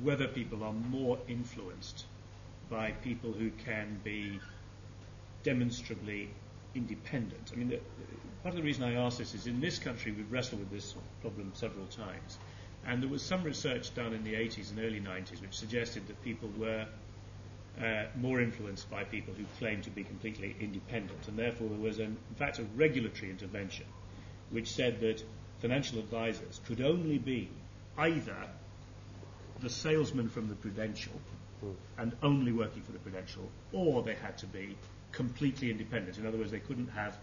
whether 0.03 0.27
people 0.27 0.63
are 0.63 0.73
more 0.73 1.17
influenced 1.27 2.05
by 2.69 2.91
people 2.91 3.31
who 3.31 3.49
can 3.65 3.99
be 4.03 4.39
demonstrably 5.43 6.29
independent. 6.75 7.51
I 7.53 7.55
mean, 7.55 7.69
the, 7.69 7.79
part 8.43 8.53
of 8.53 8.55
the 8.55 8.63
reason 8.63 8.83
I 8.83 8.95
ask 8.95 9.17
this 9.17 9.33
is 9.33 9.47
in 9.47 9.61
this 9.61 9.79
country 9.79 10.11
we've 10.11 10.31
wrestled 10.31 10.61
with 10.61 10.71
this 10.71 10.95
problem 11.21 11.51
several 11.55 11.85
times. 11.85 12.37
And 12.85 13.01
there 13.01 13.09
was 13.09 13.21
some 13.21 13.43
research 13.43 13.93
done 13.95 14.13
in 14.13 14.23
the 14.23 14.33
80s 14.33 14.71
and 14.71 14.79
early 14.79 15.01
90s 15.01 15.41
which 15.41 15.53
suggested 15.53 16.07
that 16.07 16.23
people 16.23 16.49
were 16.57 16.85
uh, 17.81 18.03
more 18.15 18.41
influenced 18.41 18.89
by 18.89 19.03
people 19.03 19.33
who 19.33 19.43
claimed 19.59 19.83
to 19.83 19.89
be 19.89 20.03
completely 20.03 20.55
independent. 20.59 21.27
And 21.27 21.37
therefore, 21.37 21.69
there 21.69 21.77
was, 21.77 21.99
an, 21.99 22.17
in 22.29 22.35
fact, 22.35 22.59
a 22.59 22.63
regulatory 22.75 23.29
intervention 23.29 23.85
which 24.49 24.71
said 24.71 25.01
that 25.01 25.23
financial 25.59 25.99
advisors 25.99 26.61
could 26.65 26.81
only 26.81 27.17
be 27.17 27.49
either 27.97 28.35
the 29.61 29.69
salesman 29.69 30.29
from 30.29 30.49
the 30.49 30.55
Prudential 30.55 31.13
and 31.97 32.15
only 32.21 32.51
working 32.51 32.83
for 32.83 32.91
the 32.91 32.99
Prudential, 32.99 33.49
or 33.73 34.03
they 34.03 34.13
had 34.13 34.37
to 34.37 34.45
be 34.45 34.75
completely 35.11 35.71
independent. 35.71 36.17
In 36.17 36.27
other 36.27 36.37
words, 36.37 36.51
they 36.51 36.59
couldn't 36.59 36.89
have 36.89 37.17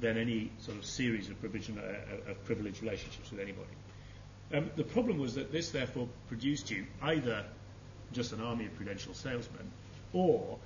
then 0.00 0.18
any 0.18 0.50
sort 0.58 0.76
of 0.76 0.84
series 0.84 1.30
of, 1.30 1.40
provision, 1.40 1.78
uh, 1.78 2.30
of 2.30 2.44
privileged 2.44 2.82
relationships 2.82 3.30
with 3.30 3.40
anybody. 3.40 3.70
Um, 4.52 4.70
the 4.76 4.84
problem 4.84 5.18
was 5.18 5.34
that 5.34 5.50
this 5.52 5.70
therefore 5.70 6.08
produced 6.28 6.70
you 6.70 6.86
either 7.02 7.44
just 8.12 8.32
an 8.32 8.40
army 8.40 8.66
of 8.66 8.74
prudential 8.76 9.14
salesmen 9.14 9.70
or 10.12 10.58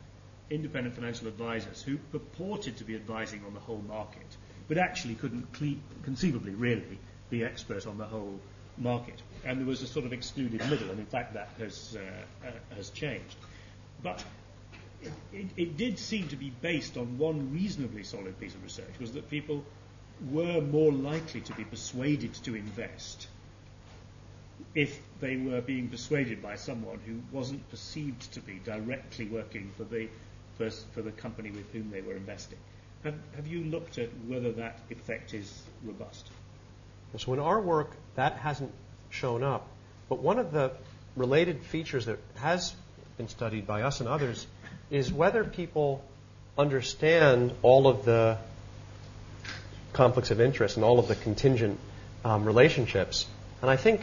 independent 0.50 0.94
financial 0.94 1.28
advisors 1.28 1.82
who 1.82 1.96
purported 2.10 2.76
to 2.76 2.84
be 2.84 2.94
advising 2.94 3.42
on 3.46 3.54
the 3.54 3.60
whole 3.60 3.82
market, 3.88 4.26
but 4.68 4.78
actually 4.78 5.14
couldn't 5.14 5.52
cle- 5.52 5.80
conceivably 6.04 6.54
really 6.54 6.98
be 7.30 7.42
expert 7.44 7.86
on 7.86 7.98
the 7.98 8.04
whole 8.04 8.38
market. 8.76 9.20
And 9.44 9.58
there 9.58 9.66
was 9.66 9.82
a 9.82 9.86
sort 9.86 10.06
of 10.06 10.12
excluded 10.12 10.60
middle, 10.70 10.90
and 10.90 10.98
in 10.98 11.06
fact 11.06 11.34
that 11.34 11.48
has, 11.58 11.96
uh, 11.96 12.46
uh, 12.46 12.76
has 12.76 12.90
changed. 12.90 13.36
But 14.02 14.24
it, 15.02 15.12
it, 15.32 15.46
it, 15.56 15.76
did 15.76 15.98
seem 15.98 16.28
to 16.28 16.36
be 16.36 16.50
based 16.62 16.96
on 16.96 17.18
one 17.18 17.52
reasonably 17.52 18.04
solid 18.04 18.38
piece 18.38 18.54
of 18.54 18.62
research, 18.62 18.92
was 19.00 19.12
that 19.12 19.28
people 19.30 19.64
were 20.30 20.60
more 20.60 20.92
likely 20.92 21.40
to 21.40 21.52
be 21.54 21.64
persuaded 21.64 22.32
to 22.34 22.54
invest 22.54 23.26
if 24.74 25.00
they 25.20 25.36
were 25.36 25.60
being 25.60 25.88
persuaded 25.88 26.40
by 26.40 26.54
someone 26.56 27.00
who 27.04 27.20
wasn't 27.36 27.68
perceived 27.70 28.32
to 28.32 28.40
be 28.40 28.60
directly 28.64 29.26
working 29.26 29.70
for 29.76 29.84
the 29.84 30.08
for, 30.56 30.70
for 30.70 31.02
the 31.02 31.10
company 31.10 31.50
with 31.50 31.70
whom 31.72 31.90
they 31.90 32.00
were 32.00 32.14
investing. 32.14 32.58
Have, 33.04 33.14
have 33.34 33.46
you 33.46 33.64
looked 33.64 33.98
at 33.98 34.10
whether 34.26 34.52
that 34.52 34.78
effect 34.90 35.34
is 35.34 35.62
robust? 35.82 36.28
So 37.16 37.32
in 37.32 37.40
our 37.40 37.60
work, 37.60 37.96
that 38.14 38.36
hasn't 38.36 38.72
shown 39.12 39.44
up. 39.44 39.68
But 40.08 40.18
one 40.18 40.38
of 40.38 40.50
the 40.50 40.72
related 41.16 41.60
features 41.62 42.06
that 42.06 42.18
has 42.36 42.74
been 43.16 43.28
studied 43.28 43.66
by 43.66 43.82
us 43.82 44.00
and 44.00 44.08
others 44.08 44.46
is 44.90 45.12
whether 45.12 45.44
people 45.44 46.02
understand 46.58 47.52
all 47.62 47.86
of 47.86 48.04
the 48.04 48.38
conflicts 49.92 50.30
of 50.30 50.40
interest 50.40 50.76
and 50.76 50.84
all 50.84 50.98
of 50.98 51.08
the 51.08 51.14
contingent 51.14 51.78
um, 52.24 52.44
relationships. 52.44 53.26
And 53.60 53.70
I 53.70 53.76
think 53.76 54.00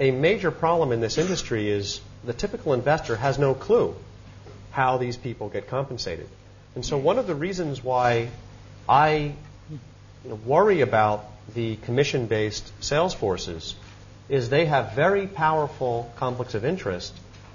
a 0.00 0.10
major 0.10 0.50
problem 0.50 0.92
in 0.92 1.00
this 1.00 1.18
industry 1.18 1.70
is 1.70 2.00
the 2.24 2.32
typical 2.32 2.72
investor 2.72 3.16
has 3.16 3.38
no 3.38 3.54
clue 3.54 3.94
how 4.70 4.96
these 4.96 5.16
people 5.16 5.48
get 5.50 5.68
compensated. 5.68 6.28
And 6.74 6.84
so 6.84 6.96
one 6.96 7.18
of 7.18 7.26
the 7.26 7.34
reasons 7.34 7.84
why 7.84 8.30
I 8.88 9.34
you 10.24 10.30
know, 10.30 10.34
worry 10.46 10.80
about 10.80 11.26
the 11.54 11.76
commission-based 11.76 12.82
sales 12.82 13.12
forces 13.12 13.74
is 14.32 14.48
they 14.48 14.64
have 14.64 14.94
very 14.94 15.26
powerful 15.26 16.10
conflicts 16.16 16.54
of 16.54 16.64
interest 16.64 17.12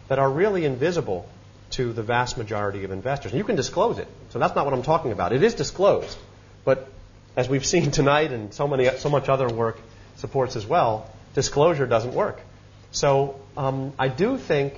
that 0.10 0.20
are 0.20 0.30
really 0.30 0.64
invisible 0.64 1.28
to 1.72 1.92
the 1.92 2.04
vast 2.04 2.38
majority 2.38 2.84
of 2.84 2.92
investors. 2.92 3.32
And 3.32 3.40
you 3.40 3.44
can 3.44 3.56
disclose 3.56 3.98
it. 3.98 4.08
So 4.30 4.38
that's 4.38 4.56
not 4.56 4.64
what 4.64 4.76
I'm 4.76 4.84
talking 4.84 5.12
about. 5.12 5.34
It 5.34 5.42
is 5.42 5.56
disclosed. 5.56 6.16
But 6.64 6.88
as 7.36 7.50
we've 7.50 7.66
seen 7.74 7.90
tonight 7.90 8.32
and 8.32 8.54
so 8.54 8.68
many 8.68 8.96
so 9.00 9.10
much 9.10 9.28
other 9.28 9.50
work 9.50 9.80
supports 10.18 10.56
as 10.56 10.68
well, 10.68 11.10
disclosure 11.34 11.88
doesn't 11.88 12.14
work. 12.14 12.40
So 12.92 13.42
um, 13.58 13.94
I 13.98 14.08
do 14.08 14.38
think 14.38 14.76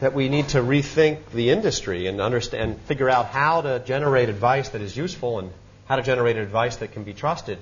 that 0.00 0.14
we 0.14 0.30
need 0.30 0.48
to 0.48 0.60
rethink 0.60 1.30
the 1.32 1.50
industry 1.50 2.06
and 2.06 2.22
understand, 2.22 2.80
figure 2.86 3.10
out 3.10 3.26
how 3.26 3.60
to 3.60 3.80
generate 3.80 4.30
advice 4.30 4.70
that 4.70 4.80
is 4.80 4.96
useful 4.96 5.38
and 5.38 5.52
how 5.84 5.96
to 5.96 6.02
generate 6.02 6.36
advice 6.36 6.76
that 6.76 6.92
can 6.92 7.04
be 7.04 7.12
trusted. 7.12 7.58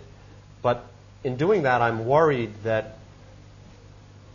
But 0.63 0.85
in 1.25 1.37
doing 1.37 1.65
that, 1.65 1.83
I'm 1.83 2.07
worried 2.07 2.53
that 2.63 2.98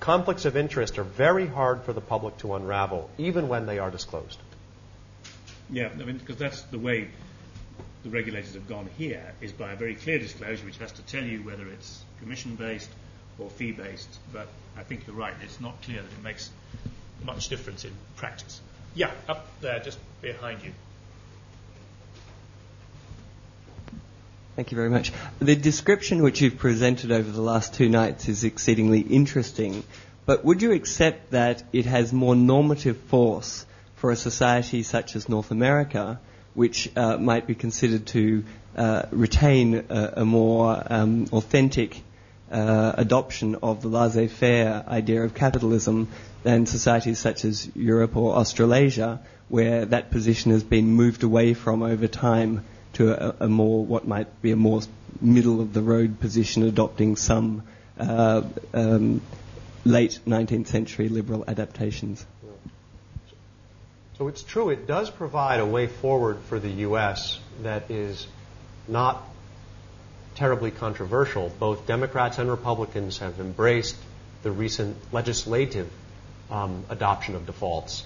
conflicts 0.04 0.44
of 0.44 0.58
interest 0.58 1.00
are 1.00 1.06
very 1.06 1.48
hard 1.48 1.82
for 1.84 1.94
the 1.94 2.02
public 2.02 2.38
to 2.38 2.56
unravel, 2.56 3.10
even 3.18 3.48
when 3.48 3.66
they 3.66 3.80
are 3.80 3.90
disclosed. 3.90 4.38
Yeah, 5.70 5.88
I 5.94 6.04
mean, 6.04 6.18
because 6.18 6.36
that's 6.36 6.62
the 6.64 6.78
way 6.78 7.08
the 8.04 8.10
regulators 8.10 8.54
have 8.56 8.68
gone 8.68 8.90
here, 8.98 9.34
is 9.40 9.54
by 9.54 9.72
a 9.72 9.78
very 9.78 9.96
clear 9.96 10.20
disclosure 10.20 10.66
which 10.66 10.78
has 10.80 10.92
to 10.92 11.02
tell 11.04 11.24
you 11.24 11.40
whether 11.44 11.66
it's 11.70 12.04
commission 12.20 12.56
based 12.56 12.90
or 13.40 13.50
fee 13.50 13.72
based. 13.72 14.10
But 14.34 14.50
I 14.76 14.84
think 14.84 15.08
you're 15.08 15.16
right, 15.16 15.34
it's 15.42 15.62
not 15.62 15.82
clear 15.84 16.02
that 16.02 16.12
it 16.12 16.22
makes 16.22 16.52
much 17.24 17.48
difference 17.48 17.86
in 17.86 17.94
practice. 18.18 18.60
Yeah, 18.96 19.12
up 19.30 19.48
there, 19.62 19.80
just 19.80 20.00
behind 20.22 20.64
you. 20.64 20.74
Thank 24.56 24.72
you 24.72 24.76
very 24.76 24.92
much. 24.92 25.12
The 25.40 25.56
description 25.56 26.22
which 26.22 26.40
you've 26.40 26.60
presented 26.60 27.12
over 27.12 27.32
the 27.32 27.42
last 27.42 27.74
two 27.74 27.90
nights 27.90 28.30
is 28.30 28.44
exceedingly 28.44 29.00
interesting, 29.00 29.84
but 30.28 30.46
would 30.46 30.62
you 30.62 30.74
accept 30.74 31.32
that 31.32 31.64
it 31.74 31.88
has 31.88 32.14
more 32.14 32.36
normative 32.36 32.98
force 32.98 33.66
for 33.96 34.12
a 34.12 34.16
society 34.16 34.84
such 34.84 35.16
as 35.16 35.28
North 35.28 35.50
America, 35.50 36.20
which 36.54 36.88
uh, 36.96 37.18
might 37.18 37.48
be 37.48 37.56
considered 37.56 38.06
to 38.08 38.44
uh, 38.78 39.04
retain 39.10 39.86
a, 39.90 40.14
a 40.18 40.26
more 40.26 40.84
um, 40.88 41.26
authentic 41.32 42.04
uh, 42.52 42.94
adoption 42.96 43.56
of 43.64 43.82
the 43.82 43.88
laissez 43.88 44.28
faire 44.28 44.84
idea 44.88 45.24
of 45.24 45.34
capitalism 45.34 46.10
than 46.44 46.68
societies 46.68 47.18
such 47.18 47.44
as 47.44 47.72
Europe 47.76 48.16
or 48.16 48.36
Australasia, 48.36 49.20
where 49.50 49.86
that 49.86 50.12
position 50.12 50.52
has 50.52 50.64
been 50.64 50.92
moved 50.92 51.24
away 51.24 51.56
from 51.56 51.82
over 51.82 52.08
time 52.08 52.64
to 52.94 53.42
a, 53.42 53.46
a 53.46 53.50
more, 53.50 53.84
what 53.84 54.08
might 54.08 54.42
be 54.42 54.52
a 54.52 54.56
more 54.56 54.82
middle 55.22 55.62
of 55.62 55.74
the 55.74 55.82
road 55.82 56.20
position, 56.20 56.64
adopting 56.64 57.16
some 57.16 57.64
uh, 58.00 58.42
um, 58.74 59.22
late 59.86 60.20
19th 60.28 60.68
century 60.68 61.10
liberal 61.10 61.44
adaptations. 61.48 62.26
So 64.18 64.28
it's 64.28 64.44
true, 64.44 64.70
it 64.70 64.86
does 64.86 65.10
provide 65.10 65.60
a 65.60 65.66
way 65.66 65.88
forward 65.88 66.38
for 66.48 66.60
the 66.60 66.70
U.S. 66.70 67.40
that 67.64 67.90
is 67.90 68.28
not 68.88 69.24
terribly 70.36 70.72
controversial. 70.72 71.52
Both 71.60 71.88
Democrats 71.88 72.38
and 72.38 72.50
Republicans 72.50 73.20
have 73.20 73.40
embraced 73.40 73.96
the 74.44 74.52
recent 74.52 74.98
legislative 75.12 75.92
um, 76.52 76.84
adoption 76.90 77.36
of 77.36 77.46
defaults. 77.46 78.04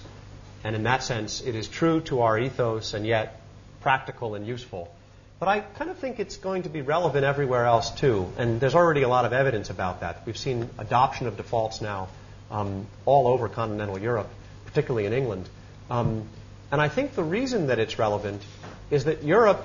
And 0.64 0.74
in 0.74 0.84
that 0.84 1.02
sense, 1.02 1.40
it 1.40 1.54
is 1.54 1.68
true 1.68 2.00
to 2.02 2.22
our 2.22 2.38
ethos 2.38 2.94
and 2.94 3.06
yet 3.06 3.37
practical 3.80 4.34
and 4.34 4.46
useful. 4.46 4.92
But 5.38 5.48
I 5.48 5.60
kind 5.60 5.90
of 5.90 5.98
think 5.98 6.18
it's 6.18 6.36
going 6.36 6.64
to 6.64 6.68
be 6.68 6.82
relevant 6.82 7.24
everywhere 7.24 7.64
else 7.64 7.90
too. 7.90 8.32
And 8.38 8.60
there's 8.60 8.74
already 8.74 9.02
a 9.02 9.08
lot 9.08 9.24
of 9.24 9.32
evidence 9.32 9.70
about 9.70 10.00
that. 10.00 10.22
We've 10.26 10.36
seen 10.36 10.68
adoption 10.78 11.26
of 11.26 11.36
defaults 11.36 11.80
now 11.80 12.08
um, 12.50 12.86
all 13.04 13.28
over 13.28 13.48
continental 13.48 13.98
Europe, 13.98 14.28
particularly 14.66 15.06
in 15.06 15.12
England. 15.12 15.48
Um, 15.90 16.28
and 16.72 16.80
I 16.80 16.88
think 16.88 17.14
the 17.14 17.22
reason 17.22 17.68
that 17.68 17.78
it's 17.78 17.98
relevant 17.98 18.42
is 18.90 19.04
that 19.04 19.22
Europe 19.22 19.64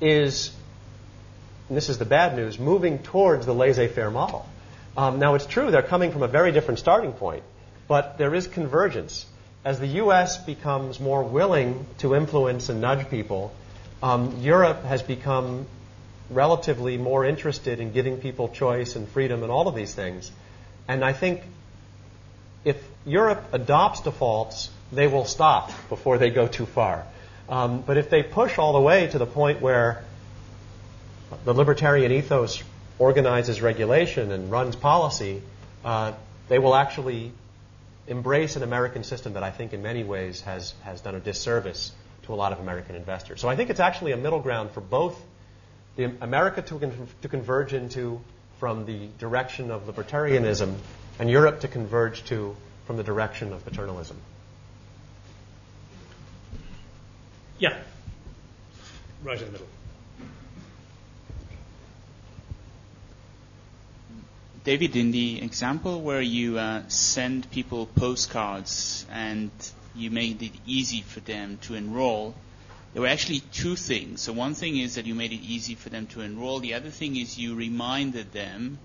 is 0.00 0.50
and 1.68 1.76
this 1.76 1.88
is 1.88 1.98
the 1.98 2.04
bad 2.04 2.36
news, 2.36 2.58
moving 2.58 2.98
towards 2.98 3.46
the 3.46 3.54
laissez 3.54 3.88
faire 3.88 4.10
model. 4.10 4.46
Um, 4.96 5.18
now, 5.18 5.34
it's 5.34 5.46
true, 5.46 5.70
they're 5.70 5.82
coming 5.82 6.12
from 6.12 6.22
a 6.22 6.28
very 6.28 6.52
different 6.52 6.78
starting 6.78 7.12
point, 7.12 7.42
but 7.88 8.18
there 8.18 8.34
is 8.34 8.46
convergence. 8.46 9.26
As 9.64 9.80
the 9.80 9.86
U.S. 9.86 10.36
becomes 10.36 11.00
more 11.00 11.22
willing 11.22 11.86
to 11.98 12.14
influence 12.14 12.68
and 12.68 12.82
nudge 12.82 13.08
people, 13.08 13.52
um, 14.02 14.40
Europe 14.40 14.84
has 14.84 15.02
become 15.02 15.66
relatively 16.28 16.98
more 16.98 17.24
interested 17.24 17.80
in 17.80 17.92
giving 17.92 18.18
people 18.18 18.48
choice 18.48 18.96
and 18.96 19.08
freedom 19.08 19.42
and 19.42 19.50
all 19.50 19.66
of 19.66 19.74
these 19.74 19.94
things. 19.94 20.30
And 20.86 21.02
I 21.02 21.14
think 21.14 21.42
if 22.64 22.76
Europe 23.06 23.42
adopts 23.52 24.02
defaults, 24.02 24.70
they 24.92 25.06
will 25.06 25.24
stop 25.24 25.70
before 25.88 26.18
they 26.18 26.28
go 26.30 26.46
too 26.46 26.66
far. 26.66 27.04
Um, 27.48 27.82
but 27.82 27.96
if 27.96 28.10
they 28.10 28.22
push 28.22 28.58
all 28.58 28.74
the 28.74 28.80
way 28.80 29.06
to 29.08 29.18
the 29.18 29.26
point 29.26 29.62
where 29.62 30.04
the 31.44 31.54
libertarian 31.54 32.12
ethos 32.12 32.62
organizes 32.98 33.62
regulation 33.62 34.30
and 34.30 34.50
runs 34.50 34.76
policy, 34.76 35.42
uh, 35.84 36.12
they 36.48 36.58
will 36.58 36.74
actually 36.74 37.32
embrace 38.06 38.56
an 38.56 38.62
American 38.62 39.04
system 39.04 39.34
that 39.34 39.42
I 39.42 39.50
think 39.50 39.72
in 39.72 39.82
many 39.82 40.04
ways 40.04 40.42
has, 40.42 40.74
has 40.82 41.00
done 41.00 41.14
a 41.14 41.20
disservice 41.20 41.92
to 42.24 42.34
a 42.34 42.36
lot 42.36 42.52
of 42.52 42.60
American 42.60 42.96
investors. 42.96 43.40
So 43.40 43.48
I 43.48 43.56
think 43.56 43.70
it's 43.70 43.80
actually 43.80 44.12
a 44.12 44.16
middle 44.16 44.40
ground 44.40 44.70
for 44.72 44.80
both 44.80 45.20
the 45.96 46.12
America 46.20 46.62
to, 46.62 46.78
con- 46.78 47.08
to 47.22 47.28
converge 47.28 47.72
into 47.72 48.20
from 48.58 48.86
the 48.86 49.08
direction 49.18 49.70
of 49.70 49.86
libertarianism 49.86 50.74
and 51.18 51.30
Europe 51.30 51.60
to 51.60 51.68
converge 51.68 52.24
to 52.24 52.56
from 52.86 52.96
the 52.96 53.04
direction 53.04 53.52
of 53.52 53.64
paternalism. 53.64 54.16
Yeah. 57.58 57.78
Right 59.22 59.38
in 59.38 59.46
the 59.46 59.52
middle. 59.52 59.66
David, 64.64 64.96
in 64.96 65.10
the 65.10 65.42
example 65.42 66.00
where 66.00 66.22
you 66.22 66.58
uh, 66.58 66.84
send 66.88 67.50
people 67.50 67.84
postcards 67.84 69.04
and 69.10 69.50
you 69.94 70.10
made 70.10 70.42
it 70.42 70.52
easy 70.64 71.02
for 71.02 71.20
them 71.20 71.58
to 71.62 71.74
enroll, 71.74 72.34
there 72.94 73.02
were 73.02 73.08
actually 73.08 73.40
two 73.52 73.76
things. 73.76 74.22
So 74.22 74.32
one 74.32 74.54
thing 74.54 74.78
is 74.78 74.94
that 74.94 75.04
you 75.04 75.14
made 75.14 75.32
it 75.32 75.42
easy 75.42 75.74
for 75.74 75.90
them 75.90 76.06
to 76.08 76.22
enroll. 76.22 76.60
The 76.60 76.72
other 76.72 76.88
thing 76.88 77.14
is 77.16 77.38
you 77.38 77.54
reminded 77.54 78.32
them, 78.32 78.78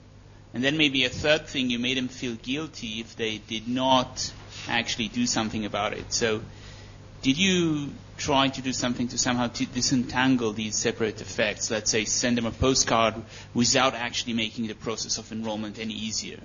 and 0.53 0.61
then 0.61 0.75
maybe 0.75 1.05
a 1.05 1.09
third 1.09 1.47
thing, 1.47 1.69
you 1.69 1.79
made 1.79 1.97
them 1.97 2.09
feel 2.09 2.35
guilty 2.35 2.99
if 2.99 3.15
they 3.15 3.37
did 3.37 3.69
not 3.69 4.33
actually 4.67 5.07
do 5.07 5.25
something 5.25 5.63
about 5.63 5.93
it. 5.93 6.11
So 6.11 6.41
did 7.21 7.37
you 7.37 7.89
try 8.17 8.49
to 8.49 8.61
do 8.61 8.73
something 8.73 9.07
to 9.09 9.17
somehow 9.17 9.47
to 9.47 9.65
disentangle 9.65 10.51
these 10.53 10.75
separate 10.75 11.21
effects? 11.21 11.71
Let's 11.71 11.91
say 11.91 12.05
send 12.05 12.37
them 12.37 12.45
a 12.45 12.51
postcard 12.51 13.15
without 13.53 13.93
actually 13.95 14.33
making 14.33 14.67
the 14.67 14.73
process 14.73 15.17
of 15.17 15.31
enrollment 15.31 15.79
any 15.79 15.93
easier, 15.93 16.39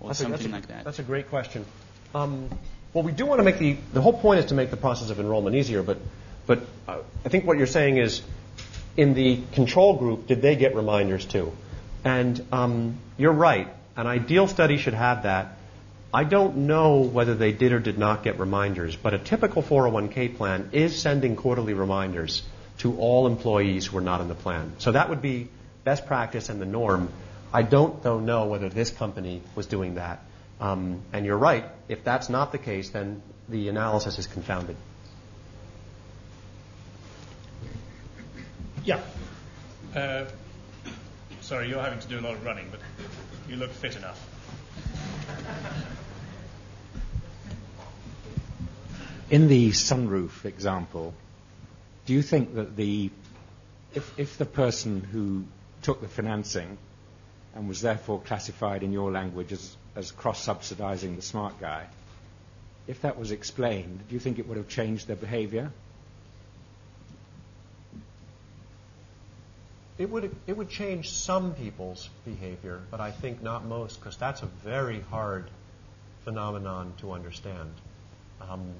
or 0.00 0.08
that's 0.08 0.20
something 0.20 0.50
a, 0.50 0.54
like 0.54 0.68
that. 0.68 0.84
That's 0.84 0.98
a 0.98 1.04
great 1.04 1.28
question. 1.28 1.64
Um, 2.14 2.50
well, 2.92 3.04
we 3.04 3.12
do 3.12 3.26
want 3.26 3.38
to 3.38 3.44
make 3.44 3.58
the 3.58 3.76
the 3.92 4.02
whole 4.02 4.12
point 4.12 4.40
is 4.40 4.46
to 4.46 4.54
make 4.54 4.70
the 4.70 4.76
process 4.76 5.10
of 5.10 5.20
enrollment 5.20 5.56
easier, 5.56 5.82
but 5.82 5.98
but 6.46 6.60
uh, 6.88 6.98
I 7.24 7.28
think 7.28 7.46
what 7.46 7.58
you're 7.58 7.66
saying 7.66 7.98
is, 7.98 8.22
in 8.96 9.14
the 9.14 9.40
control 9.52 9.96
group, 9.96 10.26
did 10.26 10.42
they 10.42 10.56
get 10.56 10.74
reminders 10.74 11.24
too? 11.24 11.52
And 12.04 12.44
um, 12.50 12.98
you're 13.16 13.32
right. 13.32 13.68
An 13.96 14.06
ideal 14.06 14.48
study 14.48 14.76
should 14.78 14.94
have 14.94 15.24
that. 15.24 15.56
I 16.12 16.24
don't 16.24 16.56
know 16.66 17.00
whether 17.00 17.34
they 17.34 17.52
did 17.52 17.72
or 17.72 17.78
did 17.78 17.96
not 17.96 18.24
get 18.24 18.40
reminders, 18.40 18.96
but 18.96 19.14
a 19.14 19.18
typical 19.18 19.62
401k 19.62 20.36
plan 20.36 20.70
is 20.72 21.00
sending 21.00 21.36
quarterly 21.36 21.72
reminders 21.72 22.42
to 22.78 22.96
all 22.98 23.28
employees 23.28 23.86
who 23.86 23.98
are 23.98 24.02
not 24.02 24.20
in 24.20 24.26
the 24.26 24.34
plan. 24.34 24.72
So 24.78 24.92
that 24.92 25.08
would 25.08 25.22
be 25.22 25.48
best 25.84 26.06
practice 26.06 26.48
and 26.48 26.60
the 26.60 26.66
norm. 26.66 27.10
I 27.52 27.62
don't, 27.62 28.02
though, 28.02 28.18
know 28.18 28.46
whether 28.46 28.68
this 28.68 28.90
company 28.90 29.42
was 29.54 29.66
doing 29.66 29.94
that. 29.94 30.24
Um, 30.60 31.02
and 31.12 31.24
you're 31.24 31.38
right. 31.38 31.64
If 31.88 32.02
that's 32.02 32.28
not 32.28 32.50
the 32.50 32.58
case, 32.58 32.90
then 32.90 33.22
the 33.48 33.68
analysis 33.68 34.18
is 34.18 34.26
confounded. 34.26 34.76
Yeah. 38.84 39.00
Uh, 39.94 40.24
sorry, 41.40 41.68
you're 41.68 41.82
having 41.82 42.00
to 42.00 42.08
do 42.08 42.18
a 42.18 42.22
lot 42.22 42.34
of 42.34 42.44
running, 42.44 42.66
but 42.70 42.80
you 43.48 43.56
look 43.56 43.70
fit 43.70 43.96
enough. 43.96 44.18
In 49.30 49.46
the 49.46 49.70
sunroof 49.70 50.44
example, 50.44 51.14
do 52.04 52.12
you 52.12 52.20
think 52.20 52.56
that 52.56 52.74
the 52.74 53.12
if, 53.94 54.38
the 54.38 54.44
person 54.44 55.02
who 55.02 55.44
took 55.82 56.00
the 56.00 56.08
financing 56.08 56.78
and 57.54 57.68
was 57.68 57.80
therefore 57.80 58.20
classified 58.20 58.82
in 58.82 58.92
your 58.92 59.12
language 59.12 59.52
as, 59.96 60.12
cross-subsidizing 60.12 61.14
the 61.16 61.22
smart 61.22 61.60
guy, 61.60 61.86
if 62.88 63.02
that 63.02 63.18
was 63.18 63.30
explained, 63.30 64.00
do 64.08 64.14
you 64.14 64.20
think 64.20 64.38
it 64.40 64.48
would 64.48 64.56
have 64.56 64.68
changed 64.68 65.06
their 65.06 65.16
behavior? 65.16 65.70
It 69.98 70.10
would, 70.10 70.34
it 70.46 70.56
would 70.56 70.70
change 70.70 71.10
some 71.10 71.54
people's 71.54 72.08
behavior, 72.24 72.80
but 72.90 73.00
I 73.00 73.10
think 73.10 73.42
not 73.42 73.64
most, 73.64 74.00
because 74.00 74.16
that's 74.16 74.42
a 74.42 74.46
very 74.46 75.00
hard 75.00 75.50
phenomenon 76.24 76.94
to 76.98 77.12
understand. 77.12 77.70
Um, 78.40 78.72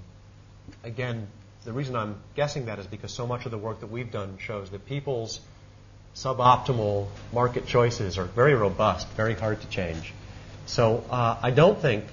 Again, 0.84 1.28
the 1.64 1.72
reason 1.72 1.96
I'm 1.96 2.16
guessing 2.34 2.66
that 2.66 2.78
is 2.78 2.86
because 2.86 3.12
so 3.12 3.26
much 3.26 3.44
of 3.44 3.50
the 3.50 3.58
work 3.58 3.80
that 3.80 3.90
we've 3.90 4.10
done 4.10 4.38
shows 4.38 4.70
that 4.70 4.86
people's 4.86 5.40
suboptimal 6.14 7.06
market 7.32 7.66
choices 7.66 8.18
are 8.18 8.24
very 8.24 8.54
robust, 8.54 9.08
very 9.08 9.34
hard 9.34 9.60
to 9.60 9.68
change. 9.68 10.12
So 10.66 11.04
uh, 11.10 11.38
I 11.42 11.50
don't 11.50 11.78
think 11.78 12.04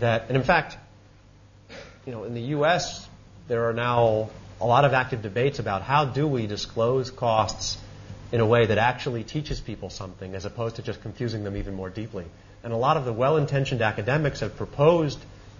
that, 0.00 0.26
and 0.28 0.36
in 0.36 0.42
fact, 0.42 0.76
you 2.04 2.12
know, 2.12 2.24
in 2.24 2.34
the 2.34 2.42
U.S. 2.42 3.08
there 3.48 3.68
are 3.68 3.72
now 3.72 4.30
a 4.60 4.66
lot 4.66 4.84
of 4.84 4.92
active 4.92 5.22
debates 5.22 5.58
about 5.58 5.82
how 5.82 6.04
do 6.04 6.26
we 6.26 6.46
disclose 6.46 7.10
costs 7.10 7.78
in 8.32 8.40
a 8.40 8.46
way 8.46 8.66
that 8.66 8.78
actually 8.78 9.24
teaches 9.24 9.60
people 9.60 9.90
something 9.90 10.34
as 10.34 10.44
opposed 10.44 10.76
to 10.76 10.82
just 10.82 11.00
confusing 11.02 11.44
them 11.44 11.56
even 11.56 11.74
more 11.74 11.90
deeply. 11.90 12.24
And 12.62 12.72
a 12.72 12.76
lot 12.76 12.96
of 12.96 13.04
the 13.04 13.12
well-intentioned 13.12 13.82
academics 13.82 14.40
have 14.40 14.56
proposed 14.56 15.18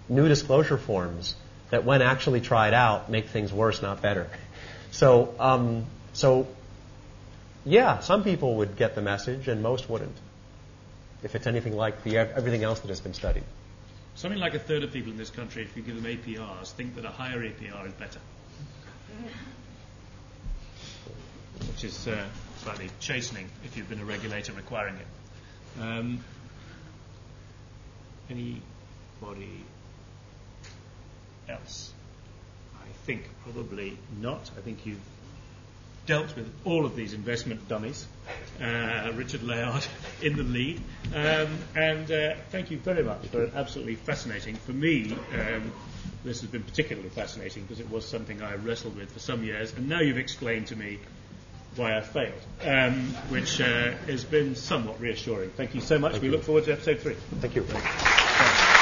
new 0.09 0.27
disclosure 0.27 0.77
forms 0.77 1.35
that 1.69 1.83
when 1.83 2.01
actually 2.01 2.41
tried 2.41 2.73
out 2.73 3.09
make 3.09 3.27
things 3.27 3.51
worse, 3.51 3.81
not 3.81 4.01
better. 4.01 4.27
So, 4.91 5.33
um, 5.39 5.85
so 6.13 6.47
yeah, 7.65 7.99
some 7.99 8.23
people 8.23 8.55
would 8.57 8.77
get 8.77 8.95
the 8.95 9.01
message 9.01 9.47
and 9.47 9.61
most 9.61 9.89
wouldn't. 9.89 10.15
If 11.23 11.35
it's 11.35 11.47
anything 11.47 11.75
like 11.75 12.03
the, 12.03 12.17
everything 12.17 12.63
else 12.63 12.79
that 12.79 12.87
has 12.87 13.01
been 13.01 13.13
studied. 13.13 13.43
Something 14.15 14.39
like 14.39 14.53
a 14.53 14.59
third 14.59 14.83
of 14.83 14.93
people 14.93 15.11
in 15.11 15.17
this 15.17 15.29
country, 15.29 15.63
if 15.63 15.75
you 15.75 15.83
give 15.83 16.01
them 16.01 16.05
APRs, 16.05 16.71
think 16.71 16.95
that 16.95 17.05
a 17.05 17.09
higher 17.09 17.39
APR 17.39 17.85
is 17.85 17.93
better. 17.93 18.19
Which 21.67 21.83
is 21.83 22.07
uh, 22.07 22.25
slightly 22.57 22.89
chastening 22.99 23.49
if 23.65 23.75
you've 23.75 23.89
been 23.89 23.99
a 23.99 24.05
regulator 24.05 24.53
requiring 24.53 24.95
it. 24.95 25.81
Um, 25.81 26.23
anybody 28.29 29.63
else? 31.49 31.93
I 32.75 32.87
think 33.05 33.29
probably 33.43 33.97
not. 34.21 34.49
I 34.57 34.61
think 34.61 34.85
you've 34.85 34.99
dealt 36.05 36.35
with 36.35 36.51
all 36.63 36.85
of 36.85 36.95
these 36.95 37.13
investment 37.13 37.67
dummies. 37.67 38.07
Uh, 38.61 39.11
Richard 39.13 39.43
Layard 39.43 39.85
in 40.21 40.35
the 40.35 40.43
lead. 40.43 40.81
Um, 41.13 41.57
and 41.75 42.09
uh, 42.11 42.35
thank 42.49 42.71
you 42.71 42.77
very 42.77 43.03
much 43.03 43.27
for 43.27 43.49
absolutely 43.55 43.95
fascinating. 43.95 44.55
For 44.55 44.71
me, 44.71 45.15
um, 45.33 45.71
this 46.23 46.41
has 46.41 46.49
been 46.49 46.63
particularly 46.63 47.09
fascinating 47.09 47.63
because 47.63 47.79
it 47.79 47.89
was 47.91 48.07
something 48.07 48.41
I 48.41 48.55
wrestled 48.55 48.95
with 48.95 49.11
for 49.11 49.19
some 49.19 49.43
years, 49.43 49.73
and 49.73 49.87
now 49.87 49.99
you've 49.99 50.17
explained 50.17 50.67
to 50.67 50.75
me 50.75 50.99
why 51.75 51.95
I 51.95 52.01
failed, 52.01 52.33
um, 52.63 52.93
which 53.29 53.61
uh, 53.61 53.91
has 54.07 54.23
been 54.23 54.55
somewhat 54.55 54.99
reassuring. 54.99 55.51
Thank 55.51 55.75
you 55.75 55.81
so 55.81 55.99
much. 55.99 56.13
Thank 56.13 56.23
we 56.23 56.29
you. 56.29 56.35
look 56.35 56.43
forward 56.43 56.65
to 56.65 56.73
episode 56.73 56.99
three. 57.01 57.15
Thank 57.39 57.55
you. 57.55 57.63
Thanks. 57.63 58.76